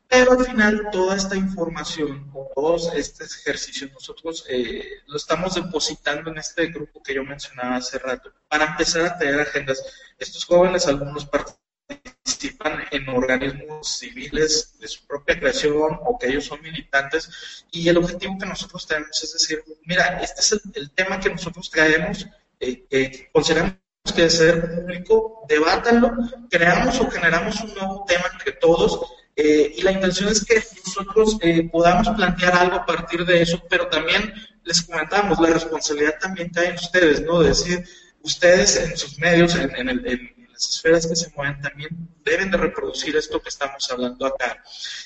Pero 0.08 0.32
al 0.32 0.44
final 0.44 0.88
toda 0.92 1.16
esta 1.16 1.36
información, 1.36 2.32
todos 2.54 2.92
estos 2.94 3.36
ejercicios, 3.38 3.92
nosotros 3.92 4.44
eh, 4.48 4.84
lo 5.06 5.16
estamos 5.16 5.54
depositando 5.54 6.30
en 6.30 6.38
este 6.38 6.66
grupo 6.66 7.02
que 7.02 7.14
yo 7.14 7.24
mencionaba 7.24 7.76
hace 7.76 7.98
rato, 7.98 8.32
para 8.48 8.66
empezar 8.66 9.06
a 9.06 9.18
tener 9.18 9.40
agendas. 9.40 9.82
Estos 10.18 10.44
jóvenes, 10.44 10.86
algunos 10.86 11.26
participan 11.26 12.84
en 12.90 13.08
organismos 13.08 13.98
civiles 13.98 14.78
de 14.78 14.88
su 14.88 15.06
propia 15.06 15.38
creación 15.38 15.98
o 16.04 16.18
que 16.18 16.28
ellos 16.28 16.46
son 16.46 16.62
militantes 16.62 17.64
y 17.70 17.88
el 17.88 17.98
objetivo 17.98 18.38
que 18.38 18.46
nosotros 18.46 18.86
tenemos 18.86 19.22
es 19.22 19.32
decir, 19.32 19.62
mira, 19.84 20.20
este 20.22 20.40
es 20.40 20.60
el, 20.74 20.90
tema 20.90 21.20
que 21.20 21.30
nosotros 21.30 21.70
traemos, 21.70 22.26
eh, 22.60 22.86
que 22.88 23.28
consideramos 23.32 23.74
que 24.04 24.22
debe 24.22 24.30
ser 24.30 24.74
público, 24.74 25.44
debátanlo, 25.48 26.12
creamos 26.50 27.00
o 27.00 27.10
generamos 27.10 27.60
un 27.60 27.74
nuevo 27.74 28.04
tema 28.06 28.24
entre 28.32 28.52
todos 28.52 29.00
eh, 29.36 29.74
y 29.76 29.82
la 29.82 29.92
intención 29.92 30.28
es 30.28 30.44
que 30.44 30.62
nosotros 30.86 31.38
eh, 31.40 31.68
podamos 31.70 32.08
plantear 32.10 32.54
algo 32.54 32.76
a 32.76 32.86
partir 32.86 33.24
de 33.24 33.42
eso, 33.42 33.60
pero 33.68 33.88
también 33.88 34.32
les 34.62 34.82
comentamos, 34.82 35.40
la 35.40 35.48
responsabilidad 35.48 36.18
también 36.20 36.50
cae 36.50 36.68
en 36.68 36.76
ustedes, 36.76 37.22
¿no? 37.22 37.40
De 37.40 37.48
decir, 37.48 37.84
ustedes 38.22 38.76
en 38.76 38.96
sus 38.96 39.18
medios, 39.18 39.56
en, 39.56 40.44
las 40.52 40.68
esferas 40.70 41.06
que 41.08 41.16
se 41.16 41.32
mueven, 41.34 41.60
también 41.60 41.90
deben 42.24 42.50
de 42.50 42.56
reproducir 42.56 43.16
esto 43.16 43.42
que 43.42 43.48
estamos 43.48 43.90
hablando 43.90 44.24
acá. 44.24 44.62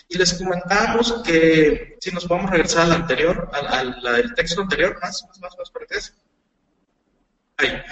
Y 0.09 0.19
les 0.19 0.35
comentamos 0.35 1.23
que, 1.25 1.97
si 1.99 2.11
nos 2.11 2.27
podemos 2.27 2.51
regresar 2.51 2.83
al 2.83 2.93
anterior, 2.93 3.51
al, 3.53 4.35
texto 4.35 4.61
anterior, 4.61 4.99
más, 5.01 5.25
más, 5.27 5.41
más, 5.41 5.57
más 5.59 5.71
para 5.71 5.85
atrás. 5.87 6.15
Ahí. 7.57 7.83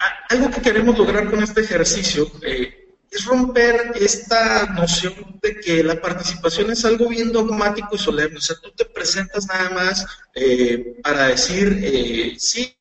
Ah, 0.00 0.26
algo 0.30 0.50
que 0.50 0.60
queremos 0.60 0.98
lograr 0.98 1.30
con 1.30 1.40
este 1.40 1.60
ejercicio, 1.60 2.30
eh, 2.42 2.83
es 3.14 3.24
romper 3.24 3.92
esta 3.94 4.66
noción 4.66 5.38
de 5.40 5.60
que 5.60 5.84
la 5.84 6.00
participación 6.00 6.70
es 6.70 6.84
algo 6.84 7.08
bien 7.08 7.32
dogmático 7.32 7.94
y 7.94 7.98
solemne. 7.98 8.38
O 8.38 8.40
sea, 8.40 8.56
tú 8.60 8.72
te 8.72 8.84
presentas 8.84 9.46
nada 9.46 9.70
más 9.70 10.06
eh, 10.34 10.96
para 11.02 11.28
decir 11.28 11.80
eh, 11.82 12.36
sí 12.38 12.76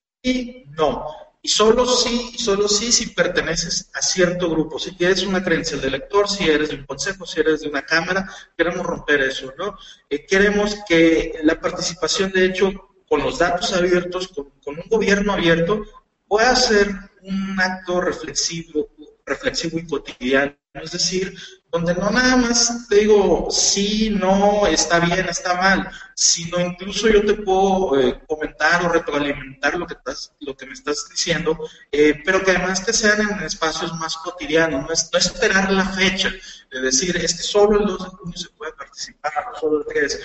no. 0.78 1.06
Y 1.46 1.50
solo 1.50 1.86
sí, 1.86 2.36
solo 2.38 2.70
sí 2.70 2.92
si 2.92 3.08
perteneces 3.08 3.90
a 3.94 4.02
cierto 4.02 4.50
grupo. 4.50 4.80
Si 4.80 4.96
tienes 4.96 5.24
una 5.24 5.44
creencia 5.44 5.78
de 5.78 5.92
lector, 5.92 6.30
si 6.30 6.50
eres 6.50 6.70
de 6.70 6.76
un 6.76 6.86
consejo, 6.86 7.26
si 7.26 7.42
eres 7.42 7.62
de 7.62 7.68
una 7.68 7.82
cámara, 7.82 8.28
queremos 8.58 8.86
romper 8.86 9.22
eso, 9.22 9.54
¿no? 9.58 9.78
Eh, 10.10 10.26
queremos 10.26 10.78
que 10.88 11.40
la 11.44 11.60
participación, 11.60 12.32
de 12.32 12.46
hecho, 12.46 12.72
con 13.10 13.22
los 13.22 13.40
datos 13.40 13.74
abiertos, 13.74 14.30
con 14.30 14.78
un 14.78 14.90
gobierno 14.90 15.34
abierto, 15.34 15.84
pueda 16.28 16.56
ser 16.56 16.96
un 17.24 17.60
acto 17.60 18.00
reflexivo, 18.00 18.90
reflexivo 19.26 19.80
y 19.80 19.88
cotidiano, 19.88 20.56
es 20.74 20.92
decir, 20.92 21.36
donde 21.72 21.96
no 21.96 22.10
nada 22.12 22.36
más 22.36 22.88
te 22.88 22.98
digo 22.98 23.48
sí, 23.50 24.10
no, 24.10 24.68
está 24.68 25.00
bien, 25.00 25.28
está 25.28 25.56
mal, 25.56 25.90
sino 26.16 26.60
incluso 26.60 27.08
yo 27.08 27.26
te 27.26 27.34
puedo 27.36 28.00
eh, 28.00 28.22
comentar 28.28 28.86
o 28.86 28.90
retroalimentar 28.90 29.76
lo 29.78 29.88
que, 29.88 29.94
estás, 29.94 30.34
lo 30.40 30.56
que 30.56 30.66
me 30.66 30.74
estás 30.74 31.08
diciendo, 31.10 31.58
eh, 31.92 32.22
pero 32.26 32.44
que 32.44 32.52
además 32.52 32.84
que 32.84 32.94
sean 32.94 33.22
en 33.22 33.44
espacios 33.44 33.94
más 33.96 34.18
cotidianos, 34.18 34.86
no, 34.86 34.92
es, 34.92 35.10
no 35.12 35.20
esperar 35.20 35.72
la 35.72 35.86
fecha, 35.86 36.32
de 36.72 36.82
decir, 36.82 37.16
es 37.18 37.34
que 37.36 37.44
solo 37.44 37.80
el 37.80 37.86
2 37.86 38.04
de 38.04 38.10
junio 38.10 38.38
se 38.38 38.50
puede 38.50 38.74
participar, 38.74 39.32
solo 39.60 39.80
el 39.80 39.86
3, 39.86 40.20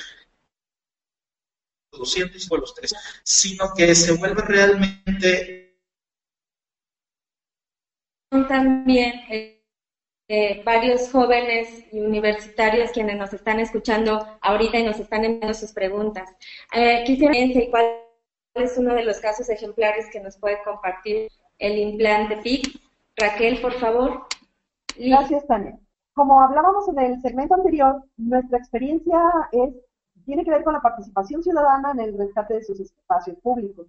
200 1.92 2.46
o 2.50 2.56
los 2.56 2.74
3, 2.74 2.94
sino 3.22 3.72
que 3.74 3.94
se 3.94 4.12
vuelva 4.12 4.42
realmente 4.42 5.57
también 8.30 9.12
eh, 9.30 9.62
eh, 10.28 10.62
varios 10.64 11.10
jóvenes 11.10 11.84
y 11.92 12.00
universitarios 12.00 12.90
quienes 12.90 13.16
nos 13.16 13.32
están 13.32 13.60
escuchando 13.60 14.26
ahorita 14.42 14.78
y 14.78 14.84
nos 14.84 15.00
están 15.00 15.24
enviando 15.24 15.54
sus 15.54 15.72
preguntas. 15.72 16.28
Eh, 16.74 17.04
quisiera 17.06 17.34
saber 17.34 17.70
cuál 17.70 17.84
es 18.54 18.76
uno 18.76 18.94
de 18.94 19.04
los 19.04 19.18
casos 19.20 19.48
ejemplares 19.48 20.06
que 20.12 20.20
nos 20.20 20.36
puede 20.36 20.62
compartir 20.64 21.28
el 21.58 21.78
implante 21.78 22.36
PIC. 22.38 22.80
Raquel, 23.16 23.60
por 23.60 23.72
favor. 23.74 24.26
Gracias, 24.96 25.46
Tania. 25.46 25.78
Como 26.14 26.40
hablábamos 26.40 26.88
en 26.88 26.98
el 26.98 27.20
segmento 27.20 27.54
anterior, 27.54 28.04
nuestra 28.16 28.58
experiencia 28.58 29.18
tiene 30.24 30.44
que 30.44 30.50
ver 30.50 30.62
con 30.62 30.74
la 30.74 30.80
participación 30.80 31.42
ciudadana 31.42 31.92
en 31.92 32.00
el 32.00 32.18
rescate 32.18 32.54
de 32.54 32.64
sus 32.64 32.80
espacios 32.80 33.36
públicos. 33.38 33.86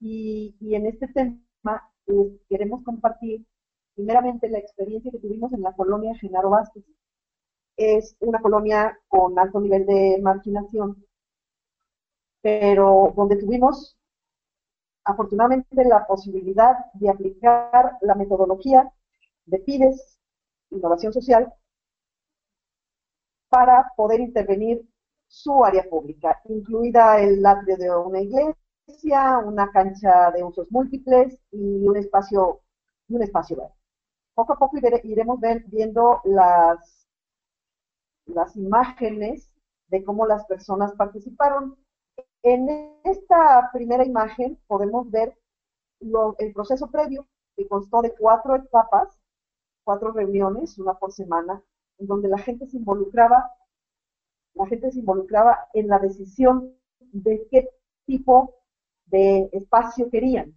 Y, 0.00 0.56
y 0.60 0.74
en 0.74 0.86
este 0.86 1.08
tema 1.08 1.40
queremos 2.48 2.82
compartir 2.84 3.44
primeramente 3.98 4.48
la 4.48 4.58
experiencia 4.58 5.10
que 5.10 5.18
tuvimos 5.18 5.52
en 5.52 5.62
la 5.62 5.72
colonia 5.72 6.14
Genaro 6.20 6.50
Vázquez. 6.50 6.84
Es 7.76 8.16
una 8.20 8.40
colonia 8.40 8.96
con 9.08 9.36
alto 9.38 9.60
nivel 9.60 9.86
de 9.86 10.20
marginación, 10.22 11.04
pero 12.40 13.12
donde 13.16 13.36
tuvimos 13.36 13.96
afortunadamente 15.04 15.84
la 15.84 16.06
posibilidad 16.06 16.76
de 16.94 17.10
aplicar 17.10 17.98
la 18.02 18.14
metodología 18.14 18.88
de 19.46 19.58
PIDES, 19.58 20.18
innovación 20.70 21.12
social, 21.12 21.52
para 23.48 23.92
poder 23.96 24.20
intervenir 24.20 24.88
su 25.26 25.64
área 25.64 25.84
pública, 25.90 26.40
incluida 26.44 27.20
el 27.20 27.44
atrio 27.44 27.76
de 27.76 27.90
una 27.90 28.20
iglesia, 28.20 29.38
una 29.38 29.72
cancha 29.72 30.30
de 30.30 30.44
usos 30.44 30.70
múltiples 30.70 31.36
y 31.50 31.86
un 31.88 31.96
espacio, 31.96 32.60
un 33.08 33.22
espacio 33.22 33.56
verde 33.56 33.77
poco 34.38 34.52
a 34.52 34.56
poco 34.56 34.78
iremos 35.02 35.40
viendo 35.66 36.20
las, 36.22 37.08
imágenes 38.54 39.52
de 39.88 40.04
cómo 40.04 40.26
las 40.26 40.46
personas 40.46 40.92
participaron. 40.92 41.76
En 42.44 42.68
esta 43.02 43.68
primera 43.72 44.04
imagen 44.04 44.56
podemos 44.68 45.10
ver 45.10 45.36
el 45.98 46.52
proceso 46.52 46.88
previo, 46.88 47.26
que 47.56 47.66
constó 47.66 48.00
de 48.00 48.14
cuatro 48.14 48.54
etapas, 48.54 49.18
cuatro 49.82 50.12
reuniones, 50.12 50.78
una 50.78 50.94
por 50.94 51.10
semana, 51.10 51.60
en 51.98 52.06
donde 52.06 52.28
la 52.28 52.38
gente 52.38 52.68
se 52.68 52.76
involucraba, 52.76 53.50
la 54.54 54.66
gente 54.68 54.92
se 54.92 55.00
involucraba 55.00 55.66
en 55.72 55.88
la 55.88 55.98
decisión 55.98 56.76
de 57.00 57.44
qué 57.50 57.68
tipo 58.06 58.54
de 59.06 59.48
espacio 59.50 60.08
querían. 60.10 60.56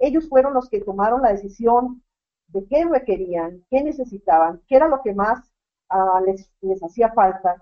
Ellos 0.00 0.28
fueron 0.28 0.54
los 0.54 0.68
que 0.68 0.80
tomaron 0.80 1.22
la 1.22 1.30
decisión 1.30 2.02
de 2.48 2.66
qué 2.66 2.84
requerían, 2.84 3.64
qué 3.70 3.82
necesitaban, 3.82 4.62
qué 4.68 4.76
era 4.76 4.88
lo 4.88 5.02
que 5.02 5.14
más 5.14 5.52
ah, 5.88 6.20
les, 6.24 6.50
les 6.60 6.82
hacía 6.82 7.12
falta, 7.12 7.56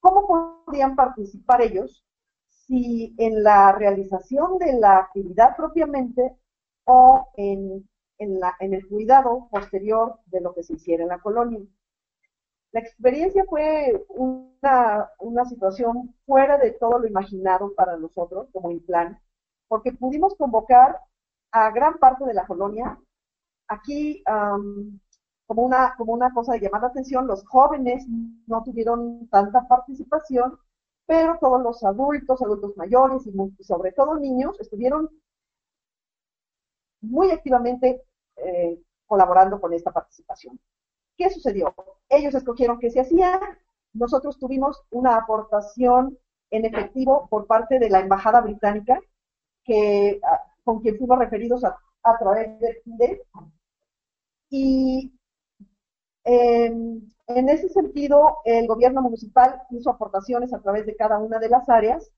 cómo 0.00 0.64
podían 0.66 0.96
participar 0.96 1.62
ellos 1.62 2.04
si 2.48 3.14
en 3.18 3.42
la 3.42 3.72
realización 3.72 4.58
de 4.58 4.74
la 4.74 4.98
actividad 4.98 5.56
propiamente 5.56 6.36
o 6.84 7.28
en, 7.36 7.88
en, 8.18 8.40
la, 8.40 8.54
en 8.60 8.74
el 8.74 8.86
cuidado 8.88 9.48
posterior 9.50 10.18
de 10.26 10.40
lo 10.40 10.54
que 10.54 10.62
se 10.62 10.74
hiciera 10.74 11.02
en 11.02 11.08
la 11.10 11.20
colonia. 11.20 11.60
La 12.72 12.80
experiencia 12.80 13.44
fue 13.48 14.04
una, 14.08 15.10
una 15.18 15.44
situación 15.44 16.14
fuera 16.24 16.56
de 16.58 16.70
todo 16.72 17.00
lo 17.00 17.06
imaginado 17.08 17.74
para 17.74 17.96
nosotros 17.96 18.48
como 18.52 18.70
plan, 18.80 19.20
porque 19.66 19.92
pudimos 19.92 20.36
convocar 20.36 21.00
a 21.50 21.70
gran 21.72 21.98
parte 21.98 22.24
de 22.24 22.34
la 22.34 22.46
colonia 22.46 22.98
aquí, 23.70 24.22
como, 25.46 25.62
una, 25.62 25.94
como 25.96 26.12
una 26.12 26.32
cosa 26.34 26.52
de 26.52 26.60
llamar 26.60 26.82
la 26.82 26.88
atención, 26.88 27.26
los 27.26 27.46
jóvenes 27.46 28.04
no 28.46 28.62
tuvieron 28.62 29.28
tanta 29.28 29.66
participación, 29.66 30.58
pero 31.06 31.38
todos 31.40 31.62
los 31.62 31.82
adultos, 31.82 32.42
adultos 32.42 32.76
mayores 32.76 33.26
y 33.26 33.64
sobre 33.64 33.92
todo 33.92 34.16
niños 34.16 34.58
estuvieron 34.60 35.08
muy 37.00 37.30
activamente 37.30 38.02
eh, 38.36 38.78
colaborando 39.06 39.60
con 39.60 39.72
esta 39.72 39.92
participación. 39.92 40.60
¿Qué 41.16 41.30
sucedió? 41.30 41.74
Ellos 42.08 42.34
escogieron 42.34 42.78
qué 42.78 42.90
se 42.90 43.00
hacía, 43.00 43.40
nosotros 43.92 44.38
tuvimos 44.38 44.82
una 44.90 45.16
aportación 45.16 46.18
en 46.50 46.64
efectivo 46.64 47.28
por 47.28 47.46
parte 47.46 47.78
de 47.78 47.90
la 47.90 48.00
Embajada 48.00 48.40
Británica, 48.40 49.00
que, 49.64 50.20
ah, 50.22 50.40
con 50.64 50.80
quien 50.80 50.96
fuimos 50.96 51.18
referidos 51.18 51.64
a, 51.64 51.76
través 52.18 52.58
de 52.84 53.22
y 54.50 55.12
en 56.24 57.48
ese 57.48 57.68
sentido, 57.68 58.38
el 58.44 58.66
gobierno 58.66 59.02
municipal 59.02 59.62
hizo 59.70 59.90
aportaciones 59.90 60.52
a 60.52 60.60
través 60.60 60.84
de 60.86 60.96
cada 60.96 61.18
una 61.18 61.38
de 61.38 61.48
las 61.48 61.68
áreas, 61.68 62.10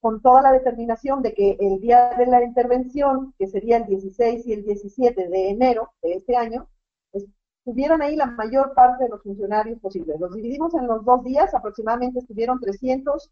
con 0.00 0.20
toda 0.22 0.42
la 0.42 0.52
determinación 0.52 1.22
de 1.22 1.34
que 1.34 1.56
el 1.60 1.80
día 1.80 2.10
de 2.16 2.26
la 2.26 2.42
intervención, 2.42 3.34
que 3.38 3.46
sería 3.46 3.76
el 3.76 3.86
16 3.86 4.46
y 4.46 4.52
el 4.52 4.64
17 4.64 5.28
de 5.28 5.50
enero 5.50 5.92
de 6.02 6.14
este 6.14 6.36
año, 6.36 6.68
estuvieron 7.12 8.02
ahí 8.02 8.16
la 8.16 8.26
mayor 8.26 8.74
parte 8.74 9.04
de 9.04 9.10
los 9.10 9.22
funcionarios 9.22 9.78
posibles. 9.78 10.18
Los 10.18 10.34
dividimos 10.34 10.74
en 10.74 10.88
los 10.88 11.04
dos 11.04 11.22
días, 11.22 11.54
aproximadamente 11.54 12.18
estuvieron 12.18 12.58
300 12.58 13.30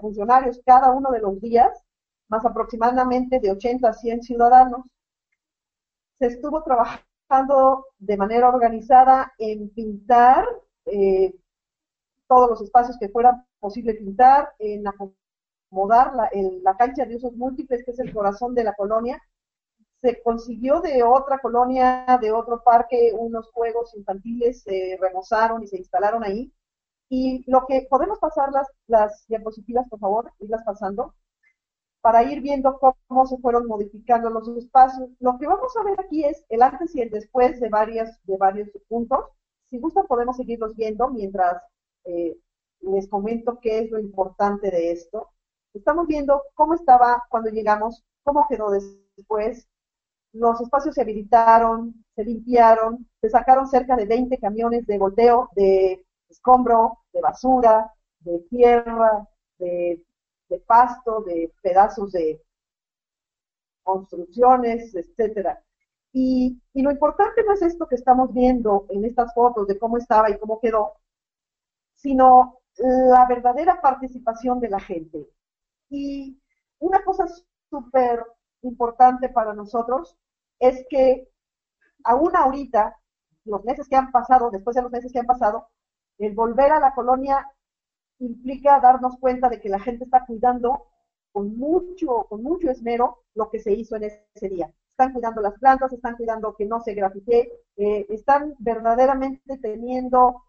funcionarios 0.00 0.60
cada 0.66 0.90
uno 0.90 1.10
de 1.12 1.20
los 1.20 1.40
días, 1.40 1.84
más 2.28 2.44
aproximadamente 2.44 3.38
de 3.38 3.52
80 3.52 3.88
a 3.88 3.92
100 3.92 4.22
ciudadanos. 4.22 4.84
Se 6.18 6.26
estuvo 6.26 6.62
trabajando 6.64 7.04
de 7.98 8.16
manera 8.16 8.48
organizada 8.48 9.32
en 9.38 9.70
pintar 9.70 10.46
eh, 10.86 11.34
todos 12.28 12.50
los 12.50 12.62
espacios 12.62 12.98
que 12.98 13.08
fuera 13.08 13.46
posible 13.60 13.94
pintar, 13.94 14.52
en 14.58 14.84
acomodar 14.86 16.14
la, 16.14 16.30
la 16.62 16.76
cancha 16.76 17.04
de 17.04 17.16
usos 17.16 17.34
múltiples, 17.34 17.84
que 17.84 17.92
es 17.92 17.98
el 18.00 18.12
corazón 18.12 18.54
de 18.54 18.64
la 18.64 18.74
colonia. 18.74 19.20
Se 20.00 20.22
consiguió 20.22 20.80
de 20.80 21.02
otra 21.02 21.38
colonia, 21.38 22.18
de 22.20 22.32
otro 22.32 22.62
parque, 22.62 23.12
unos 23.16 23.50
juegos 23.52 23.94
infantiles, 23.94 24.62
se 24.62 24.98
remozaron 25.00 25.62
y 25.62 25.68
se 25.68 25.78
instalaron 25.78 26.24
ahí. 26.24 26.52
Y 27.08 27.44
lo 27.50 27.66
que 27.66 27.86
podemos 27.88 28.18
pasar 28.18 28.50
las, 28.52 28.68
las 28.88 29.24
diapositivas, 29.28 29.88
por 29.88 30.00
favor, 30.00 30.32
irlas 30.40 30.62
pasando 30.64 31.14
para 32.02 32.24
ir 32.24 32.42
viendo 32.42 32.78
cómo 33.06 33.26
se 33.26 33.38
fueron 33.38 33.66
modificando 33.66 34.28
los 34.28 34.48
espacios. 34.48 35.08
Lo 35.20 35.38
que 35.38 35.46
vamos 35.46 35.74
a 35.76 35.84
ver 35.84 35.98
aquí 36.00 36.24
es 36.24 36.44
el 36.48 36.62
antes 36.62 36.94
y 36.96 37.00
el 37.00 37.10
después 37.10 37.60
de, 37.60 37.70
de 37.70 38.36
varios 38.36 38.68
puntos. 38.88 39.24
Si 39.70 39.78
gustan 39.78 40.06
podemos 40.06 40.36
seguirlos 40.36 40.74
viendo 40.76 41.08
mientras 41.08 41.62
eh, 42.04 42.36
les 42.80 43.08
comento 43.08 43.58
qué 43.60 43.78
es 43.78 43.90
lo 43.90 44.00
importante 44.00 44.70
de 44.70 44.90
esto. 44.92 45.30
Estamos 45.72 46.08
viendo 46.08 46.42
cómo 46.54 46.74
estaba 46.74 47.22
cuando 47.30 47.50
llegamos, 47.50 48.04
cómo 48.24 48.46
quedó 48.48 48.70
después. 49.16 49.68
Los 50.32 50.60
espacios 50.60 50.96
se 50.96 51.02
habilitaron, 51.02 52.04
se 52.16 52.24
limpiaron, 52.24 53.08
se 53.20 53.30
sacaron 53.30 53.68
cerca 53.68 53.94
de 53.96 54.06
20 54.06 54.38
camiones 54.38 54.86
de 54.86 54.98
volteo, 54.98 55.50
de 55.54 56.04
escombro, 56.28 56.98
de 57.12 57.20
basura, 57.20 57.92
de 58.20 58.40
tierra, 58.50 59.28
de 59.58 60.02
de 60.52 60.60
pasto, 60.60 61.22
de 61.22 61.52
pedazos 61.62 62.12
de 62.12 62.42
construcciones, 63.82 64.94
etcétera. 64.94 65.62
Y, 66.12 66.60
lo 66.74 66.90
importante 66.90 67.42
no 67.44 67.54
es 67.54 67.62
esto 67.62 67.88
que 67.88 67.94
estamos 67.96 68.32
viendo 68.32 68.86
en 68.90 69.04
estas 69.04 69.32
fotos 69.34 69.66
de 69.66 69.78
cómo 69.78 69.96
estaba 69.96 70.30
y 70.30 70.38
cómo 70.38 70.60
quedó, 70.60 70.94
sino 71.94 72.58
la 72.76 73.26
verdadera 73.26 73.80
participación 73.80 74.60
de 74.60 74.68
la 74.68 74.80
gente. 74.80 75.28
Y 75.88 76.38
una 76.78 77.02
cosa 77.04 77.26
súper 77.70 78.24
importante 78.62 79.28
para 79.30 79.54
nosotros 79.54 80.16
es 80.58 80.84
que 80.90 81.28
aún 82.04 82.36
ahorita, 82.36 82.96
los 83.44 83.64
meses 83.64 83.88
que 83.88 83.96
han 83.96 84.12
pasado, 84.12 84.50
después 84.50 84.76
de 84.76 84.82
los 84.82 84.92
meses 84.92 85.12
que 85.12 85.20
han 85.20 85.26
pasado, 85.26 85.68
el 86.18 86.34
volver 86.34 86.72
a 86.72 86.80
la 86.80 86.94
colonia 86.94 87.50
implica 88.24 88.80
darnos 88.80 89.18
cuenta 89.18 89.48
de 89.48 89.60
que 89.60 89.68
la 89.68 89.80
gente 89.80 90.04
está 90.04 90.24
cuidando 90.26 90.86
con 91.32 91.56
mucho, 91.56 92.26
con 92.28 92.42
mucho 92.42 92.70
esmero 92.70 93.24
lo 93.34 93.50
que 93.50 93.58
se 93.58 93.72
hizo 93.72 93.96
en 93.96 94.04
ese 94.04 94.48
día. 94.48 94.72
Están 94.90 95.12
cuidando 95.12 95.40
las 95.40 95.58
plantas, 95.58 95.92
están 95.92 96.16
cuidando 96.16 96.54
que 96.54 96.66
no 96.66 96.80
se 96.80 96.94
grafite, 96.94 97.50
eh, 97.76 98.06
están 98.10 98.54
verdaderamente 98.58 99.58
teniendo 99.58 100.42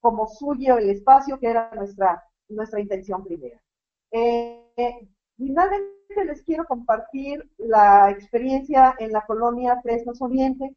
como 0.00 0.28
suyo 0.28 0.78
el 0.78 0.90
espacio 0.90 1.38
que 1.38 1.48
era 1.48 1.70
nuestra, 1.74 2.24
nuestra 2.48 2.80
intención 2.80 3.24
primera. 3.24 3.60
Eh, 4.12 5.08
finalmente 5.36 6.24
les 6.24 6.42
quiero 6.42 6.64
compartir 6.64 7.50
la 7.58 8.10
experiencia 8.10 8.94
en 8.98 9.12
la 9.12 9.26
colonia 9.26 9.80
Fresnos 9.82 10.22
Oriente. 10.22 10.74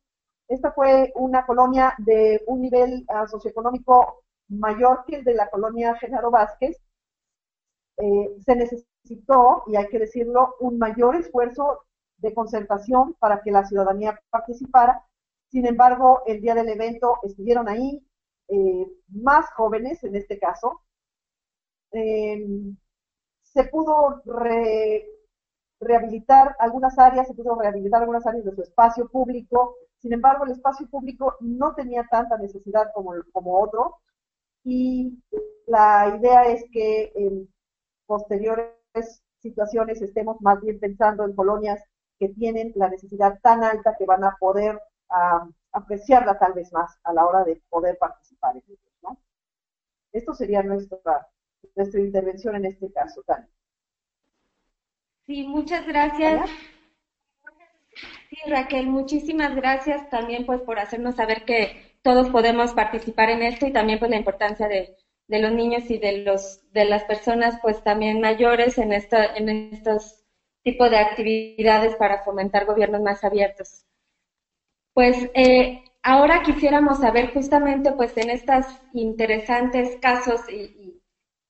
Esta 0.48 0.72
fue 0.72 1.14
una 1.16 1.46
colonia 1.46 1.94
de 2.00 2.44
un 2.48 2.62
nivel 2.62 3.06
ah, 3.08 3.28
socioeconómico 3.28 4.24
mayor 4.52 5.06
que 5.08 5.18
el 5.18 5.24
de 5.24 5.34
la 5.34 5.50
colonia 5.50 5.96
Genaro 5.96 6.30
Vázquez, 6.30 6.78
eh, 7.98 8.36
se 8.46 8.56
necesitó, 8.56 9.64
y 9.68 9.76
hay 9.76 9.88
que 9.88 10.00
decirlo, 10.00 10.56
un 10.60 10.78
mayor 10.78 11.16
esfuerzo 11.16 11.84
de 12.18 12.34
concertación 12.34 13.16
para 13.20 13.42
que 13.42 13.52
la 13.52 13.66
ciudadanía 13.66 14.20
participara. 14.30 15.04
Sin 15.50 15.66
embargo, 15.66 16.22
el 16.26 16.42
día 16.42 16.56
del 16.56 16.70
evento 16.70 17.20
estuvieron 17.24 17.68
ahí 17.70 18.06
eh, 18.50 18.88
más 19.10 19.52
jóvenes, 19.54 20.04
en 20.04 20.16
este 20.16 20.40
caso. 20.40 20.82
Em, 21.92 22.76
se 23.44 23.64
pudo 23.66 24.22
rehabilitar 25.80 26.56
algunas 26.60 26.98
áreas, 27.00 27.28
se 27.28 27.34
pudo 27.34 27.56
rehabilitar 27.56 28.02
algunas 28.02 28.26
áreas 28.28 28.46
de 28.46 28.56
su 28.56 28.62
espacio 28.62 29.10
público. 29.10 29.76
Sin 30.00 30.14
embargo, 30.14 30.46
el 30.46 30.52
espacio 30.52 30.88
público 30.90 31.36
no 31.42 31.76
tenía 31.76 32.06
tanta 32.10 32.38
necesidad 32.38 32.92
como, 32.94 33.14
como 33.34 33.60
otro 33.62 34.02
y 34.64 35.22
la 35.68 36.16
idea 36.18 36.44
es 36.46 36.66
que 36.72 37.12
en 37.16 37.52
posteriores 38.06 39.24
situaciones 39.40 40.02
estemos 40.02 40.40
más 40.42 40.62
bien 40.62 40.80
pensando 40.80 41.26
en 41.26 41.36
colonias 41.36 41.82
que 42.20 42.30
tienen 42.30 42.72
la 42.76 42.90
necesidad 42.90 43.40
tan 43.42 43.64
alta 43.64 43.96
que 43.98 44.06
van 44.06 44.24
a 44.24 44.36
poder 44.40 44.80
apreciarla 45.72 46.38
tal 46.38 46.54
vez 46.54 46.72
más 46.72 46.98
a 47.04 47.14
la 47.14 47.26
hora 47.26 47.44
de 47.44 47.62
poder 47.70 47.98
participar 47.98 48.56
en 48.56 48.64
ellos, 48.68 48.94
¿no? 49.02 49.18
Esto 50.14 50.34
sería 50.34 50.62
nuestra, 50.62 51.28
nuestra 51.76 52.00
intervención 52.00 52.56
en 52.56 52.66
este 52.66 52.92
caso, 52.92 53.22
Tania. 53.24 53.50
Sí, 55.26 55.48
muchas 55.48 55.88
gracias. 55.88 56.50
Sí, 58.30 58.38
Raquel, 58.50 58.88
muchísimas 58.88 59.56
gracias 59.56 60.10
también 60.10 60.46
pues 60.46 60.62
por 60.62 60.80
hacernos 60.80 61.16
saber 61.16 61.44
que 61.46 61.91
todos 62.04 62.30
podemos 62.30 62.74
participar 62.74 63.30
en 63.30 63.44
esto 63.44 63.68
y 63.68 63.74
también 63.74 64.00
pues 64.00 64.12
la 64.12 64.18
importancia 64.18 64.68
de, 64.68 64.98
los 65.28 65.52
niños 65.52 65.90
y 65.90 65.98
de 65.98 66.18
los 66.24 66.60
de 66.74 66.84
las 66.86 67.06
personas 67.06 67.58
pues 67.62 67.82
también 67.84 68.20
mayores 68.20 68.78
en 68.78 68.92
esta, 68.92 69.34
en 69.36 69.48
estos 69.74 70.26
tipos 70.64 70.90
de 70.90 70.98
actividades 70.98 71.96
para 71.96 72.24
fomentar 72.24 72.66
gobiernos 72.66 73.02
más 73.02 73.24
abiertos. 73.24 73.86
Pues 74.94 75.30
eh, 75.34 75.84
ahora 76.04 76.44
quisiéramos 76.44 77.00
saber 77.00 77.34
justamente 77.34 77.94
pues 77.94 78.18
en 78.18 78.30
estos 78.30 78.66
interesantes 78.94 79.98
casos 80.02 80.42
y, 80.50 81.02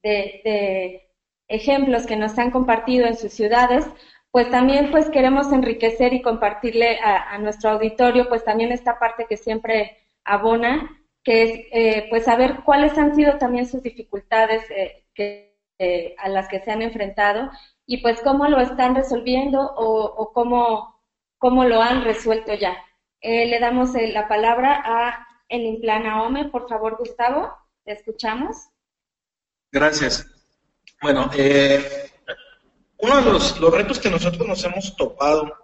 de, 0.03 1.07
ejemplos 1.47 2.05
que 2.05 2.15
nos 2.15 2.37
han 2.37 2.51
compartido 2.51 3.07
en 3.07 3.17
sus 3.17 3.33
ciudades, 3.33 3.85
pues 4.31 4.49
también 4.49 4.91
pues 4.91 5.09
queremos 5.09 5.51
enriquecer 5.51 6.13
y 6.13 6.21
compartirle 6.21 6.99
a, 6.99 7.33
a 7.33 7.37
nuestro 7.39 7.71
auditorio 7.71 8.29
pues 8.29 8.45
también 8.45 8.71
esta 8.71 8.99
parte 8.99 9.25
que 9.27 9.37
siempre 9.37 10.00
abona, 10.23 11.01
que 11.23 11.43
es 11.43 11.59
eh, 11.71 12.07
pues 12.09 12.25
saber 12.25 12.61
cuáles 12.63 12.97
han 12.97 13.15
sido 13.15 13.37
también 13.37 13.67
sus 13.67 13.83
dificultades 13.83 14.63
eh, 14.71 15.05
que, 15.13 15.57
eh, 15.77 16.15
a 16.17 16.29
las 16.29 16.47
que 16.47 16.59
se 16.61 16.71
han 16.71 16.81
enfrentado 16.81 17.49
y 17.85 17.97
pues 17.97 18.21
cómo 18.21 18.47
lo 18.47 18.59
están 18.59 18.95
resolviendo 18.95 19.61
o, 19.61 20.31
cómo, 20.33 21.01
cómo, 21.37 21.65
lo 21.65 21.81
han 21.81 22.03
resuelto 22.03 22.53
ya. 22.53 22.77
le 23.21 23.59
damos 23.59 23.91
la 23.93 24.27
palabra 24.27 24.81
a 24.83 25.27
el 25.49 25.63
Implana 25.63 26.23
Ome, 26.23 26.45
por 26.45 26.69
favor, 26.69 26.95
Gustavo, 26.97 27.53
te 27.83 27.91
escuchamos. 27.91 28.69
Gracias. 29.71 30.25
Bueno, 31.01 31.29
uno 32.99 33.21
de 33.21 33.33
los, 33.33 33.59
los 33.59 33.73
retos 33.73 33.99
que 33.99 34.09
nosotros 34.09 34.47
nos 34.47 34.63
hemos 34.63 34.95
topado 34.95 35.60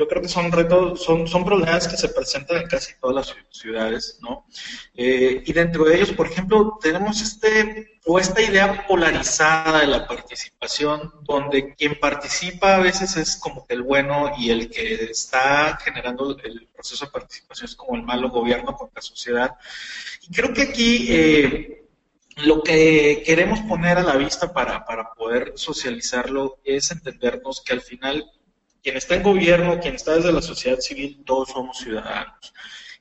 yo 0.00 0.08
creo 0.08 0.22
que 0.22 0.28
son 0.28 0.50
retos, 0.50 1.02
son, 1.02 1.28
son 1.28 1.44
problemas 1.44 1.86
que 1.86 1.98
se 1.98 2.08
presentan 2.08 2.62
en 2.62 2.68
casi 2.68 2.94
todas 2.98 3.16
las 3.16 3.36
ciudades, 3.50 4.18
¿no? 4.22 4.46
Eh, 4.94 5.42
y 5.44 5.52
dentro 5.52 5.84
de 5.84 5.96
ellos, 5.96 6.12
por 6.12 6.26
ejemplo, 6.26 6.78
tenemos 6.80 7.20
este, 7.20 8.00
o 8.06 8.18
esta 8.18 8.40
idea 8.40 8.86
polarizada 8.88 9.80
de 9.80 9.88
la 9.88 10.06
participación, 10.06 11.12
donde 11.22 11.74
quien 11.74 12.00
participa 12.00 12.76
a 12.76 12.78
veces 12.78 13.18
es 13.18 13.36
como 13.36 13.66
el 13.68 13.82
bueno 13.82 14.32
y 14.38 14.48
el 14.48 14.70
que 14.70 15.04
está 15.04 15.78
generando 15.84 16.34
el 16.42 16.66
proceso 16.74 17.04
de 17.04 17.10
participación 17.10 17.66
es 17.66 17.76
como 17.76 17.94
el 17.94 18.02
malo 18.02 18.30
gobierno 18.30 18.74
contra 18.74 19.02
sociedad. 19.02 19.56
Y 20.22 20.32
creo 20.32 20.54
que 20.54 20.62
aquí... 20.62 21.06
Eh, 21.10 21.76
lo 22.36 22.62
que 22.62 23.22
queremos 23.26 23.60
poner 23.68 23.98
a 23.98 24.02
la 24.02 24.16
vista 24.16 24.54
para, 24.54 24.86
para 24.86 25.12
poder 25.12 25.52
socializarlo 25.56 26.58
es 26.64 26.90
entendernos 26.90 27.60
que 27.60 27.74
al 27.74 27.82
final 27.82 28.24
quien 28.82 28.96
está 28.96 29.14
en 29.16 29.22
gobierno, 29.22 29.78
quien 29.80 29.94
está 29.94 30.14
desde 30.14 30.32
la 30.32 30.42
sociedad 30.42 30.78
civil, 30.78 31.22
todos 31.24 31.50
somos 31.50 31.78
ciudadanos. 31.78 32.52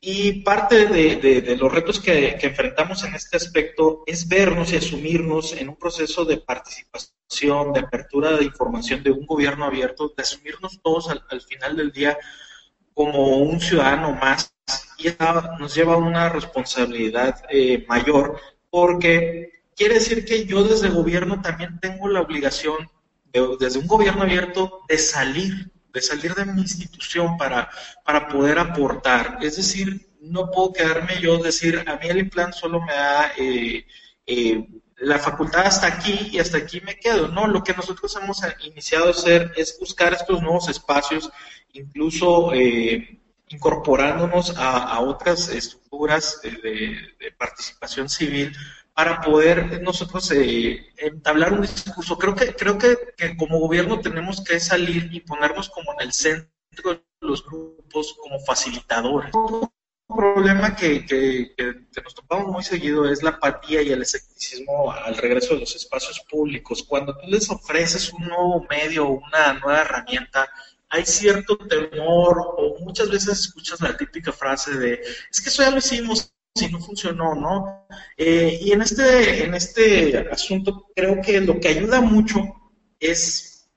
Y 0.02 0.44
parte 0.44 0.88
de, 0.88 1.58
los 1.58 1.72
retos 1.72 2.00
que, 2.00 2.38
enfrentamos 2.42 3.04
en 3.04 3.16
este 3.16 3.36
aspecto 3.36 4.04
es 4.06 4.28
vernos 4.28 4.72
y 4.72 4.78
asumirnos 4.78 5.54
en 5.54 5.70
un 5.70 5.76
proceso 5.76 6.24
de 6.24 6.38
participación, 6.38 7.74
de 7.74 7.82
apertura 7.82 8.32
de 8.38 8.46
información 8.46 9.04
de 9.04 9.12
un 9.12 9.26
gobierno 9.26 9.66
abierto, 9.66 10.14
de 10.16 10.24
asumirnos 10.24 10.82
todos 10.82 11.10
al, 11.10 11.42
final 11.42 11.76
del 11.76 11.92
día 11.92 12.18
como 12.94 13.38
un 13.40 13.60
ciudadano 13.60 14.14
más 14.14 14.54
y 14.98 15.10
nos 15.60 15.76
lleva 15.76 15.96
a 15.96 15.98
una 15.98 16.30
responsabilidad 16.30 17.44
eh, 17.50 17.86
mayor, 17.88 18.40
porque 18.70 19.64
quiere 19.76 19.96
decir 19.96 20.26
que 20.26 20.46
yo 20.46 20.64
desde 20.64 20.90
gobierno 20.90 21.42
también 21.42 21.80
tengo 21.80 22.08
la 22.08 22.22
obligación, 22.22 22.90
desde 23.60 23.80
un 23.80 23.88
gobierno 23.88 24.24
abierto, 24.24 24.82
de 24.88 24.98
salir, 24.98 25.72
de 25.94 26.02
salir 26.02 26.34
de 26.36 26.46
mi 26.46 26.62
institución 26.62 27.38
para, 27.38 27.70
para 28.06 28.28
poder 28.28 28.60
aportar. 28.60 29.38
Es 29.42 29.58
decir, 29.58 30.10
no 30.22 30.52
puedo 30.52 30.74
quedarme 30.74 31.20
yo 31.22 31.38
decir, 31.38 31.84
a 31.88 31.96
mí 31.98 32.08
el 32.08 32.30
plan 32.30 32.54
solo 32.54 32.82
me 32.82 32.94
da... 32.94 33.32
Eh, 33.38 33.86
eh, 34.26 34.68
la 35.00 35.18
facultad 35.18 35.66
hasta 35.66 35.88
aquí 35.88 36.30
y 36.32 36.40
hasta 36.40 36.58
aquí 36.58 36.82
me 36.82 37.00
quedo. 37.00 37.30
No, 37.30 37.48
lo 37.48 37.64
que 37.64 37.74
nosotros 37.74 38.16
hemos 38.22 38.42
iniciado 38.64 39.08
a 39.08 39.12
hacer 39.12 39.52
es 39.56 39.78
buscar 39.80 40.14
estos 40.14 40.42
nuevos 40.42 40.68
espacios, 40.70 41.32
incluso 41.74 42.54
eh, 42.54 43.20
incorporándonos 43.48 44.54
a, 44.58 45.00
otras 45.00 45.50
estructuras 45.50 46.42
de, 46.42 47.34
participación 47.38 48.10
civil 48.10 48.52
para 49.00 49.22
poder 49.22 49.82
nosotros 49.82 50.30
eh, 50.32 50.92
entablar 50.98 51.54
un 51.54 51.62
discurso. 51.62 52.18
Creo 52.18 52.36
que 52.36 52.54
creo 52.54 52.78
que, 52.78 52.98
que, 53.16 53.38
como 53.38 53.58
gobierno 53.58 54.02
tenemos 54.02 54.44
que 54.44 54.60
salir 54.60 55.08
y 55.14 55.22
ponernos 55.22 55.70
como 55.70 55.94
en 55.94 56.02
el 56.02 56.12
centro 56.12 56.96
de 56.96 57.02
los 57.22 57.46
grupos 57.46 58.18
como 58.22 58.42
facilitadores 58.42 59.32
un 59.34 60.18
problema 60.18 60.76
que, 60.76 61.06
que, 61.06 61.54
nos 62.04 62.14
topamos 62.14 62.48
muy 62.48 62.62
seguido 62.62 63.10
es 63.10 63.24
la 63.24 63.30
apatía 63.30 63.82
y 63.82 63.92
el 63.94 64.02
escepticismo 64.02 64.92
al 64.92 65.16
regreso 65.16 65.54
de 65.54 65.62
los 65.62 65.74
espacios 65.78 66.20
públicos. 66.30 66.84
Cuando 66.84 67.16
tú 67.16 67.26
les 67.28 67.50
ofreces 67.50 68.12
un 68.12 68.28
nuevo 68.28 68.68
medio 68.70 69.08
una 69.08 69.54
nueva 69.54 69.80
herramienta, 69.80 70.50
hay 70.90 71.06
cierto 71.06 71.58
temor 71.58 72.38
o 72.38 72.76
muchas 72.82 73.10
veces 73.10 73.40
escuchas 73.40 73.80
la 73.80 73.96
típica 73.96 74.34
frase 74.34 74.78
de 74.78 75.00
es 75.32 75.40
que 75.40 75.48
eso 75.48 75.64
ya 75.64 75.72
lo 75.72 75.78
hicimos 75.78 76.34
y 76.62 76.72
no 76.72 76.80
funcionó, 76.80 77.36
¿no? 77.36 77.88
Eh, 78.18 78.60
y 78.62 78.72
en 78.72 78.82
este, 78.82 79.46
en 79.46 79.54
este 79.54 80.30
asunto 80.32 80.88
creo 80.96 81.22
que 81.22 81.42
lo 81.42 81.60
que 81.60 81.70
ayuda 81.70 82.02
mucho 82.02 82.40
es 83.00 83.70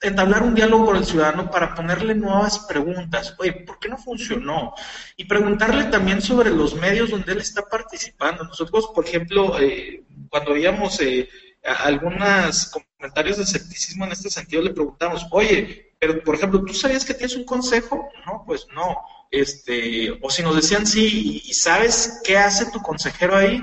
entablar 0.00 0.42
un 0.42 0.54
diálogo 0.54 0.86
con 0.86 0.96
el 0.96 1.04
ciudadano 1.04 1.50
para 1.50 1.74
ponerle 1.74 2.14
nuevas 2.14 2.60
preguntas. 2.60 3.34
Oye, 3.38 3.52
¿por 3.52 3.78
qué 3.78 3.88
no 3.88 3.98
funcionó? 3.98 4.74
Y 5.16 5.24
preguntarle 5.24 5.84
también 5.84 6.20
sobre 6.20 6.50
los 6.50 6.74
medios 6.74 7.10
donde 7.10 7.32
él 7.32 7.38
está 7.38 7.62
participando. 7.62 8.44
Nosotros, 8.44 8.90
por 8.94 9.06
ejemplo, 9.06 9.58
eh, 9.58 10.04
cuando 10.28 10.52
veíamos 10.52 11.00
eh, 11.00 11.28
algunos 11.62 12.70
comentarios 12.70 13.38
de 13.38 13.44
escepticismo 13.44 14.04
en 14.04 14.12
este 14.12 14.30
sentido, 14.30 14.62
le 14.62 14.70
preguntamos, 14.74 15.26
oye, 15.30 15.85
pero 15.98 16.22
por 16.22 16.34
ejemplo, 16.34 16.62
¿tú 16.64 16.74
sabías 16.74 17.04
que 17.04 17.14
tienes 17.14 17.36
un 17.36 17.44
consejo? 17.44 18.08
No, 18.26 18.44
pues 18.46 18.66
no. 18.74 18.96
Este, 19.30 20.18
o 20.22 20.30
si 20.30 20.42
nos 20.42 20.56
decían 20.56 20.86
sí, 20.86 21.42
¿y 21.44 21.54
sabes 21.54 22.20
qué 22.24 22.36
hace 22.38 22.70
tu 22.70 22.80
consejero 22.80 23.36
ahí? 23.36 23.62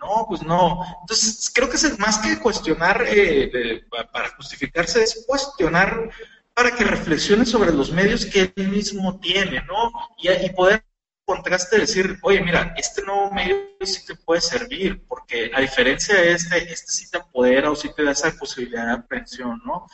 No, 0.00 0.26
pues 0.28 0.42
no. 0.42 0.82
Entonces, 1.02 1.50
creo 1.54 1.68
que 1.68 1.76
es 1.76 1.98
más 1.98 2.18
que 2.18 2.38
cuestionar 2.38 3.04
eh, 3.06 3.82
para 4.12 4.30
justificarse, 4.36 5.02
es 5.02 5.24
cuestionar 5.26 6.10
para 6.54 6.74
que 6.74 6.84
reflexione 6.84 7.44
sobre 7.44 7.72
los 7.72 7.90
medios 7.92 8.26
que 8.26 8.52
él 8.56 8.68
mismo 8.68 9.18
tiene, 9.20 9.62
¿no? 9.64 9.90
Y, 10.18 10.30
y 10.30 10.50
poder 10.50 10.84
contraste 11.30 11.78
decir, 11.78 12.18
oye, 12.22 12.40
mira, 12.42 12.74
este 12.76 13.02
nuevo 13.02 13.30
medio 13.30 13.56
sí 13.82 14.04
te 14.04 14.16
puede 14.16 14.40
servir, 14.40 15.04
porque 15.06 15.50
a 15.54 15.60
diferencia 15.60 16.16
de 16.16 16.32
este, 16.32 16.72
este 16.72 16.90
sí 16.90 17.08
te 17.08 17.18
empodera 17.18 17.70
o 17.70 17.76
sí 17.76 17.88
te 17.94 18.02
da 18.02 18.10
esa 18.10 18.32
posibilidad 18.32 18.86
de 18.86 18.92
aprehensión, 18.94 19.62
¿no? 19.64 19.86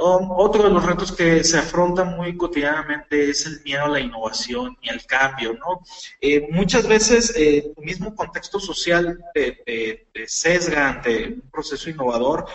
Otro 0.00 0.64
de 0.64 0.70
los 0.70 0.84
retos 0.84 1.10
que 1.10 1.42
se 1.42 1.58
afrontan 1.58 2.16
muy 2.16 2.36
cotidianamente 2.36 3.30
es 3.30 3.46
el 3.46 3.60
miedo 3.64 3.84
a 3.84 3.88
la 3.88 4.00
innovación 4.00 4.76
y 4.80 4.90
al 4.90 5.04
cambio, 5.04 5.54
¿no? 5.54 5.82
Eh, 6.20 6.46
muchas 6.50 6.86
veces 6.86 7.34
eh, 7.36 7.72
el 7.76 7.84
mismo 7.84 8.14
contexto 8.14 8.60
social 8.60 9.18
te, 9.34 10.06
sesga 10.26 10.88
ante 10.88 11.26
un 11.26 11.50
proceso 11.50 11.90
innovador. 11.90 12.46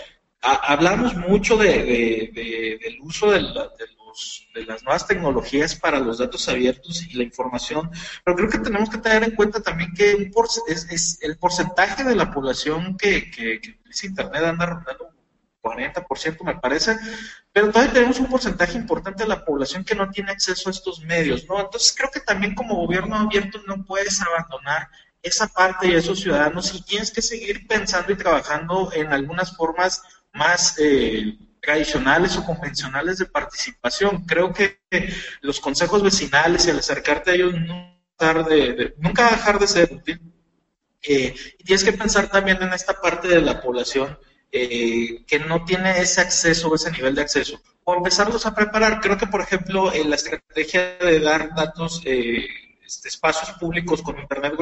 hablamos 0.42 1.16
mucho 1.16 1.58
de, 1.58 2.80
del 2.82 3.02
uso 3.02 3.32
de, 3.32 3.42
de 4.54 4.66
las 4.66 4.84
nuevas 4.84 5.06
tecnologías 5.08 5.76
para 5.76 6.00
los 6.00 6.20
datos 6.20 6.48
abiertos 6.48 7.04
y 7.04 7.18
la 7.18 7.24
información, 7.24 7.90
pero 8.24 8.38
creo 8.38 8.50
que 8.50 8.60
tenemos 8.60 8.90
que 8.90 9.00
tener 9.00 9.24
en 9.24 9.36
cuenta 9.36 9.62
también 9.62 9.94
que 9.94 10.32
es, 10.68 11.20
el 11.22 11.38
porcentaje 11.38 12.04
de 12.04 12.16
la 12.16 12.32
población 12.32 12.96
que 12.96 13.30
utiliza 13.58 14.08
Internet 14.08 14.44
anda 14.44 14.66
rondando 14.66 15.14
40% 15.64 16.44
me 16.44 16.56
parece, 16.56 16.98
pero 17.52 17.72
todavía 17.72 17.94
tenemos 17.94 18.20
un 18.20 18.28
porcentaje 18.28 18.78
importante 18.78 19.24
de 19.24 19.30
la 19.30 19.46
población 19.46 19.86
que 19.86 19.96
no 19.96 20.12
tiene 20.12 20.32
acceso 20.32 20.70
a 20.70 20.72
estos 20.72 21.02
medios, 21.02 21.48
¿no? 21.48 21.60
Entonces 21.60 21.94
creo 21.98 22.12
que 22.12 22.20
también 22.20 22.54
como 22.54 22.76
gobierno 22.76 23.16
abierto 23.16 23.62
no 23.66 23.84
puedes 23.86 24.22
abandonar 24.22 24.90
esa 25.22 25.48
parte 25.48 25.88
de 25.88 25.98
esos 25.98 26.20
ciudadanos 26.20 26.76
y 26.76 26.84
tienes 26.84 27.10
que 27.12 27.22
seguir 27.22 27.66
pensando 27.66 28.12
y 28.12 28.18
trabajando 28.18 28.92
en 28.94 29.14
algunas 29.14 29.56
formas 29.56 30.04
más 30.34 30.76
eh, 30.80 31.38
tradicionales 31.62 32.36
o 32.36 32.46
convencionales 32.46 33.20
de 33.20 33.26
participación. 33.26 34.26
Creo 34.26 34.52
que 34.52 34.80
los 35.42 35.62
consejos 35.62 36.04
vecinales 36.04 36.68
y 36.68 36.72
al 36.72 36.80
acercarte 36.80 37.32
a 37.32 37.34
ellos 37.36 37.54
nunca, 37.54 38.44
de, 38.44 38.94
nunca 38.98 39.30
dejar 39.30 39.60
de 39.60 39.68
ser 39.68 39.94
útil. 39.94 40.22
Eh, 41.02 41.34
y 41.58 41.64
tienes 41.64 41.86
que 41.86 41.94
pensar 41.94 42.30
también 42.30 42.62
en 42.62 42.74
esta 42.74 43.00
parte 43.00 43.30
de 43.30 43.42
la 43.42 43.62
población 43.62 44.18
eh, 44.56 45.26
que 45.26 45.40
no 45.40 45.66
tiene 45.66 46.00
ese 46.00 46.22
acceso, 46.22 46.76
ese 46.76 46.92
nivel 46.92 47.16
de 47.16 47.24
acceso, 47.24 47.60
o 47.84 47.96
empezarlos 47.96 48.46
a 48.46 48.54
preparar. 48.54 49.02
Creo 49.02 49.18
que, 49.18 49.26
por 49.26 49.42
ejemplo, 49.42 49.92
en 49.92 50.12
la 50.12 50.16
estrategia 50.16 50.98
de 51.00 51.20
dar 51.20 51.56
datos, 51.56 52.02
eh, 52.06 52.46
este, 52.86 53.08
espacios 53.08 53.58
públicos 53.58 54.04
con 54.04 54.20
Internet 54.20 54.54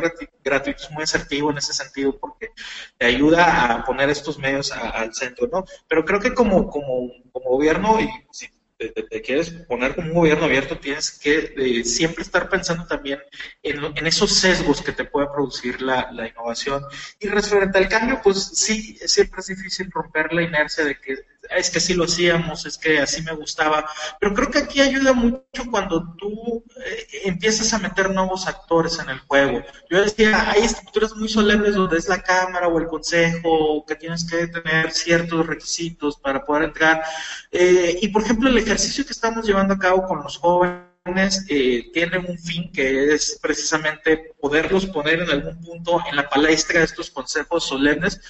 gratuito 0.42 0.82
es 0.82 0.92
muy 0.92 1.04
asertivo 1.04 1.52
en 1.52 1.58
ese 1.58 1.74
sentido, 1.74 2.18
porque 2.18 2.52
te 2.98 3.06
ayuda 3.06 3.74
a 3.74 3.84
poner 3.84 4.10
estos 4.10 4.40
medios 4.40 4.72
al 4.72 5.14
centro, 5.14 5.50
¿no? 5.52 5.66
Pero 5.90 6.06
creo 6.06 6.22
que 6.22 6.34
como, 6.34 6.70
como, 6.70 7.12
como 7.34 7.50
gobierno, 7.50 8.00
y 8.00 8.08
si 8.32 8.48
te, 8.90 9.22
quieres 9.22 9.52
poner 9.52 9.96
como 9.96 10.08
un 10.08 10.14
gobierno 10.14 10.46
abierto, 10.46 10.78
tienes 10.78 11.12
que 11.12 11.54
eh, 11.56 11.84
siempre 11.84 12.24
estar 12.24 12.50
pensando 12.50 12.86
también 12.86 13.20
en, 13.62 14.08
esos 14.08 14.32
sesgos 14.32 14.82
que 14.82 14.92
te 14.92 15.06
puede 15.06 15.28
producir 15.28 15.82
la, 15.82 16.12
la, 16.12 16.28
innovación. 16.28 16.84
Y 17.20 17.28
referente 17.28 17.78
al 17.78 17.88
cambio, 17.88 18.20
pues 18.24 18.52
sí, 18.54 18.98
siempre 19.06 19.40
es 19.40 19.48
difícil 19.48 19.92
romper 19.92 20.34
la 20.34 20.42
inercia 20.42 20.84
de 20.86 21.00
que 21.00 21.31
es 21.50 21.70
que 21.70 21.80
así 21.80 21.94
lo 21.94 22.06
hacíamos, 22.06 22.66
es 22.66 22.78
que 22.78 23.00
así 23.00 23.22
me 23.22 23.34
gustaba, 23.34 23.86
pero 24.20 24.34
creo 24.34 24.52
que 24.52 24.60
aquí 24.60 24.82
ayuda 24.82 25.14
mucho 25.14 25.66
cuando 25.70 26.14
tú 26.16 26.64
eh, 26.86 27.08
empiezas 27.26 27.74
a 27.74 27.80
meter 27.80 28.10
nuevos 28.12 28.48
actores 28.48 29.00
en 29.00 29.10
el 29.10 29.20
juego. 29.20 29.64
Yo 29.90 30.02
decía, 30.02 30.52
hay 30.52 30.64
estructuras 30.64 31.16
muy 31.16 31.30
solemnes 31.30 31.76
donde 31.76 31.98
es 31.98 32.08
la 32.08 32.22
Cámara 32.22 32.68
o 32.68 32.80
el 32.80 32.88
Consejo, 32.88 33.86
que 33.86 33.96
tienes 33.96 34.26
que 34.30 34.48
tener 34.48 34.92
ciertos 34.92 35.46
requisitos 35.46 36.18
para 36.18 36.46
poder 36.46 36.64
entrar. 36.64 37.04
Eh, 37.52 38.00
y 38.02 38.08
por 38.10 38.22
ejemplo, 38.22 38.50
el 38.50 38.58
ejercicio 38.58 39.06
que 39.06 39.14
estamos 39.14 39.46
llevando 39.46 39.74
a 39.74 39.80
cabo 39.80 40.06
con 40.06 40.22
los 40.24 40.38
jóvenes 40.38 41.46
eh, 41.50 41.90
tiene 41.94 42.20
un 42.20 42.38
fin 42.38 42.72
que 42.72 43.14
es 43.14 43.40
precisamente 43.42 44.34
poderlos 44.40 44.86
poner 44.86 45.22
en 45.22 45.30
algún 45.32 45.60
punto 45.62 46.00
en 46.08 46.16
la 46.16 46.30
palestra 46.30 46.80
de 46.80 46.86
estos 46.86 47.10
consejos 47.10 47.66
solemnes 47.66 48.22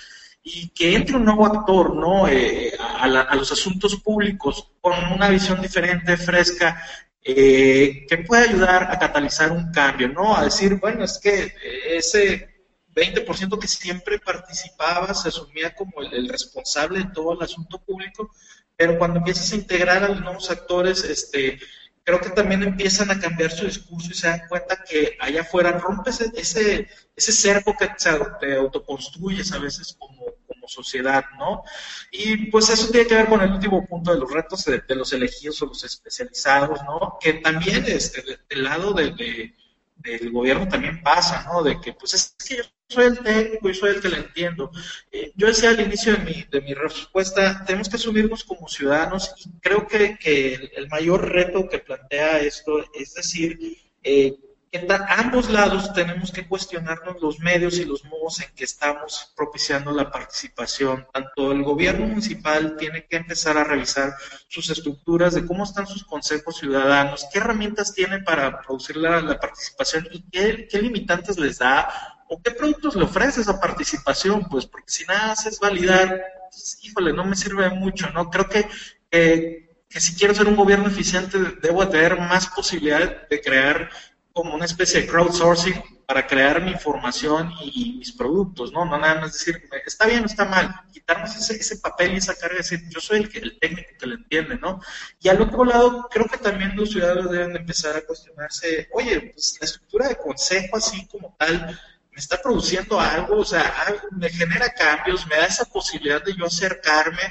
y 0.43 0.69
que 0.69 0.95
entre 0.95 1.17
un 1.17 1.25
nuevo 1.25 1.45
actor 1.45 1.95
¿no? 1.95 2.27
Eh, 2.27 2.73
a, 2.79 3.35
los 3.35 3.51
asuntos 3.51 3.95
públicos 3.97 4.71
con 4.81 4.93
una 5.11 5.29
visión 5.29 5.61
diferente, 5.61 6.17
fresca, 6.17 6.83
eh, 7.23 8.05
que 8.09 8.17
puede 8.19 8.49
ayudar 8.49 8.83
a 8.91 8.97
catalizar 8.97 9.51
un 9.51 9.71
cambio, 9.71 10.09
¿no? 10.09 10.35
A 10.35 10.45
decir, 10.45 10.79
bueno, 10.79 11.03
es 11.03 11.19
que 11.19 11.53
ese 11.87 12.51
20% 12.95 13.59
que 13.59 13.67
siempre 13.67 14.19
participaba 14.19 15.13
se 15.13 15.29
asumía 15.29 15.73
como 15.73 16.01
el, 16.01 16.27
responsable 16.27 16.99
de 16.99 17.11
todo 17.13 17.33
el 17.33 17.41
asunto 17.43 17.79
público, 17.79 18.31
pero 18.75 18.97
cuando 18.97 19.19
empiezas 19.19 19.51
a 19.51 19.55
integrar 19.55 20.03
a 20.03 20.09
los 20.09 20.21
nuevos 20.21 20.49
actores, 20.49 21.03
este, 21.03 21.59
creo 22.04 22.20
que 22.20 22.30
también 22.30 22.64
empiezan 22.64 23.12
a 23.12 23.20
cambiar 23.20 23.52
su 23.52 23.66
discurso 23.66 24.10
y 24.12 24.16
se 24.16 24.28
dan 24.28 24.47
cuenta 24.47 24.84
que 24.84 25.18
allá 25.20 25.41
afuera 25.41 25.72
rompes 25.72 26.22
ese, 26.22 26.88
ese 27.16 27.32
cerco 27.32 27.76
que 27.78 27.89
te 28.39 28.56
autoconstruyes 28.56 29.52
a 29.52 29.60
veces 29.60 29.95
como, 29.99 30.26
como 30.47 30.68
sociedad, 30.68 31.24
¿no? 31.38 31.64
Y 32.12 32.47
pues 32.47 32.70
eso 32.70 32.91
tiene 32.91 33.08
que 33.08 33.16
ver 33.16 33.28
con 33.28 33.41
el 33.41 33.52
último 33.52 33.86
punto 33.86 34.14
de 34.14 34.20
los 34.20 34.32
retos 34.32 34.66
de, 34.66 34.84
los 34.95 35.14
elegidos 35.14 35.62
o 35.62 35.68
los 35.68 35.84
especializados, 35.84 36.82
¿no? 36.84 37.18
Que 37.20 37.34
también 37.34 37.86
este, 37.88 38.24
del 38.49 38.64
lado 38.64 38.93
de, 38.93 39.54
del 39.97 40.32
gobierno 40.32 40.68
también 40.68 41.02
pasa, 41.04 41.43
¿no? 41.43 41.62
De 41.62 41.80
que 41.80 41.93
pues 41.93 42.14
es 42.16 42.36
que 42.47 42.62
soy 42.91 43.05
el 43.05 43.19
técnico 43.19 43.69
y 43.69 43.73
soy 43.73 43.91
el 43.91 44.01
que 44.01 44.09
lo 44.09 44.17
entiendo. 44.17 44.71
Eh, 45.11 45.31
yo 45.35 45.47
decía 45.47 45.69
al 45.69 45.79
inicio 45.79 46.13
de 46.13 46.19
mi, 46.19 46.43
de 46.43 46.61
mi 46.61 46.73
respuesta, 46.73 47.63
tenemos 47.65 47.89
que 47.89 47.95
asumirnos 47.95 48.43
como 48.43 48.67
ciudadanos 48.67 49.33
y 49.37 49.59
creo 49.59 49.87
que, 49.87 50.17
que 50.17 50.71
el, 50.75 50.87
mayor 50.89 51.29
reto 51.31 51.67
que 51.69 51.79
plantea 51.79 52.39
esto 52.39 52.83
es 52.93 53.13
decir, 53.13 53.57
eh, 54.03 54.35
que 54.71 54.87
ambos 55.09 55.49
lados 55.49 55.91
tenemos 55.91 56.31
que 56.31 56.47
cuestionarnos 56.47 57.21
los 57.21 57.39
medios 57.39 57.77
y 57.77 57.83
los 57.83 58.05
modos 58.05 58.39
en 58.39 58.55
que 58.55 58.63
estamos 58.63 59.33
propiciando 59.35 59.91
la 59.91 60.09
participación. 60.09 61.05
Tanto 61.11 61.51
el 61.51 61.61
gobierno 61.61 62.07
municipal 62.07 62.77
tiene 62.77 63.05
que 63.05 63.17
empezar 63.17 63.57
a 63.57 63.65
revisar 63.65 64.13
sus 64.47 64.69
estructuras 64.69 65.33
de 65.33 65.45
cómo 65.45 65.65
están 65.65 65.87
sus 65.87 66.05
consejos 66.05 66.57
ciudadanos, 66.57 67.27
qué 67.33 67.39
herramientas 67.39 67.93
tiene 67.93 68.19
para 68.19 68.61
producir 68.61 68.95
la, 68.95 69.37
participación 69.39 70.07
y 70.09 70.23
qué, 70.29 70.67
qué 70.71 70.81
limitantes 70.81 71.37
les 71.37 71.57
da 71.57 72.11
o 72.34 72.41
qué 72.41 72.51
productos 72.51 72.95
le 72.95 73.03
ofrece 73.03 73.41
esa 73.41 73.59
participación, 73.59 74.47
pues 74.49 74.65
porque 74.65 74.89
si 74.89 75.03
nada 75.03 75.34
haces 75.34 75.59
validar, 75.59 76.23
pues, 76.49 76.79
híjole, 76.82 77.11
no 77.11 77.25
me 77.25 77.36
sirve 77.36 77.69
mucho, 77.71 78.09
¿no? 78.11 78.29
Creo 78.29 78.47
que, 78.47 78.69
que 79.11 79.99
si 79.99 80.15
quiero 80.15 80.34
ser 80.34 80.47
un 80.47 80.55
gobierno 80.55 80.88
eficiente, 80.88 81.38
debo 81.61 81.86
tener 81.89 82.17
más 82.17 82.47
posibilidad 82.47 83.27
de 83.27 83.41
crear 83.41 83.89
como 84.32 84.55
una 84.55 84.63
especie 84.63 85.01
de 85.01 85.07
crowdsourcing 85.07 85.73
para 86.05 86.25
crear 86.25 86.61
mi 86.61 86.71
información 86.71 87.51
y 87.61 87.97
mis 87.99 88.13
productos, 88.13 88.71
¿no? 88.71 88.86
No 88.86 88.97
nada 88.97 89.19
más 89.19 89.34
decir, 89.34 89.61
está 89.86 90.05
bien 90.07 90.23
o 90.23 90.25
está 90.25 90.45
mal, 90.45 90.73
quitarnos 90.93 91.36
ese, 91.36 91.55
ese 91.55 91.79
papel 91.79 92.13
y 92.13 92.17
esa 92.17 92.36
carga 92.36 92.55
de 92.55 92.59
decir, 92.59 92.79
yo 92.88 93.01
soy 93.01 93.19
el, 93.19 93.43
el 93.43 93.59
técnico 93.59 93.89
que 93.99 94.07
lo 94.07 94.15
entiende, 94.15 94.57
¿no? 94.57 94.82
Y 95.21 95.27
al 95.27 95.41
otro 95.41 95.65
lado, 95.65 96.07
creo 96.09 96.27
que 96.27 96.38
también 96.38 96.77
los 96.77 96.91
ciudadanos 96.91 97.29
deben 97.29 97.57
empezar 97.57 97.97
a 97.97 98.05
cuestionarse, 98.05 98.88
oye, 98.93 99.32
pues 99.34 99.57
la 99.59 99.65
estructura 99.65 100.07
de 100.07 100.15
consejo 100.15 100.77
así 100.77 101.05
como 101.07 101.36
tal, 101.38 101.77
me 102.12 102.20
está 102.20 102.41
produciendo 102.41 102.99
algo, 102.99 103.38
o 103.39 103.45
sea, 103.45 103.74
me 104.12 104.30
genera 104.30 104.74
cambios, 104.74 105.26
me 105.28 105.38
da 105.38 105.45
esa 105.45 105.66
posibilidad 105.66 106.24
de 106.24 106.36
yo 106.36 106.45
acercarme 106.45 107.22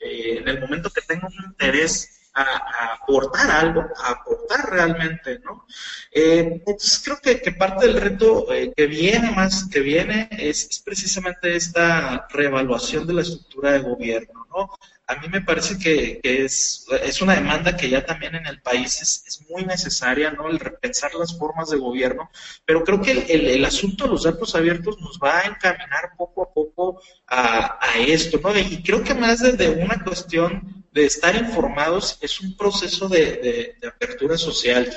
eh, 0.00 0.38
en 0.38 0.48
el 0.48 0.60
momento 0.60 0.90
que 0.90 1.02
tengo 1.02 1.26
un 1.26 1.44
interés 1.44 2.20
a, 2.32 2.94
aportar 2.94 3.50
algo, 3.50 3.84
a 3.96 4.10
aportar 4.12 4.70
realmente, 4.70 5.40
¿no? 5.40 5.66
Eh, 6.12 6.62
entonces 6.66 7.02
creo 7.04 7.18
que, 7.20 7.52
parte 7.52 7.86
del 7.86 8.00
reto 8.00 8.52
eh, 8.52 8.72
que 8.74 8.86
viene 8.86 9.30
más, 9.32 9.68
que 9.70 9.80
viene 9.80 10.28
es, 10.32 10.68
es, 10.70 10.80
precisamente 10.80 11.56
esta 11.56 12.26
reevaluación 12.30 13.06
de 13.06 13.14
la 13.14 13.22
estructura 13.22 13.72
de 13.72 13.80
gobierno, 13.80 14.39
¿no? 14.50 14.68
a 15.10 15.16
mí 15.16 15.26
me 15.28 15.40
parece 15.40 15.76
que, 15.76 16.20
es, 16.22 16.86
es, 17.02 17.20
una 17.20 17.34
demanda 17.34 17.76
que 17.76 17.90
ya 17.90 18.06
también 18.06 18.36
en 18.36 18.46
el 18.46 18.62
país 18.62 19.02
es, 19.02 19.40
muy 19.48 19.64
necesaria, 19.64 20.30
¿no? 20.30 20.48
El 20.48 20.60
repensar 20.60 21.12
las 21.14 21.36
formas 21.36 21.70
de 21.70 21.78
gobierno, 21.78 22.30
pero 22.64 22.84
creo 22.84 23.00
que 23.00 23.10
el, 23.10 23.48
el, 23.48 23.64
asunto 23.64 24.04
de 24.04 24.10
los 24.10 24.22
datos 24.22 24.54
abiertos 24.54 25.00
nos 25.00 25.18
va 25.18 25.40
a 25.40 25.46
encaminar 25.46 26.12
poco 26.16 26.44
a 26.44 26.52
poco 26.52 27.02
a, 27.26 27.78
a 27.80 27.98
esto, 27.98 28.38
¿no? 28.40 28.56
Y 28.56 28.84
creo 28.84 29.02
que 29.02 29.14
más 29.14 29.40
desde 29.40 29.70
una 29.70 30.04
cuestión 30.04 30.84
de 30.92 31.06
estar 31.06 31.34
informados 31.34 32.18
es 32.20 32.40
un 32.40 32.56
proceso 32.56 33.08
de, 33.08 33.76
de, 33.80 33.88
apertura 33.88 34.36
social. 34.36 34.92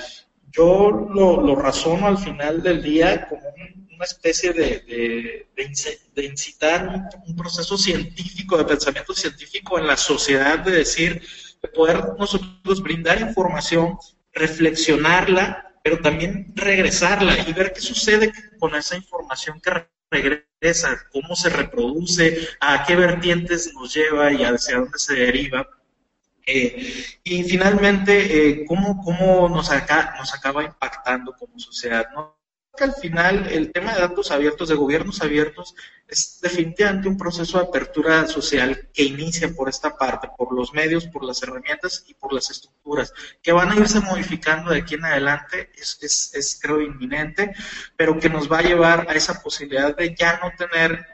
Yo 0.53 1.09
lo, 1.13 1.41
lo 1.41 1.55
razono 1.55 2.07
al 2.07 2.17
final 2.17 2.61
del 2.63 2.81
día 2.81 3.27
como 3.27 3.41
un 3.49 3.83
una 3.95 4.05
especie 4.05 4.53
de, 4.53 5.45
de, 6.15 6.25
incitar 6.25 7.09
un, 7.25 7.35
proceso 7.35 7.77
científico, 7.77 8.57
de 8.57 8.65
pensamiento 8.65 9.13
científico 9.13 9.79
en 9.79 9.87
la 9.87 9.97
sociedad, 9.97 10.59
de 10.59 10.71
decir, 10.71 11.21
de 11.61 11.67
poder 11.69 12.01
nosotros 12.17 12.81
brindar 12.81 13.21
información, 13.21 13.97
reflexionarla, 14.33 15.79
pero 15.83 15.99
también 15.99 16.53
regresarla 16.55 17.37
y 17.47 17.53
ver 17.53 17.73
qué 17.73 17.81
sucede 17.81 18.31
con 18.59 18.75
esa 18.75 18.95
información 18.95 19.59
que 19.61 19.87
regresa, 20.11 21.07
cómo 21.11 21.35
se 21.35 21.49
reproduce, 21.49 22.47
a 22.59 22.83
qué 22.85 22.95
vertientes 22.95 23.73
nos 23.73 23.93
lleva 23.93 24.31
y 24.31 24.43
hacia 24.43 24.79
dónde 24.79 24.97
se 24.97 25.15
deriva. 25.15 25.67
Eh, 26.45 26.93
y 27.23 27.43
finalmente, 27.43 28.49
eh, 28.49 28.65
cómo, 28.65 29.01
cómo 29.03 29.47
nos, 29.49 29.69
nos 29.69 30.33
acaba 30.33 30.63
impactando 30.63 31.33
como 31.33 31.57
sociedad. 31.59 32.07
¿no? 32.13 32.43
que 32.75 32.83
al 32.83 32.93
final 32.93 33.47
el 33.51 33.71
tema 33.71 33.93
de 33.93 34.01
datos 34.01 34.31
abiertos, 34.31 34.69
de 34.69 34.75
gobiernos 34.75 35.21
abiertos, 35.21 35.75
es 36.07 36.39
definitivamente 36.41 37.07
un 37.07 37.17
proceso 37.17 37.57
de 37.57 37.65
apertura 37.65 38.27
social 38.27 38.89
que 38.93 39.03
inicia 39.03 39.53
por 39.53 39.69
esta 39.69 39.95
parte, 39.97 40.29
por 40.37 40.53
los 40.53 40.73
medios, 40.73 41.07
por 41.07 41.23
las 41.23 41.41
herramientas 41.41 42.03
y 42.07 42.13
por 42.13 42.33
las 42.33 42.49
estructuras, 42.51 43.13
que 43.41 43.51
van 43.51 43.71
a 43.71 43.75
irse 43.75 43.99
modificando 43.99 44.71
de 44.71 44.79
aquí 44.79 44.95
en 44.95 45.05
adelante, 45.05 45.71
es, 45.75 46.31
es, 46.33 46.59
creo 46.61 46.81
inminente, 46.81 47.53
pero 47.95 48.19
que 48.19 48.29
nos 48.29 48.51
va 48.51 48.59
a 48.59 48.63
llevar 48.63 49.07
a 49.09 49.13
esa 49.13 49.41
posibilidad 49.41 49.95
de 49.95 50.15
ya 50.15 50.39
no 50.43 50.51
tener, 50.57 51.05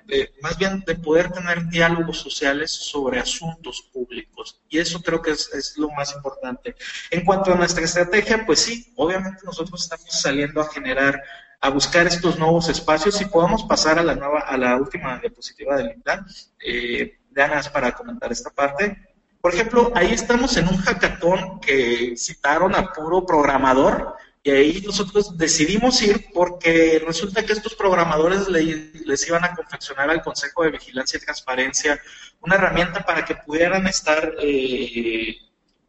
más 0.41 0.57
bien 0.57 0.83
de 0.85 0.95
poder 0.95 1.31
tener 1.31 1.67
diálogos 1.67 2.17
sociales 2.17 2.71
sobre 2.71 3.19
asuntos 3.19 3.89
públicos. 3.93 4.61
Y 4.69 4.79
eso 4.79 5.01
creo 5.01 5.21
que 5.21 5.31
es, 5.31 5.49
es 5.53 5.77
lo 5.77 5.89
más 5.91 6.13
importante. 6.13 6.75
En 7.11 7.23
cuanto 7.23 7.53
a 7.53 7.55
nuestra 7.55 7.85
estrategia, 7.85 8.45
pues 8.45 8.59
sí, 8.59 8.91
obviamente 8.95 9.41
nosotros 9.45 9.83
estamos 9.83 10.09
saliendo 10.11 10.61
a 10.61 10.69
generar 10.69 11.21
a 11.61 11.69
buscar 11.69 12.07
estos 12.07 12.39
nuevos 12.39 12.69
espacios 12.69 13.19
y 13.21 13.25
podamos 13.25 13.63
pasar 13.63 13.99
a 13.99 14.03
la 14.03 14.15
nueva, 14.15 14.41
a 14.41 14.57
la 14.57 14.77
última 14.77 15.19
diapositiva 15.19 15.77
del 15.77 16.01
plan. 16.01 16.25
Eh, 16.65 17.19
ganas 17.31 17.69
para 17.69 17.91
comentar 17.93 18.31
esta 18.31 18.49
parte. 18.49 18.97
Por 19.41 19.53
ejemplo, 19.53 19.91
ahí 19.95 20.11
estamos 20.11 20.57
en 20.57 20.67
un 20.67 20.77
hackathon 20.77 21.59
que 21.61 22.15
citaron 22.17 22.75
a 22.75 22.91
puro 22.91 23.25
programador 23.25 24.15
y 24.43 24.51
ahí 24.51 24.81
nosotros 24.85 25.37
decidimos 25.37 26.01
ir 26.01 26.27
porque 26.33 27.01
resulta 27.05 27.45
que 27.45 27.53
estos 27.53 27.75
programadores 27.75 28.47
les 28.47 29.27
iban 29.27 29.43
a 29.43 29.53
confeccionar 29.53 30.09
al 30.09 30.21
Consejo 30.21 30.63
de 30.63 30.71
Vigilancia 30.71 31.17
y 31.17 31.25
Transparencia 31.25 32.01
una 32.41 32.55
herramienta 32.55 33.05
para 33.05 33.25
que 33.25 33.35
pudieran 33.35 33.85
estar 33.87 34.33
eh, 34.41 35.35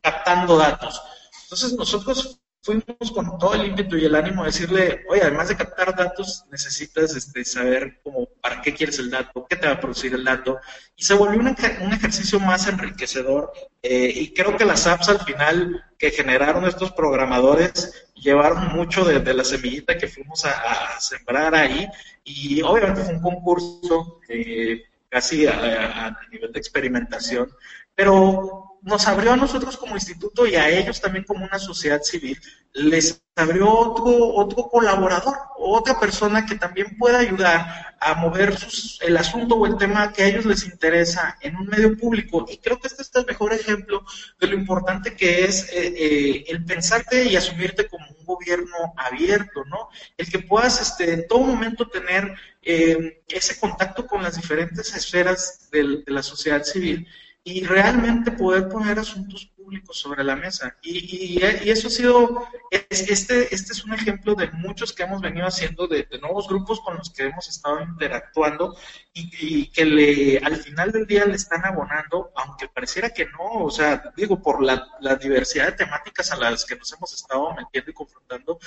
captando 0.01 0.57
datos. 0.57 1.01
Entonces 1.45 1.73
nosotros 1.75 2.40
fuimos 2.63 3.11
con 3.15 3.39
todo 3.39 3.55
el 3.55 3.67
ímpetu 3.67 3.97
y 3.97 4.05
el 4.05 4.15
ánimo 4.15 4.43
de 4.43 4.51
decirle, 4.51 5.05
oye, 5.09 5.23
además 5.23 5.49
de 5.49 5.57
captar 5.57 5.97
datos, 5.97 6.45
necesitas 6.51 7.17
este, 7.17 7.45
saber 7.45 8.01
cómo, 8.03 8.27
para 8.41 8.61
qué 8.61 8.75
quieres 8.75 8.99
el 8.99 9.11
dato, 9.11 9.47
qué 9.49 9.57
te 9.57 9.67
va 9.67 9.75
a 9.75 9.81
producir 9.81 10.15
el 10.15 10.25
dato. 10.25 10.59
Y 10.95 11.05
se 11.05 11.15
volvió 11.15 11.41
un, 11.41 11.49
ejercicio 11.49 12.39
más 12.39 12.67
enriquecedor. 12.67 13.53
Eh, 13.83 14.13
y 14.15 14.35
creo 14.35 14.57
que 14.57 14.67
las 14.67 14.87
apps 14.87 15.09
al 15.09 15.21
final 15.21 15.85
que 15.99 16.11
generaron 16.11 16.67
estos 16.67 16.93
programadores 16.93 18.09
llevaron 18.15 18.69
mucho 18.77 19.05
de, 19.05 19.21
la 19.33 19.45
semillita 19.45 19.97
que 19.97 20.09
fuimos 20.09 20.45
a, 20.45 21.01
sembrar 21.01 21.55
ahí. 21.55 21.89
Y 22.25 22.61
obviamente 22.61 23.03
fue 23.03 23.15
un 23.15 23.23
concurso 23.23 24.21
eh, 24.29 24.83
casi 25.09 25.47
a 25.47 26.15
nivel 26.31 26.53
de 26.53 26.59
experimentación. 26.59 27.51
Pero 27.95 28.70
nos 28.83 29.07
abrió 29.07 29.33
a 29.33 29.37
nosotros 29.37 29.77
como 29.77 29.95
instituto 29.95 30.47
y 30.47 30.55
a 30.55 30.69
ellos 30.69 31.01
también 31.01 31.25
como 31.25 31.45
una 31.45 31.59
sociedad 31.59 32.03
civil, 32.03 32.41
les 32.73 33.23
abrió 33.37 33.69
otro, 33.69 34.35
otro 34.35 34.69
colaborador, 34.69 35.37
otra 35.57 35.99
persona 35.99 36.47
que 36.47 36.55
también 36.55 36.97
pueda 36.97 37.19
ayudar 37.19 37.97
a 38.01 38.15
mover 38.15 38.57
el 39.01 39.17
asunto 39.17 39.57
o 39.57 39.67
el 39.67 39.77
tema 39.77 40.13
que 40.13 40.23
a 40.23 40.27
ellos 40.29 40.47
les 40.47 40.65
interesa 40.65 41.37
en 41.41 41.57
un 41.57 41.67
medio 41.67 41.97
público. 41.99 42.47
Y 42.49 42.59
creo 42.59 42.79
que 42.79 42.89
este 42.89 43.03
es 43.03 43.11
el 43.15 43.27
mejor 43.27 43.53
ejemplo 43.53 44.05
de 44.39 44.47
lo 44.47 44.55
importante 44.55 45.15
que 45.15 45.45
es 45.45 45.65
eh, 45.73 45.95
eh, 45.97 46.45
el 46.49 46.65
pensarte 46.65 47.25
y 47.25 47.37
asumirte 47.37 47.89
como 47.89 48.07
un 48.09 48.25
gobierno 48.25 48.95
abierto, 48.97 49.65
¿no? 49.67 49.89
El 50.17 50.31
que 50.31 50.39
puedas 50.39 50.81
este, 50.81 51.13
en 51.13 51.29
todo 51.29 51.41
momento 51.41 51.89
tener 51.89 52.35
eh, 52.63 53.23
ese 53.29 53.59
contacto 53.59 54.07
con 54.07 54.23
las 54.23 54.37
diferentes 54.37 54.95
esferas 54.95 55.69
de 55.71 56.03
la 56.07 56.23
sociedad 56.23 56.63
civil 56.63 57.07
y 57.43 57.65
realmente 57.65 58.33
poder 58.33 58.69
poner 58.69 58.99
asuntos 58.99 59.47
públicos 59.57 59.99
sobre 59.99 60.23
la 60.25 60.37
mesa. 60.37 60.77
Y, 60.83 61.39
y, 61.39 61.71
eso 61.71 61.89
ha 61.89 61.91
sido, 61.91 62.49
este, 62.71 63.55
este 63.55 63.73
es 63.73 63.85
un 63.85 63.95
ejemplo 63.95 64.35
de 64.35 64.51
muchos 64.51 64.93
que 64.93 65.05
hemos 65.05 65.23
venido 65.23 65.47
haciendo, 65.47 65.87
de, 65.87 66.07
nuevos 66.21 66.49
grupos 66.49 66.81
con 66.81 66.97
los 66.97 67.11
que 67.11 67.25
hemos 67.25 67.49
estado 67.49 67.81
interactuando 67.81 68.77
y, 69.15 69.69
que 69.69 69.85
le, 69.85 70.39
al 70.39 70.57
final 70.57 70.93
del 70.93 71.07
día 71.07 71.25
le 71.25 71.37
están 71.37 71.65
abonando, 71.65 72.31
aunque 72.37 72.69
pareciera 72.69 73.11
que 73.11 73.27
no, 73.27 73.65
o 73.65 73.71
sea, 73.71 74.13
digo, 74.17 74.43
por 74.43 74.63
la, 74.63 74.87
la 75.01 75.17
diversidad 75.17 75.67
de 75.67 75.85
temáticas 75.85 76.31
a 76.33 76.37
las 76.37 76.65
que 76.67 76.77
nos 76.77 76.93
hemos 76.93 77.15
estado 77.15 77.55
metiendo 77.55 77.91
y 77.91 77.95
confrontando, 77.95 78.59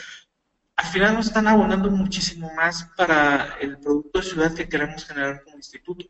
al 0.75 0.85
final 0.87 1.13
nos 1.13 1.27
están 1.27 1.47
abonando 1.47 1.91
muchísimo 1.91 2.51
más 2.55 2.89
para 2.97 3.57
el 3.61 3.77
producto 3.77 4.19
de 4.19 4.25
ciudad 4.25 4.55
que 4.55 4.67
queremos 4.67 5.05
generar 5.05 5.43
como 5.43 5.57
instituto. 5.57 6.07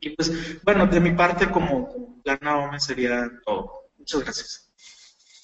Y 0.00 0.10
pues, 0.10 0.62
bueno, 0.64 0.86
de 0.86 1.00
mi 1.00 1.12
parte, 1.12 1.50
como 1.50 2.20
la 2.24 2.68
me 2.70 2.80
sería 2.80 3.30
todo. 3.44 3.90
Muchas 3.98 4.22
gracias. 4.22 4.70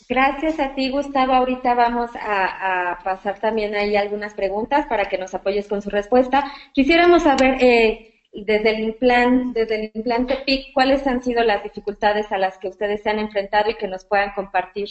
Gracias 0.09 0.61
a 0.61 0.75
ti, 0.75 0.91
Gustavo. 0.91 1.33
Ahorita 1.35 1.75
vamos 1.75 2.11
a, 2.15 2.99
pasar 3.03 3.41
también 3.41 3.75
ahí 3.75 3.97
algunas 3.97 4.35
preguntas 4.35 4.87
para 4.87 5.07
que 5.09 5.19
nos 5.19 5.35
apoyes 5.35 5.69
con 5.69 5.83
su 5.83 5.91
respuesta. 5.91 6.45
Quisiéramos 6.73 7.25
saber, 7.25 7.63
eh, 7.63 8.23
desde 8.33 8.71
el 8.71 8.95
plan, 8.95 9.53
desde 9.53 9.77
el 9.77 9.91
implante 9.95 10.37
PIC, 10.47 10.73
cuáles 10.75 11.07
han 11.07 11.23
sido 11.23 11.43
las 11.43 11.63
dificultades 11.63 12.31
a 12.31 12.39
las 12.39 12.59
que 12.59 12.69
ustedes 12.69 13.03
se 13.03 13.11
han 13.11 13.19
enfrentado 13.19 13.71
y 13.71 13.77
que 13.77 13.89
nos 13.89 14.05
puedan 14.05 14.33
compartir. 14.35 14.89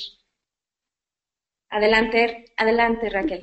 Adelante, 1.70 2.46
adelante, 2.58 3.10
Raquel. 3.10 3.42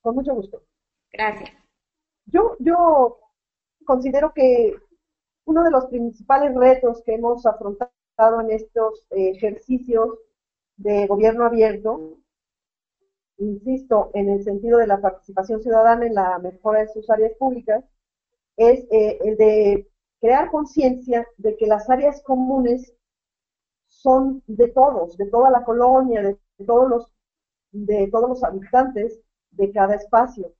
Con 0.00 0.14
mucho 0.14 0.34
gusto. 0.34 0.62
Gracias. 1.10 1.50
Yo, 2.26 2.56
yo 2.60 3.25
considero 3.86 4.32
que 4.34 4.74
uno 5.46 5.64
de 5.64 5.70
los 5.70 5.86
principales 5.86 6.54
retos 6.54 7.02
que 7.04 7.14
hemos 7.14 7.46
afrontado 7.46 8.40
en 8.40 8.50
estos 8.50 9.06
eh, 9.10 9.30
ejercicios 9.30 10.18
de 10.76 11.06
gobierno 11.06 11.44
abierto 11.46 12.18
insisto, 13.38 14.10
en 14.14 14.30
el 14.30 14.42
sentido 14.44 14.78
de 14.78 14.86
la 14.86 15.00
participación 15.00 15.60
ciudadana 15.62 16.06
en 16.06 16.14
la 16.14 16.38
mejora 16.38 16.80
de 16.80 16.88
sus 16.88 17.08
áreas 17.10 17.32
públicas, 17.38 17.84
es 18.56 18.86
eh, 18.90 19.18
el 19.22 19.36
de 19.36 19.88
crear 20.20 20.50
conciencia 20.50 21.26
de 21.36 21.56
que 21.56 21.66
las 21.66 21.88
áreas 21.90 22.22
comunes 22.22 22.94
son 23.88 24.42
de 24.46 24.68
todos, 24.68 25.16
de 25.16 25.26
toda 25.26 25.50
la 25.50 25.64
colonia, 25.64 26.22
de 26.22 26.38
todos 26.66 26.88
los, 26.88 27.12
de 27.72 28.08
todos 28.10 28.28
los 28.28 28.44
habitantes 28.44 29.20
de 29.50 29.72
cada 29.72 29.94
espacio. 29.96 30.52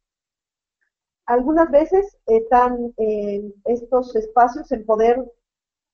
Algunas 1.26 1.70
veces 1.70 2.16
están 2.26 2.94
estos 3.64 4.14
espacios 4.16 4.70
en 4.72 4.86
poder 4.86 5.24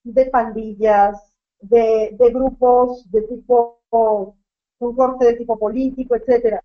de 0.04 0.26
pandillas, 0.26 1.32
de, 1.60 2.14
de 2.18 2.30
grupos 2.30 3.10
de 3.10 3.22
tipo, 3.22 3.80
un 3.90 4.96
corte 4.96 5.26
de 5.26 5.34
tipo 5.34 5.58
político, 5.58 6.14
etcétera. 6.16 6.62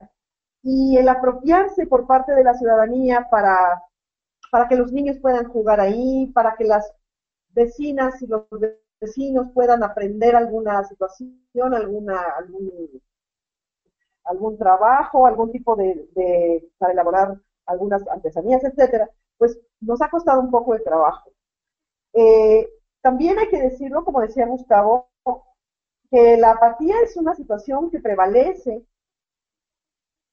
Y 0.64 0.98
el 0.98 1.08
apropiarse 1.08 1.88
por 1.88 2.08
parte 2.08 2.34
de 2.34 2.44
la 2.44 2.54
ciudadanía 2.56 3.28
para 3.30 3.82
para 4.52 4.68
que 4.68 4.76
los 4.76 4.92
niños 4.92 5.18
puedan 5.20 5.48
jugar 5.50 5.80
ahí, 5.80 6.28
para 6.34 6.56
que 6.56 6.64
las 6.66 6.92
vecinas 7.50 8.22
y 8.22 8.28
los 8.28 8.46
vecinos 9.00 9.48
puedan 9.54 9.84
aprender 9.84 10.36
alguna 10.36 10.84
situación, 10.84 11.74
alguna, 11.74 12.20
algún, 14.26 14.58
trabajo, 14.58 15.26
algún 15.26 15.52
tipo 15.52 15.76
de, 15.76 16.70
para 16.78 16.94
elaborar 16.94 17.40
algunas 17.68 18.08
artesanías, 18.08 18.64
etcétera, 18.64 19.10
pues 19.38 19.60
nos 19.82 20.02
ha 20.02 20.10
costado 20.10 20.42
un 20.42 20.52
poco 20.52 20.74
de 20.74 20.80
trabajo. 20.82 21.32
Eh, 22.14 22.70
también 23.02 23.40
hay 23.40 23.50
que 23.50 23.62
decirlo, 23.62 24.06
como 24.06 24.22
decía 24.22 24.48
Gustavo, 24.48 25.10
que 26.12 26.36
la 26.36 26.52
apatía 26.52 26.96
es 27.02 27.16
una 27.16 27.34
situación 27.34 27.90
que 27.90 28.00
prevalece 28.02 28.84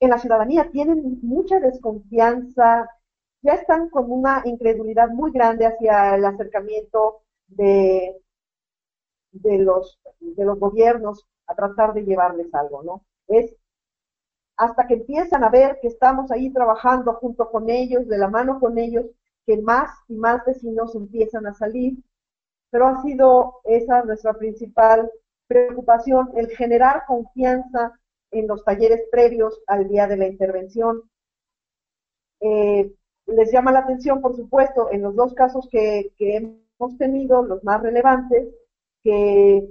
en 0.00 0.10
la 0.10 0.18
ciudadanía. 0.18 0.70
Tienen 0.70 1.18
mucha 1.22 1.58
desconfianza, 1.60 2.88
ya 3.42 3.54
están 3.54 3.88
con 3.90 4.10
una 4.10 4.42
incredulidad 4.44 5.08
muy 5.10 5.32
grande 5.32 5.66
hacia 5.66 6.14
el 6.14 6.24
acercamiento 6.24 7.22
de, 7.48 8.16
de, 9.32 9.58
los, 9.58 9.98
de 10.20 10.44
los 10.46 10.58
gobiernos 10.58 11.26
a 11.46 11.54
tratar 11.54 11.92
de 11.92 12.04
llevarles 12.04 12.54
algo, 12.54 12.82
¿no? 12.82 13.04
Hasta 14.56 14.86
que 14.86 14.94
empiezan 14.94 15.44
a 15.44 15.50
ver 15.50 15.78
que 15.80 15.88
estamos 15.88 16.30
ahí 16.30 16.50
trabajando 16.52 17.14
junto 17.14 17.50
con 17.50 17.70
ellos, 17.70 18.06
de 18.08 18.18
la 18.18 18.28
mano 18.28 18.60
con 18.60 18.78
ellos, 18.78 19.06
que 19.46 19.56
más 19.60 19.90
y 20.08 20.14
más 20.14 20.44
vecinos 20.44 20.94
empiezan 20.94 21.46
a 21.46 21.54
salir. 21.54 21.98
Pero 22.70 22.86
ha 22.86 23.02
sido 23.02 23.60
esa 23.64 24.02
nuestra 24.02 24.34
principal 24.34 25.10
preocupación, 25.46 26.30
el 26.36 26.48
generar 26.48 27.04
confianza 27.06 27.98
en 28.30 28.48
los 28.48 28.64
talleres 28.64 29.02
previos 29.10 29.60
al 29.66 29.88
día 29.88 30.06
de 30.06 30.16
la 30.16 30.26
intervención. 30.26 31.02
Eh, 32.40 32.92
les 33.26 33.52
llama 33.52 33.72
la 33.72 33.80
atención, 33.80 34.20
por 34.20 34.36
supuesto, 34.36 34.90
en 34.90 35.02
los 35.02 35.14
dos 35.14 35.34
casos 35.34 35.68
que, 35.70 36.12
hemos 36.18 36.98
tenido, 36.98 37.42
los 37.42 37.62
más 37.64 37.82
relevantes, 37.82 38.48
que, 39.02 39.70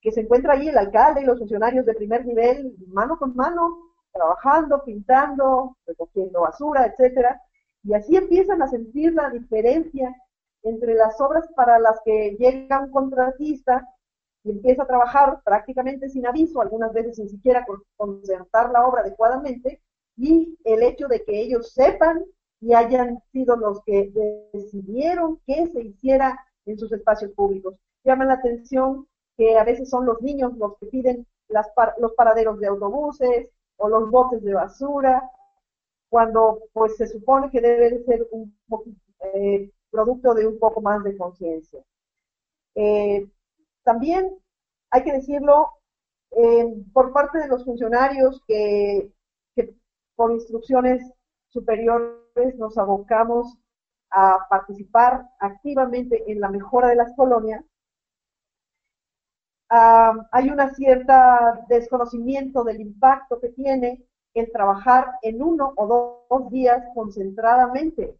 que 0.00 0.12
se 0.12 0.20
encuentra 0.20 0.54
ahí 0.54 0.68
el 0.68 0.78
alcalde 0.78 1.22
y 1.22 1.24
los 1.24 1.38
funcionarios 1.38 1.84
de 1.86 1.94
primer 1.94 2.24
nivel 2.24 2.74
mano 2.88 3.18
con 3.18 3.34
mano, 3.34 3.87
trabajando, 4.18 4.82
pintando, 4.84 5.76
recogiendo 5.86 6.40
basura, 6.40 6.86
etcétera, 6.86 7.40
y 7.84 7.94
así 7.94 8.16
empiezan 8.16 8.60
a 8.62 8.68
sentir 8.68 9.14
la 9.14 9.30
diferencia 9.30 10.14
entre 10.64 10.94
las 10.94 11.20
obras 11.20 11.48
para 11.54 11.78
las 11.78 12.00
que 12.04 12.36
llega 12.38 12.80
un 12.80 12.90
contratista 12.90 13.86
y 14.42 14.50
empieza 14.50 14.82
a 14.82 14.86
trabajar 14.86 15.40
prácticamente 15.44 16.08
sin 16.08 16.26
aviso, 16.26 16.60
algunas 16.60 16.92
veces 16.92 17.16
sin 17.16 17.28
siquiera 17.28 17.64
concertar 17.96 18.70
la 18.70 18.86
obra 18.86 19.02
adecuadamente, 19.02 19.80
y 20.16 20.58
el 20.64 20.82
hecho 20.82 21.06
de 21.06 21.24
que 21.24 21.40
ellos 21.40 21.72
sepan 21.72 22.24
y 22.60 22.74
hayan 22.74 23.22
sido 23.30 23.56
los 23.56 23.82
que 23.84 24.10
decidieron 24.52 25.40
que 25.46 25.68
se 25.68 25.80
hiciera 25.80 26.36
en 26.66 26.76
sus 26.76 26.90
espacios 26.92 27.30
públicos. 27.32 27.76
Llama 28.04 28.24
la 28.24 28.34
atención 28.34 29.06
que 29.36 29.56
a 29.56 29.62
veces 29.62 29.88
son 29.88 30.06
los 30.06 30.20
niños 30.20 30.56
los 30.56 30.76
que 30.78 30.86
piden 30.86 31.24
las 31.48 31.68
los 31.98 32.12
paraderos 32.14 32.58
de 32.58 32.66
autobuses 32.66 33.48
o 33.78 33.88
los 33.88 34.10
botes 34.10 34.42
de 34.42 34.54
basura, 34.54 35.30
cuando 36.08 36.60
pues 36.72 36.96
se 36.96 37.06
supone 37.06 37.50
que 37.50 37.60
debe 37.60 38.02
ser 38.04 38.26
un 38.30 38.56
eh, 39.34 39.70
producto 39.90 40.34
de 40.34 40.46
un 40.46 40.58
poco 40.58 40.80
más 40.80 41.02
de 41.04 41.16
conciencia. 41.16 41.82
Eh, 42.74 43.28
también 43.82 44.38
hay 44.90 45.02
que 45.02 45.12
decirlo 45.12 45.72
eh, 46.30 46.84
por 46.92 47.12
parte 47.12 47.38
de 47.38 47.48
los 47.48 47.64
funcionarios 47.64 48.42
que, 48.46 49.12
que 49.54 49.74
por 50.14 50.32
instrucciones 50.32 51.02
superiores 51.48 52.56
nos 52.56 52.76
abocamos 52.78 53.56
a 54.10 54.46
participar 54.48 55.28
activamente 55.38 56.30
en 56.30 56.40
la 56.40 56.50
mejora 56.50 56.88
de 56.88 56.96
las 56.96 57.14
colonias, 57.16 57.64
hay 59.68 60.50
una 60.50 60.74
cierta 60.74 61.64
desconocimiento 61.68 62.64
del 62.64 62.80
impacto 62.80 63.38
que 63.40 63.50
tiene 63.50 64.02
el 64.34 64.50
trabajar 64.52 65.06
en 65.22 65.42
uno 65.42 65.72
o 65.76 66.26
dos 66.30 66.50
días 66.50 66.82
concentradamente 66.94 68.16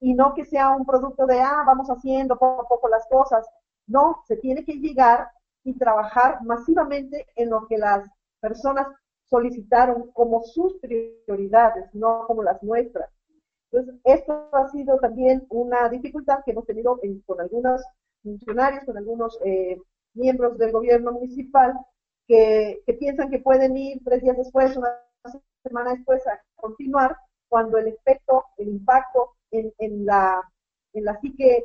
y 0.00 0.14
no 0.14 0.34
que 0.34 0.44
sea 0.44 0.70
un 0.70 0.86
producto 0.86 1.26
de, 1.26 1.40
ah, 1.40 1.64
vamos 1.66 1.88
haciendo 1.88 2.38
poco 2.38 2.62
a 2.62 2.68
poco 2.68 2.88
las 2.88 3.06
cosas. 3.08 3.46
No, 3.86 4.22
se 4.26 4.36
tiene 4.36 4.64
que 4.64 4.74
llegar 4.74 5.28
y 5.64 5.74
trabajar 5.74 6.42
masivamente 6.44 7.26
en 7.36 7.50
lo 7.50 7.66
que 7.66 7.78
las 7.78 8.08
personas 8.40 8.86
solicitaron 9.24 10.10
como 10.12 10.42
sus 10.42 10.78
prioridades, 10.78 11.92
no 11.94 12.26
como 12.26 12.42
las 12.42 12.62
nuestras. 12.62 13.10
Entonces, 13.70 14.00
esto 14.04 14.48
ha 14.52 14.68
sido 14.68 14.98
también 14.98 15.44
una 15.50 15.88
dificultad 15.88 16.40
que 16.44 16.52
hemos 16.52 16.64
tenido 16.64 16.98
con 17.26 17.40
algunos 17.40 17.82
funcionarios, 18.22 18.84
con 18.84 18.96
algunos 18.96 19.38
eh, 19.44 19.78
miembros 20.18 20.58
del 20.58 20.72
gobierno 20.72 21.12
municipal, 21.12 21.74
que, 22.26 22.82
piensan 22.98 23.30
que 23.30 23.38
pueden 23.38 23.76
ir 23.76 24.00
tres 24.04 24.22
días 24.22 24.36
después, 24.36 24.76
una 24.76 24.90
semana 25.62 25.94
después, 25.94 26.26
a 26.26 26.40
continuar, 26.56 27.16
cuando 27.48 27.78
el 27.78 27.88
efecto, 27.88 28.44
el 28.58 28.68
impacto 28.68 29.36
en, 29.50 29.72
en, 29.78 30.04
la, 30.04 30.42
en 30.92 31.04
la 31.04 31.18
psique 31.20 31.64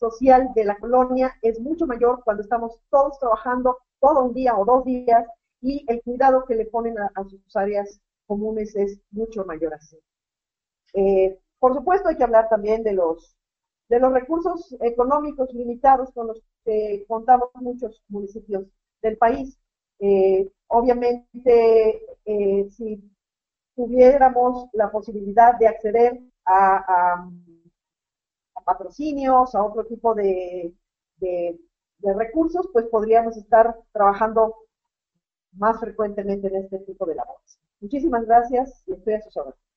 social 0.00 0.48
de 0.54 0.64
la 0.64 0.78
colonia 0.78 1.32
es 1.42 1.60
mucho 1.60 1.86
mayor 1.86 2.22
cuando 2.24 2.42
estamos 2.42 2.80
todos 2.90 3.18
trabajando 3.18 3.78
todo 4.00 4.24
un 4.24 4.34
día 4.34 4.56
o 4.56 4.64
dos 4.64 4.84
días 4.84 5.26
y 5.60 5.84
el 5.88 6.02
cuidado 6.02 6.44
que 6.46 6.54
le 6.54 6.64
ponen 6.64 6.98
a, 6.98 7.12
sus 7.24 7.54
áreas 7.54 8.00
comunes 8.26 8.74
es 8.74 8.98
mucho 9.10 9.44
mayor 9.44 9.74
así. 9.74 9.98
Eh, 10.94 11.38
por 11.58 11.74
supuesto 11.74 12.08
hay 12.08 12.16
que 12.16 12.24
hablar 12.24 12.48
también 12.48 12.82
de 12.82 12.94
los, 12.94 13.36
de 13.90 13.98
los 13.98 14.12
recursos 14.12 14.74
económicos 14.80 15.52
limitados 15.52 16.10
con 16.12 16.28
los 16.28 16.40
que 16.64 17.04
contamos 17.08 17.50
muchos 17.54 18.02
municipios 18.08 18.64
del 19.02 19.18
país. 19.18 19.58
Eh, 19.98 20.48
obviamente, 20.68 22.00
eh, 22.24 22.68
si 22.70 23.02
tuviéramos 23.74 24.68
la 24.74 24.92
posibilidad 24.92 25.58
de 25.58 25.66
acceder 25.66 26.20
a, 26.46 27.28
patrocinios, 28.64 29.54
a 29.56 29.64
otro 29.64 29.84
tipo 29.84 30.14
de, 30.14 30.72
recursos, 32.02 32.68
pues 32.72 32.86
podríamos 32.86 33.36
estar 33.36 33.76
trabajando 33.92 34.54
más 35.52 35.80
frecuentemente 35.80 36.46
en 36.46 36.56
este 36.56 36.78
tipo 36.80 37.06
de 37.06 37.16
labores. 37.16 37.58
Muchísimas 37.80 38.24
gracias 38.24 38.84
y 38.86 38.92
estoy 38.92 39.14
a 39.14 39.22
sus 39.22 39.36
órdenes. 39.36 39.69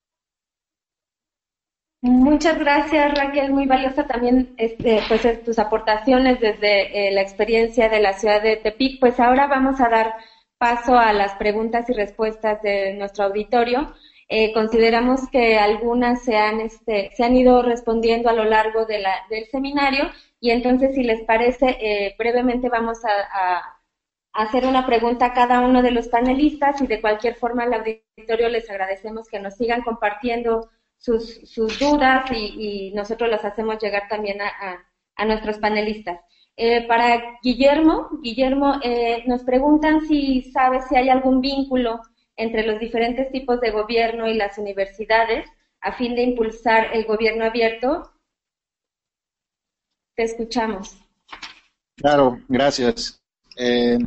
Muchas 2.06 2.60
gracias 2.60 3.18
Raquel, 3.18 3.54
muy 3.54 3.66
valiosa 3.66 4.06
también 4.06 4.54
este, 4.58 5.00
pues 5.08 5.42
tus 5.46 5.58
aportaciones 5.58 6.38
desde 6.42 7.08
eh, 7.08 7.12
la 7.14 7.22
experiencia 7.22 7.88
de 7.88 8.02
la 8.02 8.12
ciudad 8.12 8.44
de 8.44 8.58
Tepic. 8.58 9.00
Pues 9.00 9.22
ahora 9.22 9.48
vamos 9.48 9.80
a 9.80 9.88
dar 9.88 10.14
paso 10.58 10.98
a 10.98 11.14
las 11.14 11.36
preguntas 11.36 11.90
y 11.90 11.94
respuestas 11.94 12.62
de 12.62 12.94
nuestro 12.96 13.24
auditorio. 13.24 13.94
Eh, 14.28 14.52
consideramos 14.52 15.30
que 15.30 15.58
algunas 15.58 16.26
se 16.26 16.36
han, 16.36 16.60
este, 16.60 17.12
se 17.16 17.24
han 17.24 17.38
ido 17.38 17.62
respondiendo 17.62 18.30
a 18.30 18.34
lo 18.34 18.44
largo 18.44 18.86
de 18.86 19.00
la, 19.00 19.14
del 19.30 19.46
seminario 19.46 20.10
y 20.42 20.52
entonces 20.52 20.96
si 20.96 21.04
les 21.04 21.24
parece 21.24 21.78
eh, 21.80 22.16
brevemente 22.20 22.68
vamos 22.68 23.00
a 23.06 23.80
hacer 24.34 24.66
una 24.66 24.86
pregunta 24.86 25.28
a 25.28 25.34
cada 25.34 25.62
uno 25.62 25.82
de 25.82 25.92
los 25.92 26.10
panelistas 26.10 26.82
y 26.82 26.88
de 26.88 27.00
cualquier 27.00 27.36
forma 27.36 27.64
al 27.64 27.74
auditorio 27.76 28.50
les 28.50 28.70
agradecemos 28.70 29.30
que 29.30 29.40
nos 29.40 29.56
sigan 29.56 29.84
compartiendo 29.84 30.70
sus, 31.04 31.42
sus 31.50 31.78
dudas 31.80 32.32
y, 32.32 32.92
nosotros 32.96 33.30
las 33.30 33.44
hacemos 33.44 33.78
llegar 33.82 34.04
también 34.08 34.42
a, 34.42 34.86
a, 35.16 35.26
nuestros 35.26 35.58
panelistas. 35.58 36.20
Eh, 36.56 36.88
para 36.88 37.40
Guillermo, 37.42 38.10
Guillermo, 38.22 38.80
eh, 38.82 39.24
nos 39.26 39.44
preguntan 39.44 40.02
si 40.08 40.44
sabe 40.54 40.82
si 40.88 40.96
hay 40.96 41.10
algún 41.10 41.42
vínculo 41.42 42.00
entre 42.38 42.66
los 42.66 42.80
diferentes 42.80 43.30
tipos 43.32 43.60
de 43.60 43.72
gobierno 43.72 44.28
y 44.28 44.36
las 44.36 44.58
universidades 44.58 45.46
a 45.82 45.92
fin 45.92 46.16
de 46.16 46.24
impulsar 46.24 46.96
el 46.96 47.04
gobierno 47.04 47.44
abierto. 47.44 48.10
Te 50.16 50.24
escuchamos. 50.24 50.96
Claro, 51.98 52.40
gracias. 52.48 53.22
Eh, 53.58 53.98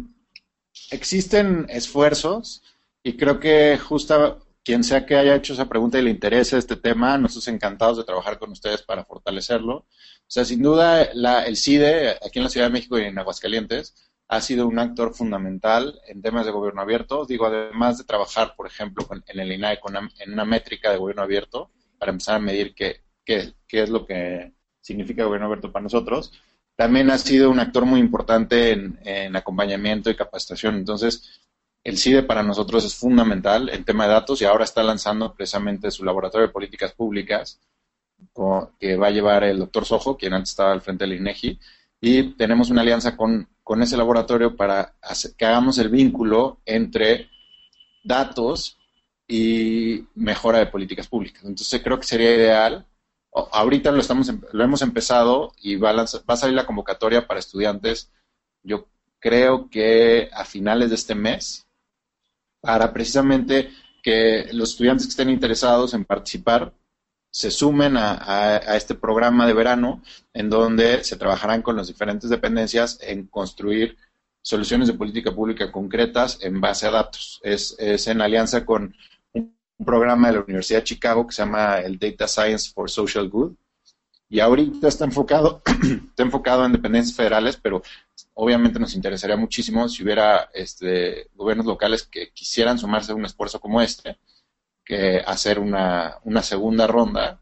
existen 0.90 1.66
esfuerzos 1.68 2.62
y 3.02 3.18
creo 3.18 3.38
que 3.38 3.76
justa, 3.76 4.38
quien 4.66 4.82
sea 4.82 5.06
que 5.06 5.14
haya 5.14 5.36
hecho 5.36 5.52
esa 5.52 5.68
pregunta 5.68 5.96
y 5.96 6.02
le 6.02 6.10
interese 6.10 6.58
este 6.58 6.74
tema, 6.74 7.16
nosotros 7.16 7.46
encantados 7.46 7.98
de 7.98 8.02
trabajar 8.02 8.36
con 8.36 8.50
ustedes 8.50 8.82
para 8.82 9.04
fortalecerlo. 9.04 9.76
O 9.76 9.86
sea, 10.26 10.44
sin 10.44 10.60
duda, 10.60 11.02
el 11.02 11.56
CIDE, 11.56 12.16
aquí 12.16 12.40
en 12.40 12.42
la 12.42 12.50
Ciudad 12.50 12.66
de 12.66 12.72
México 12.72 12.98
y 12.98 13.04
en 13.04 13.16
Aguascalientes, 13.16 14.10
ha 14.26 14.40
sido 14.40 14.66
un 14.66 14.80
actor 14.80 15.14
fundamental 15.14 16.00
en 16.08 16.20
temas 16.20 16.46
de 16.46 16.50
gobierno 16.50 16.82
abierto. 16.82 17.26
Digo, 17.26 17.46
además 17.46 17.98
de 17.98 18.04
trabajar, 18.04 18.54
por 18.56 18.66
ejemplo, 18.66 19.06
en 19.28 19.38
el 19.38 19.52
INAE 19.52 19.78
en 20.18 20.32
una 20.32 20.44
métrica 20.44 20.90
de 20.90 20.98
gobierno 20.98 21.22
abierto, 21.22 21.70
para 21.96 22.10
empezar 22.10 22.34
a 22.34 22.40
medir 22.40 22.74
qué, 22.74 23.02
qué, 23.24 23.54
es 23.70 23.88
lo 23.88 24.04
que 24.04 24.52
significa 24.80 25.22
gobierno 25.22 25.46
abierto 25.46 25.70
para 25.70 25.84
nosotros, 25.84 26.32
también 26.74 27.08
ha 27.12 27.18
sido 27.18 27.50
un 27.50 27.60
actor 27.60 27.86
muy 27.86 28.00
importante 28.00 28.72
en, 28.72 28.98
en 29.04 29.36
acompañamiento 29.36 30.10
y 30.10 30.16
capacitación. 30.16 30.74
Entonces, 30.74 31.45
el 31.86 31.98
CIDE 31.98 32.24
para 32.24 32.42
nosotros 32.42 32.84
es 32.84 32.96
fundamental 32.96 33.68
en 33.68 33.84
tema 33.84 34.08
de 34.08 34.14
datos 34.14 34.42
y 34.42 34.44
ahora 34.44 34.64
está 34.64 34.82
lanzando 34.82 35.32
precisamente 35.32 35.92
su 35.92 36.04
laboratorio 36.04 36.48
de 36.48 36.52
políticas 36.52 36.92
públicas 36.92 37.60
que 38.80 38.96
va 38.96 39.06
a 39.06 39.10
llevar 39.12 39.44
el 39.44 39.60
doctor 39.60 39.84
Sojo, 39.84 40.16
quien 40.16 40.34
antes 40.34 40.50
estaba 40.50 40.72
al 40.72 40.82
frente 40.82 41.04
del 41.04 41.20
INEGI, 41.20 41.60
y 42.00 42.22
tenemos 42.32 42.70
una 42.70 42.80
alianza 42.80 43.16
con, 43.16 43.48
ese 43.80 43.96
laboratorio 43.96 44.56
para 44.56 44.94
que 45.38 45.46
hagamos 45.46 45.78
el 45.78 45.88
vínculo 45.88 46.58
entre 46.64 47.30
datos 48.02 48.78
y 49.28 50.06
mejora 50.16 50.58
de 50.58 50.66
políticas 50.66 51.06
públicas. 51.06 51.44
Entonces 51.44 51.80
creo 51.84 52.00
que 52.00 52.06
sería 52.06 52.34
ideal. 52.34 52.84
Ahorita 53.52 53.92
lo 53.92 54.00
estamos 54.00 54.28
em, 54.28 54.40
lo 54.52 54.64
hemos 54.64 54.82
empezado 54.82 55.52
y 55.62 55.76
va 55.76 55.90
a, 55.90 55.94
va 55.94 56.34
a 56.34 56.36
salir 56.36 56.56
la 56.56 56.66
convocatoria 56.66 57.28
para 57.28 57.38
estudiantes. 57.38 58.10
Yo 58.64 58.88
creo 59.20 59.70
que 59.70 60.30
a 60.32 60.44
finales 60.44 60.88
de 60.88 60.96
este 60.96 61.14
mes 61.14 61.65
para 62.66 62.92
precisamente 62.92 63.70
que 64.02 64.48
los 64.52 64.70
estudiantes 64.70 65.06
que 65.06 65.10
estén 65.10 65.30
interesados 65.30 65.94
en 65.94 66.04
participar 66.04 66.74
se 67.30 67.50
sumen 67.50 67.96
a, 67.96 68.56
este 68.76 68.94
programa 68.94 69.46
de 69.46 69.52
verano 69.52 70.02
en 70.32 70.50
donde 70.50 71.04
se 71.04 71.16
trabajarán 71.16 71.62
con 71.62 71.76
las 71.76 71.86
diferentes 71.86 72.28
dependencias 72.28 72.98
en 73.02 73.26
construir 73.26 73.96
soluciones 74.42 74.88
de 74.88 74.94
política 74.94 75.34
pública 75.34 75.70
concretas 75.70 76.38
en 76.42 76.60
base 76.60 76.86
a 76.86 76.90
datos. 76.90 77.40
Es, 77.44 77.76
es 77.78 78.06
en 78.08 78.20
alianza 78.20 78.64
con 78.64 78.94
un 79.32 79.54
programa 79.84 80.28
de 80.28 80.34
la 80.34 80.44
Universidad 80.44 80.80
de 80.80 80.84
Chicago 80.84 81.26
que 81.26 81.34
se 81.34 81.42
llama 81.42 81.78
el 81.80 81.98
Data 81.98 82.26
Science 82.26 82.72
for 82.72 82.90
Social 82.90 83.28
Good, 83.28 83.54
y 84.28 84.40
ahorita 84.40 84.88
está 84.88 85.04
enfocado, 85.04 85.62
está 86.08 86.22
enfocado 86.22 86.64
en 86.64 86.72
dependencias 86.72 87.16
federales, 87.16 87.56
pero 87.56 87.82
obviamente 88.34 88.78
nos 88.78 88.94
interesaría 88.94 89.36
muchísimo 89.36 89.88
si 89.88 90.02
hubiera 90.02 90.50
este, 90.52 91.28
gobiernos 91.34 91.66
locales 91.66 92.02
que 92.04 92.30
quisieran 92.32 92.78
sumarse 92.78 93.12
a 93.12 93.14
un 93.14 93.24
esfuerzo 93.24 93.60
como 93.60 93.80
este, 93.80 94.18
que 94.84 95.22
hacer 95.24 95.58
una, 95.58 96.16
una 96.24 96.42
segunda 96.42 96.86
ronda 96.86 97.40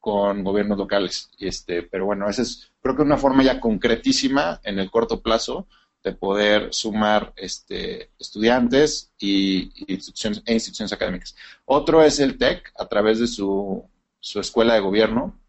con 0.00 0.44
gobiernos 0.44 0.78
locales. 0.78 1.30
Y 1.38 1.48
este, 1.48 1.82
pero 1.82 2.06
bueno, 2.06 2.28
esa 2.28 2.42
es 2.42 2.70
creo 2.82 2.96
que 2.96 3.02
una 3.02 3.16
forma 3.16 3.42
ya 3.42 3.60
concretísima 3.60 4.60
en 4.62 4.78
el 4.78 4.90
corto 4.90 5.22
plazo 5.22 5.66
de 6.02 6.12
poder 6.12 6.68
sumar 6.74 7.32
este, 7.36 8.10
estudiantes 8.18 9.12
y, 9.18 9.72
instituciones, 9.90 10.42
e 10.44 10.52
instituciones 10.52 10.92
académicas. 10.92 11.34
Otro 11.64 12.02
es 12.02 12.20
el 12.20 12.36
TEC, 12.36 12.72
a 12.76 12.86
través 12.86 13.20
de 13.20 13.26
su, 13.26 13.88
su 14.20 14.38
escuela 14.40 14.74
de 14.74 14.80
gobierno, 14.80 15.40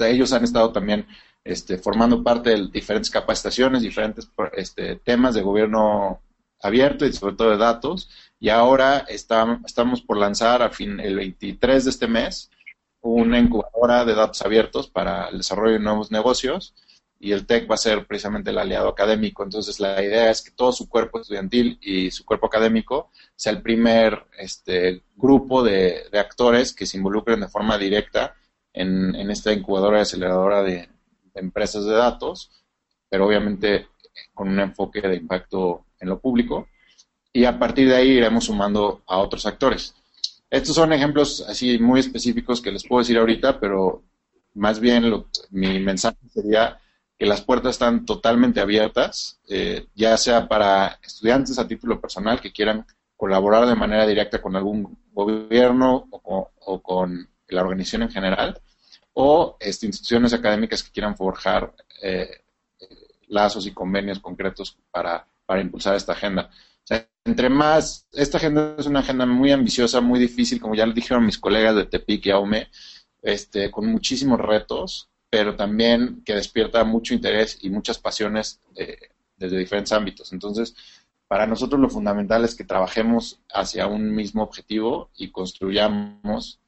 ellos 0.00 0.32
han 0.32 0.44
estado 0.44 0.72
también 0.72 1.06
este, 1.44 1.78
formando 1.78 2.22
parte 2.22 2.50
de 2.50 2.68
diferentes 2.68 3.10
capacitaciones, 3.10 3.82
diferentes 3.82 4.30
este, 4.52 4.96
temas 4.96 5.34
de 5.34 5.42
gobierno 5.42 6.20
abierto 6.60 7.04
y 7.04 7.12
sobre 7.12 7.34
todo 7.34 7.50
de 7.50 7.56
datos. 7.56 8.08
Y 8.38 8.48
ahora 8.48 9.06
estamos 9.08 10.02
por 10.02 10.16
lanzar 10.16 10.62
a 10.62 10.70
fin, 10.70 11.00
el 11.00 11.16
23 11.16 11.84
de 11.84 11.90
este 11.90 12.08
mes 12.08 12.50
una 13.02 13.40
incubadora 13.40 14.04
de 14.04 14.14
datos 14.14 14.42
abiertos 14.42 14.88
para 14.88 15.28
el 15.28 15.38
desarrollo 15.38 15.72
de 15.72 15.80
nuevos 15.80 16.12
negocios 16.12 16.72
y 17.18 17.32
el 17.32 17.46
TEC 17.46 17.68
va 17.70 17.74
a 17.74 17.78
ser 17.78 18.06
precisamente 18.06 18.50
el 18.50 18.58
aliado 18.58 18.88
académico. 18.88 19.42
Entonces 19.42 19.80
la 19.80 20.02
idea 20.02 20.30
es 20.30 20.42
que 20.42 20.52
todo 20.52 20.72
su 20.72 20.88
cuerpo 20.88 21.20
estudiantil 21.20 21.78
y 21.80 22.12
su 22.12 22.24
cuerpo 22.24 22.46
académico 22.46 23.10
sea 23.34 23.52
el 23.52 23.62
primer 23.62 24.26
este, 24.38 25.02
grupo 25.16 25.64
de 25.64 26.08
actores 26.12 26.72
que 26.72 26.86
se 26.86 26.96
involucren 26.96 27.40
de 27.40 27.48
forma 27.48 27.76
directa 27.76 28.36
en, 28.72 29.30
esta 29.30 29.52
incubadora 29.52 29.98
y 29.98 30.02
aceleradora 30.02 30.62
de, 30.62 30.88
empresas 31.34 31.86
de 31.86 31.92
datos, 31.92 32.50
pero 33.08 33.26
obviamente 33.26 33.88
con 34.34 34.48
un 34.48 34.60
enfoque 34.60 35.00
de 35.00 35.16
impacto 35.16 35.86
en 35.98 36.10
lo 36.10 36.20
público. 36.20 36.68
Y 37.32 37.46
a 37.46 37.58
partir 37.58 37.88
de 37.88 37.96
ahí 37.96 38.10
iremos 38.10 38.44
sumando 38.44 39.02
a 39.06 39.16
otros 39.16 39.46
actores. 39.46 39.94
Estos 40.50 40.74
son 40.74 40.92
ejemplos 40.92 41.42
así 41.48 41.78
muy 41.78 42.00
específicos 42.00 42.60
que 42.60 42.70
les 42.70 42.86
puedo 42.86 43.00
decir 43.00 43.16
ahorita, 43.16 43.58
pero 43.58 44.02
más 44.52 44.78
bien 44.78 45.24
mi 45.50 45.80
mensaje 45.80 46.18
sería 46.28 46.78
que 47.18 47.24
las 47.24 47.40
puertas 47.40 47.76
están 47.76 48.04
totalmente 48.04 48.60
abiertas, 48.60 49.40
eh, 49.48 49.86
ya 49.94 50.18
sea 50.18 50.48
para 50.48 50.98
estudiantes 51.02 51.58
a 51.58 51.66
título 51.66 51.98
personal 51.98 52.42
que 52.42 52.52
quieran 52.52 52.84
colaborar 53.16 53.66
de 53.66 53.76
manera 53.76 54.06
directa 54.06 54.42
con 54.42 54.54
algún 54.54 54.98
gobierno 55.14 56.08
o 56.10 56.82
con 56.82 57.31
la 57.52 57.62
organización 57.62 58.02
en 58.02 58.10
general, 58.10 58.60
o 59.14 59.56
este, 59.60 59.86
instituciones 59.86 60.32
académicas 60.32 60.82
que 60.82 60.90
quieran 60.90 61.16
forjar 61.16 61.74
eh, 62.02 62.42
lazos 63.32 63.66
y 63.66 63.72
convenios 63.72 64.20
concretos 64.20 64.76
para, 64.90 65.26
impulsar 65.60 65.96
esta 65.96 66.12
agenda. 66.12 66.50
entre 67.24 67.50
más, 67.50 68.06
esta 68.12 68.38
agenda 68.38 68.74
es 68.78 68.86
una 68.86 69.00
agenda 69.00 69.26
muy 69.26 69.52
ambiciosa, 69.52 70.00
muy 70.00 70.18
difícil, 70.18 70.60
como 70.60 70.74
ya 70.74 70.86
le 70.86 70.94
dijeron 70.94 71.26
mis 71.26 71.38
colegas 71.38 71.76
de 71.76 71.84
Tepic 71.84 72.26
y 72.26 72.30
Aume, 72.30 72.68
este, 73.20 73.70
con 73.70 73.86
muchísimos 73.86 74.40
retos, 74.40 75.10
pero 75.28 75.54
también 75.54 76.22
que 76.24 76.34
despierta 76.34 76.84
mucho 76.84 77.12
interés 77.12 77.58
y 77.60 77.68
muchas 77.68 77.98
pasiones 77.98 78.60
eh, 78.76 79.10
desde 79.36 79.58
diferentes 79.58 79.92
ámbitos. 79.92 80.32
Entonces, 80.32 80.74
para 81.28 81.46
nosotros 81.46 81.80
lo 81.80 81.90
fundamental 81.90 82.44
es 82.44 82.54
que 82.54 82.64
trabajemos 82.64 83.40
hacia 83.52 83.86
un 83.86 84.14
mismo 84.14 84.42
objetivo 84.42 85.10
y 85.16 85.30
construyamos 85.30 86.60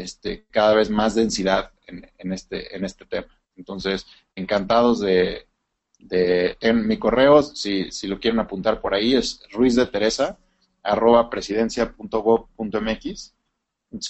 este, 0.00 0.46
cada 0.50 0.74
vez 0.74 0.90
más 0.90 1.14
densidad 1.14 1.72
en, 1.86 2.32
este, 2.32 2.76
en 2.76 2.84
este 2.84 3.04
tema. 3.04 3.28
Entonces, 3.56 4.06
encantados 4.34 5.00
de, 5.00 5.46
en 6.08 6.86
mi 6.86 6.98
correo, 6.98 7.42
si, 7.42 7.90
si 7.90 8.06
lo 8.06 8.20
quieren 8.20 8.40
apuntar 8.40 8.80
por 8.80 8.94
ahí, 8.94 9.14
es 9.14 9.42
ruiz 9.50 9.76
de 9.76 9.86
teresa 9.86 10.38
arroba 10.86 11.28
presidencia.gov.mx. 11.28 13.34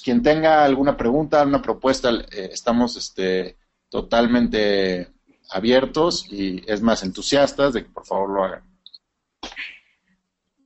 quien 0.04 0.22
tenga 0.22 0.64
alguna 0.64 0.96
pregunta, 0.96 1.40
alguna 1.40 1.62
propuesta, 1.62 2.10
eh, 2.10 2.50
estamos 2.52 2.96
este, 2.96 3.56
totalmente 3.88 5.08
abiertos 5.50 6.30
y 6.30 6.62
es 6.66 6.82
más 6.82 7.02
entusiastas 7.02 7.72
de 7.72 7.84
que 7.84 7.90
por 7.90 8.04
favor 8.04 8.30
lo 8.30 8.44
hagan. 8.44 8.62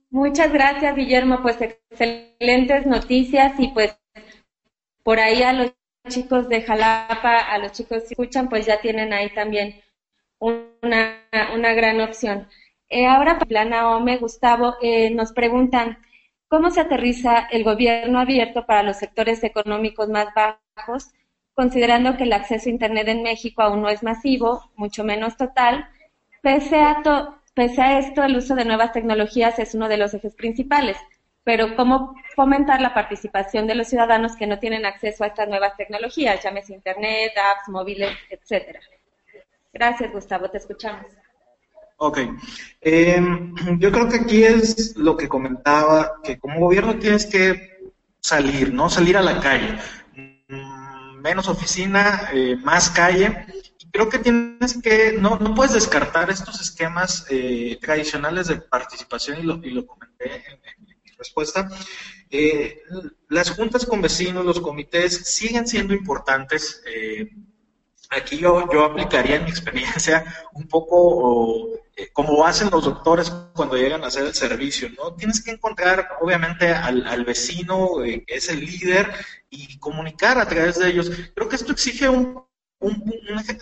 Muchas 0.09 0.51
gracias, 0.51 0.95
Guillermo. 0.95 1.41
Pues 1.41 1.57
excelentes 1.61 2.85
noticias 2.85 3.53
y 3.59 3.69
pues 3.69 3.97
por 5.03 5.19
ahí 5.19 5.43
a 5.43 5.53
los 5.53 5.73
chicos 6.09 6.49
de 6.49 6.61
Jalapa, 6.61 7.39
a 7.39 7.57
los 7.57 7.71
chicos 7.71 8.03
que 8.03 8.13
escuchan, 8.13 8.49
pues 8.49 8.65
ya 8.65 8.81
tienen 8.81 9.13
ahí 9.13 9.33
también 9.33 9.81
una, 10.39 11.27
una 11.53 11.73
gran 11.73 12.01
opción. 12.01 12.47
Eh, 12.89 13.07
ahora, 13.07 13.39
Plana 13.39 13.95
Ome, 13.95 14.17
Gustavo, 14.17 14.75
eh, 14.81 15.11
nos 15.11 15.31
preguntan, 15.33 15.99
¿cómo 16.47 16.71
se 16.71 16.81
aterriza 16.81 17.47
el 17.51 17.63
gobierno 17.63 18.19
abierto 18.19 18.65
para 18.65 18.83
los 18.83 18.97
sectores 18.97 19.43
económicos 19.43 20.09
más 20.09 20.27
bajos, 20.35 21.11
considerando 21.53 22.17
que 22.17 22.23
el 22.23 22.33
acceso 22.33 22.69
a 22.69 22.71
Internet 22.71 23.07
en 23.07 23.23
México 23.23 23.61
aún 23.61 23.81
no 23.81 23.89
es 23.89 24.03
masivo, 24.03 24.71
mucho 24.75 25.03
menos 25.03 25.37
total? 25.37 25.87
Pese 26.41 26.77
a, 26.77 27.01
pese 27.53 27.81
a 27.81 27.99
esto, 27.99 28.23
el 28.23 28.37
uso 28.37 28.55
de 28.55 28.65
nuevas 28.65 28.91
tecnologías 28.91 29.59
es 29.59 29.75
uno 29.75 29.87
de 29.87 29.97
los 29.97 30.13
ejes 30.13 30.35
principales 30.35 30.97
pero 31.43 31.75
cómo 31.75 32.15
fomentar 32.35 32.81
la 32.81 32.93
participación 32.93 33.67
de 33.67 33.75
los 33.75 33.87
ciudadanos 33.87 34.35
que 34.35 34.47
no 34.47 34.59
tienen 34.59 34.85
acceso 34.85 35.23
a 35.23 35.27
estas 35.27 35.47
nuevas 35.49 35.75
tecnologías, 35.77 36.43
llámese 36.43 36.73
Internet, 36.73 37.33
apps, 37.37 37.69
móviles, 37.69 38.17
etcétera. 38.29 38.79
Gracias, 39.73 40.11
Gustavo, 40.11 40.49
te 40.49 40.57
escuchamos. 40.57 41.05
Ok. 41.97 42.17
Em, 42.81 43.53
yo 43.79 43.91
creo 43.91 44.09
que 44.09 44.17
aquí 44.17 44.43
es 44.43 44.95
lo 44.95 45.15
que 45.15 45.29
comentaba, 45.29 46.19
que 46.23 46.39
como 46.39 46.59
gobierno 46.59 46.95
tienes 46.97 47.27
que 47.27 47.71
salir, 48.19 48.73
¿no? 48.73 48.89
Salir 48.89 49.17
a 49.17 49.21
la 49.21 49.39
calle. 49.39 49.77
Mm, 50.47 51.21
menos 51.21 51.47
oficina, 51.47 52.29
eh, 52.33 52.55
más 52.63 52.89
calle. 52.89 53.45
Creo 53.91 54.09
que 54.09 54.19
tienes 54.19 54.81
que, 54.81 55.17
no, 55.19 55.37
no 55.37 55.53
puedes 55.53 55.73
descartar 55.73 56.29
estos 56.31 56.59
esquemas 56.59 57.27
eh, 57.29 57.77
tradicionales 57.81 58.47
de 58.47 58.55
participación, 58.55 59.39
y 59.39 59.71
lo, 59.71 59.85
comenté 59.85 60.35
en, 60.35 60.59
respuesta. 61.17 61.69
Eh, 62.31 62.81
las 63.29 63.51
juntas 63.51 63.85
con 63.85 64.01
vecinos, 64.01 64.45
los 64.45 64.59
comités 64.59 65.15
siguen 65.25 65.67
siendo 65.67 65.93
importantes. 65.93 66.81
Eh, 66.87 67.29
aquí 68.09 68.37
yo, 68.37 68.67
yo 68.71 68.85
aplicaría 68.85 69.35
en 69.35 69.43
mi 69.43 69.49
experiencia 69.49 70.25
un 70.53 70.67
poco 70.67 71.81
eh, 72.01 72.09
como 72.13 72.45
hacen 72.45 72.69
los 72.71 72.85
doctores 72.85 73.29
cuando 73.53 73.75
llegan 73.75 74.03
a 74.03 74.07
hacer 74.07 74.25
el 74.25 74.33
servicio, 74.33 74.89
¿no? 74.97 75.13
Tienes 75.13 75.43
que 75.43 75.51
encontrar, 75.51 76.17
obviamente, 76.21 76.69
al, 76.69 77.25
vecino 77.25 78.03
eh, 78.03 78.23
que 78.25 78.35
es 78.35 78.49
el 78.49 78.61
líder 78.61 79.11
y 79.49 79.77
comunicar 79.77 80.39
a 80.39 80.47
través 80.47 80.79
de 80.79 80.89
ellos. 80.89 81.11
Creo 81.35 81.49
que 81.49 81.57
esto 81.57 81.73
exige 81.73 82.09
un, 82.09 82.43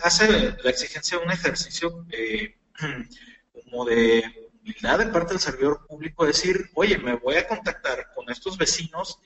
hace 0.02 0.54
la 0.62 0.70
exigencia 0.70 1.18
de 1.18 1.24
un 1.24 1.30
ejercicio 1.32 2.06
eh, 2.12 2.56
como 3.52 3.84
de 3.84 4.24
humildad 4.60 4.98
de 4.98 5.06
parte 5.06 5.32
del 5.34 5.40
servidor 5.40 5.86
público, 5.86 6.26
decir, 6.26 6.70
oye, 6.74 6.98
me 6.98 7.16
voy 7.16 7.36
a 7.36 7.48
contactar 7.48 8.12
con 8.14 8.30
estos 8.30 8.58
vecinos 8.58 9.20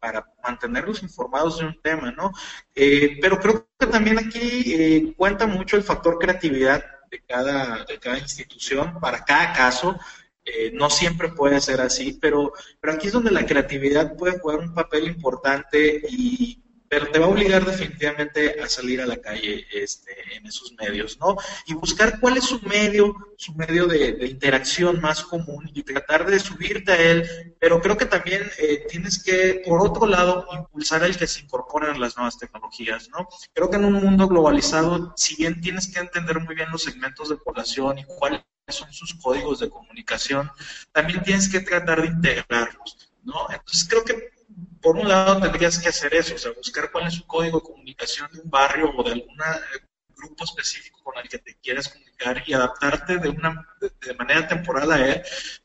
para 0.00 0.26
mantenerlos 0.42 1.02
informados 1.02 1.58
de 1.58 1.66
un 1.66 1.80
tema, 1.82 2.12
¿no? 2.12 2.32
pero 2.74 3.38
creo 3.40 3.68
que 3.78 3.86
también 3.86 4.18
aquí 4.18 5.14
cuenta 5.16 5.46
mucho 5.46 5.76
el 5.76 5.82
factor 5.82 6.18
creatividad 6.18 6.84
de 7.10 7.22
cada, 7.24 7.84
de 7.84 7.98
cada 7.98 8.18
institución 8.18 8.98
para 9.00 9.24
cada 9.24 9.52
caso. 9.52 9.98
Eh, 10.44 10.70
no 10.72 10.90
siempre 10.90 11.30
puede 11.30 11.60
ser 11.60 11.80
así, 11.80 12.18
pero, 12.20 12.52
pero 12.80 12.92
aquí 12.92 13.08
es 13.08 13.12
donde 13.12 13.32
la 13.32 13.44
creatividad 13.44 14.16
puede 14.16 14.38
jugar 14.38 14.60
un 14.60 14.74
papel 14.74 15.08
importante 15.08 16.02
y 16.08 16.62
pero 16.96 17.10
te 17.10 17.18
va 17.18 17.26
a 17.26 17.28
obligar 17.28 17.62
definitivamente 17.62 18.58
a 18.58 18.66
salir 18.70 19.02
a 19.02 19.06
la 19.06 19.18
calle 19.18 19.66
este, 19.70 20.34
en 20.34 20.46
esos 20.46 20.72
medios, 20.80 21.18
¿no? 21.20 21.36
Y 21.66 21.74
buscar 21.74 22.18
cuál 22.20 22.38
es 22.38 22.44
su 22.44 22.58
medio, 22.62 23.14
su 23.36 23.52
medio 23.52 23.86
de, 23.86 24.26
interacción 24.26 25.02
más 25.02 25.22
común 25.22 25.70
y 25.74 25.82
tratar 25.82 26.24
de 26.24 26.38
subirte 26.38 26.92
a 26.92 26.96
él, 26.96 27.54
pero 27.60 27.82
creo 27.82 27.98
que 27.98 28.06
también 28.06 28.50
eh, 28.56 28.86
tienes 28.88 29.22
que, 29.22 29.62
por 29.66 29.86
otro 29.86 30.06
lado, 30.06 30.46
impulsar 30.50 31.04
el 31.04 31.18
que 31.18 31.26
se 31.26 31.40
incorporen 31.40 32.00
las 32.00 32.16
nuevas 32.16 32.38
tecnologías, 32.38 33.10
¿no? 33.10 33.28
Creo 33.52 33.68
que 33.68 33.76
en 33.76 33.84
un 33.84 33.92
mundo 33.92 34.26
globalizado, 34.26 35.12
si 35.18 35.36
bien 35.36 35.60
tienes 35.60 35.92
que 35.92 36.00
entender 36.00 36.40
muy 36.40 36.54
bien 36.54 36.70
los 36.70 36.84
segmentos 36.84 37.28
de 37.28 37.36
población 37.36 37.98
y 37.98 38.04
cuáles 38.04 38.40
son 38.68 38.90
sus 38.90 39.12
códigos 39.16 39.60
de 39.60 39.68
comunicación, 39.68 40.50
también 40.92 41.22
tienes 41.22 41.50
que 41.50 41.60
tratar 41.60 42.00
de 42.00 42.08
integrarlos, 42.08 43.12
¿no? 43.22 43.48
Entonces 43.50 43.86
creo 43.86 44.02
que 44.02 44.35
por 44.86 44.98
un 44.98 45.08
lado 45.08 45.40
tendrías 45.40 45.80
que 45.80 45.88
hacer 45.88 46.14
eso, 46.14 46.36
o 46.36 46.38
sea, 46.38 46.52
buscar 46.52 46.92
cuál 46.92 47.08
es 47.08 47.14
su 47.14 47.26
código 47.26 47.58
de 47.58 47.64
comunicación 47.64 48.30
de 48.32 48.38
un 48.38 48.48
barrio 48.48 48.92
o 48.96 49.02
de 49.02 49.14
algún 49.14 49.34
eh, 49.34 49.84
grupo 50.16 50.44
específico 50.44 51.00
con 51.02 51.18
el 51.18 51.28
que 51.28 51.38
te 51.38 51.56
quieras 51.56 51.88
comunicar 51.88 52.40
y 52.46 52.52
adaptarte 52.52 53.18
de 53.18 53.28
una 53.28 53.66
de, 53.80 54.14
manera 54.14 54.46
temporal 54.46 54.92
a 54.92 55.04
él, 55.04 55.22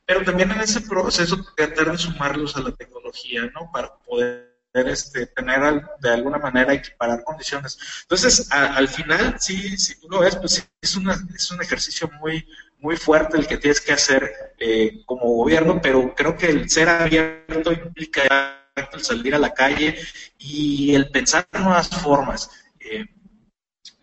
pero 0.07 0.23
también 0.23 0.49
en 0.49 0.61
ese 0.61 0.81
proceso 0.81 1.37
tratar 1.55 1.91
de 1.91 1.99
sumarlos 1.99 2.57
a 2.57 2.61
la 2.61 2.71
tecnología, 2.71 3.43
¿no? 3.53 3.69
Para 3.71 3.93
poder 3.99 4.55
este, 4.73 5.27
tener 5.27 5.83
de 5.99 6.09
alguna 6.09 6.39
manera 6.39 6.73
equiparar 6.73 7.23
condiciones. 7.23 7.77
Entonces, 8.01 8.51
al 8.51 8.87
final, 8.87 9.35
sí, 9.39 9.77
si 9.77 9.99
tú 9.99 10.09
lo 10.09 10.21
ves, 10.21 10.35
pues 10.35 10.67
es, 10.81 10.95
una, 10.95 11.15
es 11.35 11.51
un 11.51 11.61
ejercicio 11.61 12.09
muy, 12.19 12.43
muy 12.79 12.97
fuerte 12.97 13.37
el 13.37 13.45
que 13.45 13.57
tienes 13.57 13.81
que 13.81 13.93
hacer 13.93 14.55
eh, 14.57 15.03
como 15.05 15.27
gobierno, 15.27 15.79
pero 15.79 16.15
creo 16.15 16.35
que 16.35 16.47
el 16.47 16.71
ser 16.71 16.89
abierto 16.89 17.71
implica 17.71 18.60
el 18.93 19.03
salir 19.03 19.35
a 19.35 19.39
la 19.39 19.53
calle 19.53 19.97
y 20.37 20.95
el 20.95 21.09
pensar 21.09 21.47
nuevas 21.53 21.89
formas. 21.89 22.49
Eh, 22.79 23.05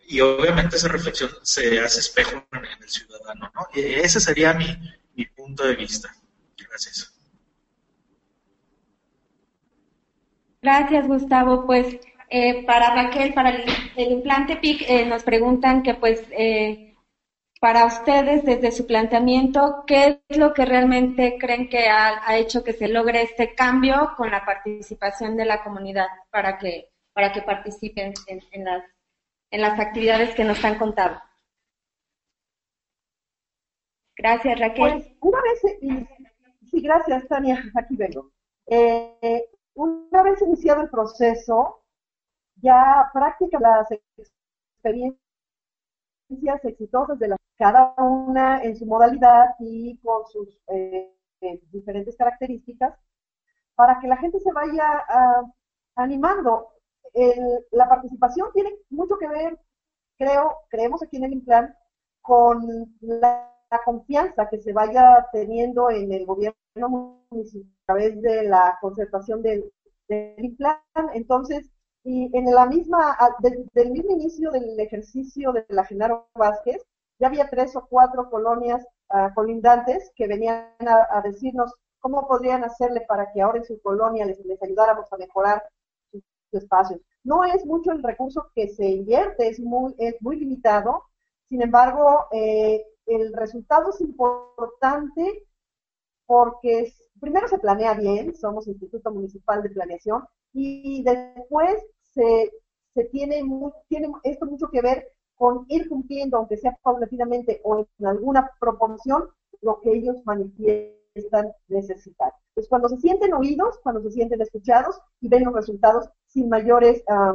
y 0.09 0.21
obviamente 0.21 0.77
esa 0.77 0.89
reflexión 0.89 1.31
se 1.43 1.81
hace 1.81 2.01
espejo 2.01 2.47
en, 2.53 2.65
el 2.65 2.89
ciudadano. 2.89 3.51
¿no? 3.55 3.67
ese 3.75 4.21
sería 4.21 4.55
mi, 4.55 4.67
mi 5.15 5.27
punto 5.27 5.65
de 5.65 5.77
vista. 5.77 6.15
Gracias. 6.57 7.15
Gracias, 10.63 11.07
Gustavo. 11.07 11.67
Pues 11.67 11.99
eh, 12.31 12.65
para 12.65 12.95
Raquel, 12.95 13.35
para 13.35 13.51
el, 13.51 13.65
implante 13.97 14.57
PIC, 14.57 14.83
eh, 14.89 15.07
nos 15.07 15.23
preguntan 15.23 15.83
que 15.83 15.95
pues 15.95 16.23
para 17.61 17.87
ustedes, 17.87 18.45
desde 18.45 18.71
su 18.71 18.87
planteamiento, 18.87 19.83
¿qué 19.87 20.23
es 20.29 20.37
lo 20.37 20.55
que 20.55 20.65
realmente 20.65 21.39
creen 21.39 21.69
que 21.69 21.89
ha, 21.89 22.37
hecho 22.37 22.63
que 22.63 22.73
se 22.73 22.89
logre 22.89 23.23
este 23.23 23.55
cambio 23.55 24.13
con 24.17 24.31
la 24.31 24.45
participación 24.45 25.37
de 25.37 25.45
la 25.45 25.63
comunidad 25.65 26.07
para 26.31 26.57
que, 26.59 26.91
para 27.13 27.33
que 27.33 27.43
participen 27.43 28.15
en, 28.29 28.65
las, 28.65 28.85
en 29.51 29.61
las 29.61 29.79
actividades 29.81 30.35
que 30.35 30.45
nos 30.45 30.65
han 30.65 30.79
contado? 30.79 31.21
Gracias, 34.17 34.59
Raquel. 34.59 34.93
Pues, 34.93 35.17
una 35.21 35.39
vez, 35.43 35.61
sí, 36.71 36.81
gracias, 36.81 37.27
Tania, 37.29 37.63
aquí 37.75 37.97
vengo. 37.97 38.31
Eh, 38.67 39.49
una 39.75 40.23
vez 40.23 40.41
iniciado 40.43 40.83
el 40.83 40.91
proceso, 40.91 41.83
ya 42.57 43.11
práctica 43.13 43.59
las 43.59 43.89
experiencias 44.77 45.19
exitosas 46.65 47.19
de 47.19 47.29
la, 47.29 47.37
cada 47.59 47.95
una 47.99 48.63
en 48.63 48.77
su 48.77 48.87
modalidad 48.87 49.57
y 49.59 49.99
con 49.99 50.27
sus 50.27 50.49
eh, 50.69 51.13
eh, 51.41 51.61
diferentes 51.73 52.17
características, 52.17 52.95
para 53.75 54.01
que 54.01 54.09
la 54.09 54.17
gente 54.17 54.41
se 54.41 54.53
vaya 54.53 55.05
ah, 55.09 55.43
animando. 55.97 56.69
la 57.73 57.89
participación 57.89 58.49
tiene 58.53 58.71
mucho 58.91 59.19
que 59.19 59.29
ver, 59.29 59.59
creo, 60.19 60.57
creemos 60.69 61.03
aquí 61.03 61.17
en 61.17 61.25
el 61.25 61.33
Implan, 61.35 61.75
con 62.23 62.67
la, 63.01 63.55
confianza 63.85 64.49
que 64.49 64.61
se 64.61 64.73
vaya 64.73 65.27
teniendo 65.31 65.91
en 65.91 66.11
el 66.11 66.25
gobierno 66.25 67.27
municipal 67.31 67.71
a 67.83 67.87
través 67.87 68.23
de 68.23 68.45
la 68.45 68.79
concertación 68.81 69.43
del, 69.43 69.71
del. 70.09 70.57
Entonces, 71.13 71.71
y 72.03 72.31
en 72.35 72.47
la 72.55 72.65
misma, 72.67 73.17
desde 73.41 73.69
el 73.75 73.91
mismo 73.91 74.13
inicio 74.13 74.51
del 74.51 74.81
ejercicio 74.81 75.53
de 75.53 75.67
la 75.69 75.85
Genaro 75.85 76.29
Vázquez, 76.35 76.83
ya 77.19 77.27
había 77.27 77.49
tres 77.49 77.75
o 77.77 77.87
cuatro 77.89 78.31
colonias 78.31 78.87
uh, 79.11 79.33
colindantes 79.35 80.11
que 80.15 80.27
venían 80.27 80.69
a, 80.81 81.21
decirnos 81.23 81.73
cómo 81.99 82.27
podrían 82.29 82.65
hacerle 82.65 83.03
para 83.09 83.33
que 83.33 83.43
ahora 83.43 83.59
en 83.59 83.65
su 83.65 83.81
colonia 83.83 84.25
les, 84.25 84.39
ayudáramos 84.63 85.13
a 85.13 85.17
mejorar 85.17 85.63
sus, 86.13 86.23
espacios. 86.53 87.01
No 87.25 87.45
es 87.45 87.67
mucho 87.67 87.93
el 87.93 88.03
recurso 88.03 88.51
que 88.55 88.69
se 88.69 88.87
invierte, 88.87 89.49
es 89.49 89.61
muy, 89.61 89.95
es 89.99 90.17
muy 90.21 90.39
limitado, 90.39 91.05
sin 91.49 91.63
embargo, 91.63 92.27
eh, 92.33 92.85
el 93.07 93.33
resultado 93.33 93.91
es 93.91 94.01
importante 94.01 95.45
porque 96.27 96.93
primero 97.21 97.49
se 97.49 97.59
planea 97.59 97.95
bien, 97.95 98.35
somos 98.35 98.69
Instituto 98.69 99.11
Municipal 99.11 99.63
de 99.63 99.71
Planeación, 99.71 100.25
y 100.53 101.03
después 101.03 101.83
se, 102.13 102.51
se 102.95 103.05
tiene, 103.05 103.43
tiene 103.89 104.13
esto 104.25 104.47
mucho 104.47 104.69
que 104.71 104.83
ver 104.83 105.11
con 105.39 105.65
ir 105.69 105.89
cumpliendo, 105.89 106.37
aunque 106.37 106.57
sea 106.57 106.77
paulatinamente 106.83 107.61
o 107.65 107.87
en 107.99 108.07
alguna 108.07 108.51
proporción, 108.61 109.29
lo 109.63 109.81
que 109.81 109.93
ellos 109.93 110.17
manifiestan 110.25 111.53
necesitar. 111.69 112.33
Pues 112.55 112.69
cuando 112.69 112.89
se 112.89 112.99
sienten 112.99 113.33
oídos, 113.33 113.79
cuando 113.83 114.03
se 114.03 114.11
sienten 114.11 114.41
escuchados 114.43 115.01
y 115.21 115.29
ven 115.29 115.45
los 115.45 115.55
resultados 115.55 116.09
sin 116.27 116.49
mayores 116.49 117.03
ah, 117.09 117.35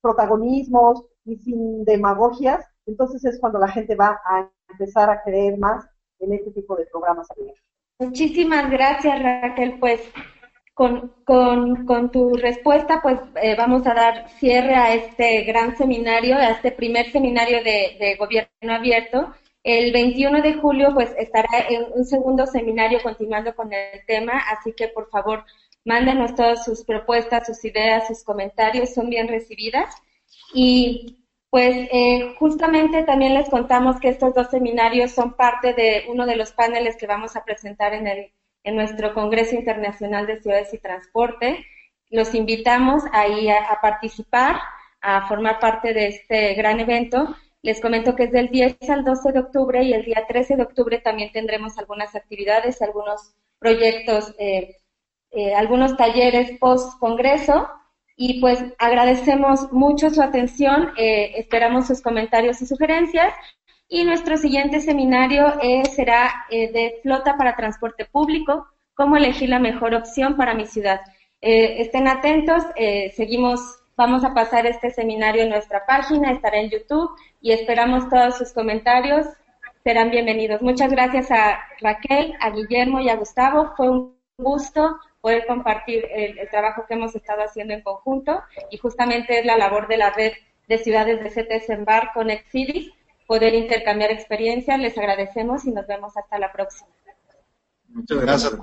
protagonismos 0.00 1.04
y 1.24 1.36
sin 1.36 1.84
demagogias, 1.84 2.64
entonces 2.86 3.24
es 3.24 3.38
cuando 3.40 3.58
la 3.58 3.68
gente 3.68 3.94
va 3.94 4.20
a 4.24 4.50
empezar 4.70 5.10
a 5.10 5.22
creer 5.22 5.58
más 5.58 5.84
en 6.20 6.32
este 6.32 6.50
tipo 6.52 6.76
de 6.76 6.86
programas 6.86 7.28
Muchísimas 7.98 8.70
gracias, 8.70 9.22
Raquel. 9.22 9.78
Pues 9.78 10.00
con, 10.74 12.10
tu 12.12 12.34
respuesta, 12.34 13.00
pues 13.02 13.18
eh, 13.42 13.54
vamos 13.56 13.86
a 13.86 13.94
dar 13.94 14.28
cierre 14.38 14.74
a 14.74 14.94
este 14.94 15.42
gran 15.42 15.76
seminario, 15.76 16.36
a 16.36 16.50
este 16.50 16.72
primer 16.72 17.10
seminario 17.12 17.62
de, 17.62 18.16
gobierno 18.18 18.74
abierto. 18.74 19.34
El 19.62 19.92
21 19.92 20.42
de 20.42 20.54
julio, 20.54 20.92
pues 20.94 21.14
estará 21.18 21.48
en 21.68 21.84
un 21.94 22.04
segundo 22.04 22.46
seminario 22.46 23.00
continuando 23.02 23.54
con 23.54 23.72
el 23.72 24.04
tema, 24.06 24.32
así 24.50 24.72
que 24.72 24.88
por 24.88 25.08
favor, 25.10 25.44
mándenos 25.84 26.34
todas 26.34 26.64
sus 26.64 26.84
propuestas, 26.84 27.46
sus 27.46 27.64
ideas, 27.64 28.08
sus 28.08 28.24
comentarios, 28.24 28.94
son 28.94 29.08
bien 29.08 29.28
recibidas. 29.28 29.94
Y 30.54 31.18
pues 31.50 31.88
eh, 31.92 32.34
justamente 32.38 33.02
también 33.04 33.34
les 33.34 33.48
contamos 33.50 34.00
que 34.00 34.08
estos 34.08 34.34
dos 34.34 34.48
seminarios 34.50 35.12
son 35.12 35.34
parte 35.34 35.74
de 35.74 36.04
uno 36.08 36.26
de 36.26 36.36
los 36.36 36.52
paneles 36.52 36.96
que 36.96 37.06
vamos 37.06 37.36
a 37.36 37.44
presentar 37.44 37.92
en 37.94 38.06
el 38.08 38.32
en 38.64 38.76
nuestro 38.76 39.14
Congreso 39.14 39.54
Internacional 39.54 40.26
de 40.26 40.40
Ciudades 40.40 40.72
y 40.72 40.78
Transporte. 40.78 41.66
Los 42.10 42.34
invitamos 42.34 43.02
ahí 43.12 43.48
a, 43.48 43.78
participar, 43.80 44.56
a 45.00 45.26
formar 45.26 45.58
parte 45.58 45.94
de 45.94 46.08
este 46.08 46.54
gran 46.54 46.80
evento. 46.80 47.34
Les 47.62 47.80
comento 47.80 48.14
que 48.14 48.24
es 48.24 48.32
del 48.32 48.50
10 48.50 48.90
al 48.90 49.04
12 49.04 49.32
de 49.32 49.38
octubre 49.38 49.82
y 49.82 49.92
el 49.92 50.04
día 50.04 50.24
13 50.28 50.56
de 50.56 50.62
octubre 50.62 50.98
también 50.98 51.32
tendremos 51.32 51.78
algunas 51.78 52.14
actividades, 52.14 52.82
algunos 52.82 53.34
proyectos, 53.58 54.34
eh, 54.38 54.76
eh, 55.30 55.54
algunos 55.54 55.96
talleres 55.96 56.58
post-congreso. 56.58 57.68
Y 58.14 58.40
pues 58.40 58.62
agradecemos 58.78 59.72
mucho 59.72 60.10
su 60.10 60.20
atención, 60.20 60.92
eh, 60.98 61.32
esperamos 61.36 61.86
sus 61.86 62.02
comentarios 62.02 62.60
y 62.60 62.66
sugerencias 62.66 63.32
y 63.92 64.04
nuestro 64.04 64.38
siguiente 64.38 64.80
seminario 64.80 65.52
eh, 65.60 65.84
será 65.84 66.46
eh, 66.48 66.72
de 66.72 66.98
flota 67.02 67.36
para 67.36 67.56
transporte 67.56 68.06
público, 68.06 68.66
cómo 68.94 69.18
elegir 69.18 69.50
la 69.50 69.58
mejor 69.58 69.94
opción 69.94 70.34
para 70.38 70.54
mi 70.54 70.64
ciudad. 70.64 71.02
Eh, 71.42 71.82
estén 71.82 72.08
atentos, 72.08 72.62
seguimos, 73.14 73.60
vamos 73.94 74.24
a 74.24 74.32
pasar 74.32 74.64
este 74.64 74.90
seminario 74.90 75.42
en 75.42 75.50
nuestra 75.50 75.84
página, 75.84 76.32
estará 76.32 76.58
en 76.58 76.70
YouTube 76.70 77.10
y 77.42 77.52
esperamos 77.52 78.08
todos 78.08 78.38
sus 78.38 78.52
comentarios 78.52 79.26
serán 79.84 80.10
bienvenidos. 80.10 80.62
Muchas 80.62 80.90
gracias 80.90 81.30
a 81.30 81.58
Raquel, 81.80 82.34
a 82.40 82.50
Guillermo 82.50 83.00
y 83.00 83.08
a 83.08 83.16
Gustavo. 83.16 83.74
Fue 83.76 83.90
un 83.90 84.16
gusto 84.38 84.96
poder 85.20 85.44
compartir 85.46 86.06
el, 86.14 86.48
trabajo 86.50 86.84
que 86.86 86.94
hemos 86.94 87.14
estado 87.14 87.42
haciendo 87.42 87.74
en 87.74 87.82
conjunto 87.82 88.42
y 88.70 88.78
justamente 88.78 89.40
es 89.40 89.44
la 89.44 89.58
labor 89.58 89.88
de 89.88 89.96
la 89.98 90.10
red 90.10 90.32
de 90.68 90.78
ciudades 90.78 91.20
de 91.22 91.30
CTS 91.30 91.70
en 91.70 91.84
Bar 91.84 92.12
con 92.14 92.30
poder 93.26 93.54
intercambiar 93.54 94.10
experiencias. 94.10 94.78
Les 94.78 94.96
agradecemos 94.96 95.64
y 95.64 95.72
nos 95.72 95.86
vemos 95.86 96.16
hasta 96.16 96.38
la 96.38 96.52
próxima. 96.52 96.88
Muchas 97.88 98.20
gracias. 98.20 98.54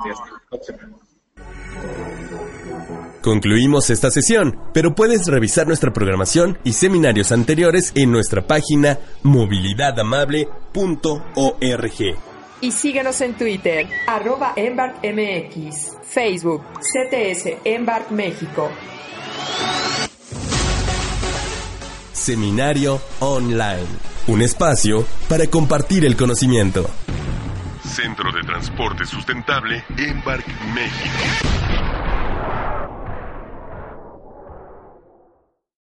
Concluimos 3.22 3.90
esta 3.90 4.11
sesión, 4.11 4.57
pero 4.73 4.95
puedes 4.95 5.27
revisar 5.27 5.68
nuestra 5.68 5.91
programación 5.91 6.57
y 6.64 6.72
seminarios 6.73 7.31
anteriores 7.31 7.91
en 7.95 8.11
nuestra 8.11 8.45
página 8.48 8.99
movilidadamable.org. 9.23 12.18
Y 12.61 12.72
síguenos 12.72 13.22
en 13.22 13.36
Twitter, 13.36 13.88
arroba 14.07 14.53
EmbarkMX, 14.56 15.98
Facebook, 16.03 16.64
CTS 16.80 17.57
Embark 17.64 18.11
México. 18.11 18.69
Seminario 22.30 23.01
Online, 23.22 23.88
un 24.27 24.43
espacio 24.43 25.03
para 25.27 25.47
compartir 25.47 26.06
el 26.06 26.15
conocimiento. 26.15 26.88
Centro 27.84 28.31
de 28.31 28.43
Transporte 28.43 29.03
Sustentable 29.03 29.84
Embark 29.97 30.45
México. 30.76 32.09